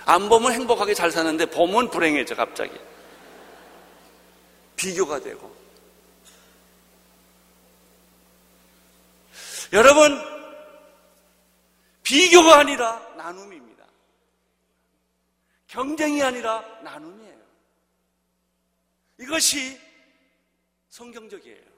안 0.05 0.27
보면 0.27 0.53
행복하게 0.53 0.95
잘 0.95 1.11
사는데 1.11 1.45
보면 1.45 1.91
불행해져 1.91 2.35
갑자기. 2.35 2.75
비교가 4.75 5.19
되고. 5.19 5.55
여러분, 9.71 10.19
비교가 12.01 12.57
아니라 12.59 12.99
나눔입니다. 13.15 13.85
경쟁이 15.67 16.23
아니라 16.23 16.65
나눔이에요. 16.81 17.39
이것이 19.19 19.79
성경적이에요. 20.89 21.68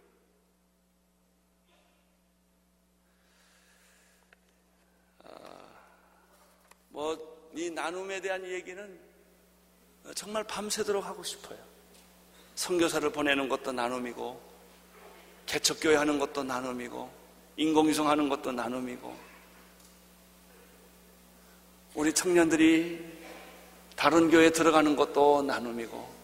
뭐, 6.91 7.17
이 7.53 7.69
나눔에 7.69 8.21
대한 8.21 8.45
얘기는 8.45 8.99
정말 10.15 10.43
밤새도록 10.43 11.05
하고 11.05 11.23
싶어요. 11.23 11.59
선교사를 12.55 13.09
보내는 13.11 13.49
것도 13.49 13.71
나눔이고 13.71 14.41
개척교회 15.45 15.95
하는 15.95 16.19
것도 16.19 16.43
나눔이고 16.43 17.11
인공위성 17.57 18.07
하는 18.07 18.29
것도 18.29 18.51
나눔이고 18.51 19.31
우리 21.95 22.13
청년들이 22.13 23.21
다른 23.95 24.29
교회에 24.29 24.51
들어가는 24.51 24.95
것도 24.95 25.43
나눔이고 25.43 26.15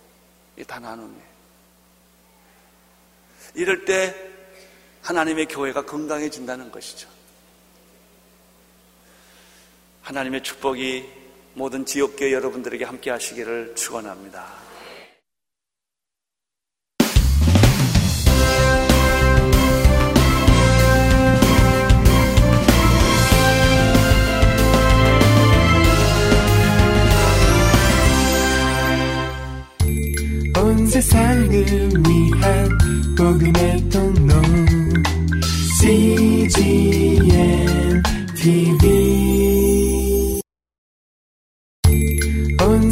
이다 0.57 0.79
나눔이에요. 0.79 1.27
이럴 3.55 3.85
때 3.85 4.15
하나님의 5.01 5.47
교회가 5.47 5.85
건강해진다는 5.85 6.71
것이죠. 6.71 7.16
하나님의 10.07 10.41
축복이 10.41 11.03
모든 11.53 11.85
지역교회 11.85 12.31
여러분들에게 12.31 12.85
함께 12.85 13.11
하시기를 13.11 13.75
축원합니다. 13.75 14.65
세상을 30.89 31.51
위한 31.51 32.77
복음의 33.15 33.89
통로 33.89 34.33
CGM 35.79 37.27
TV 38.35 39.26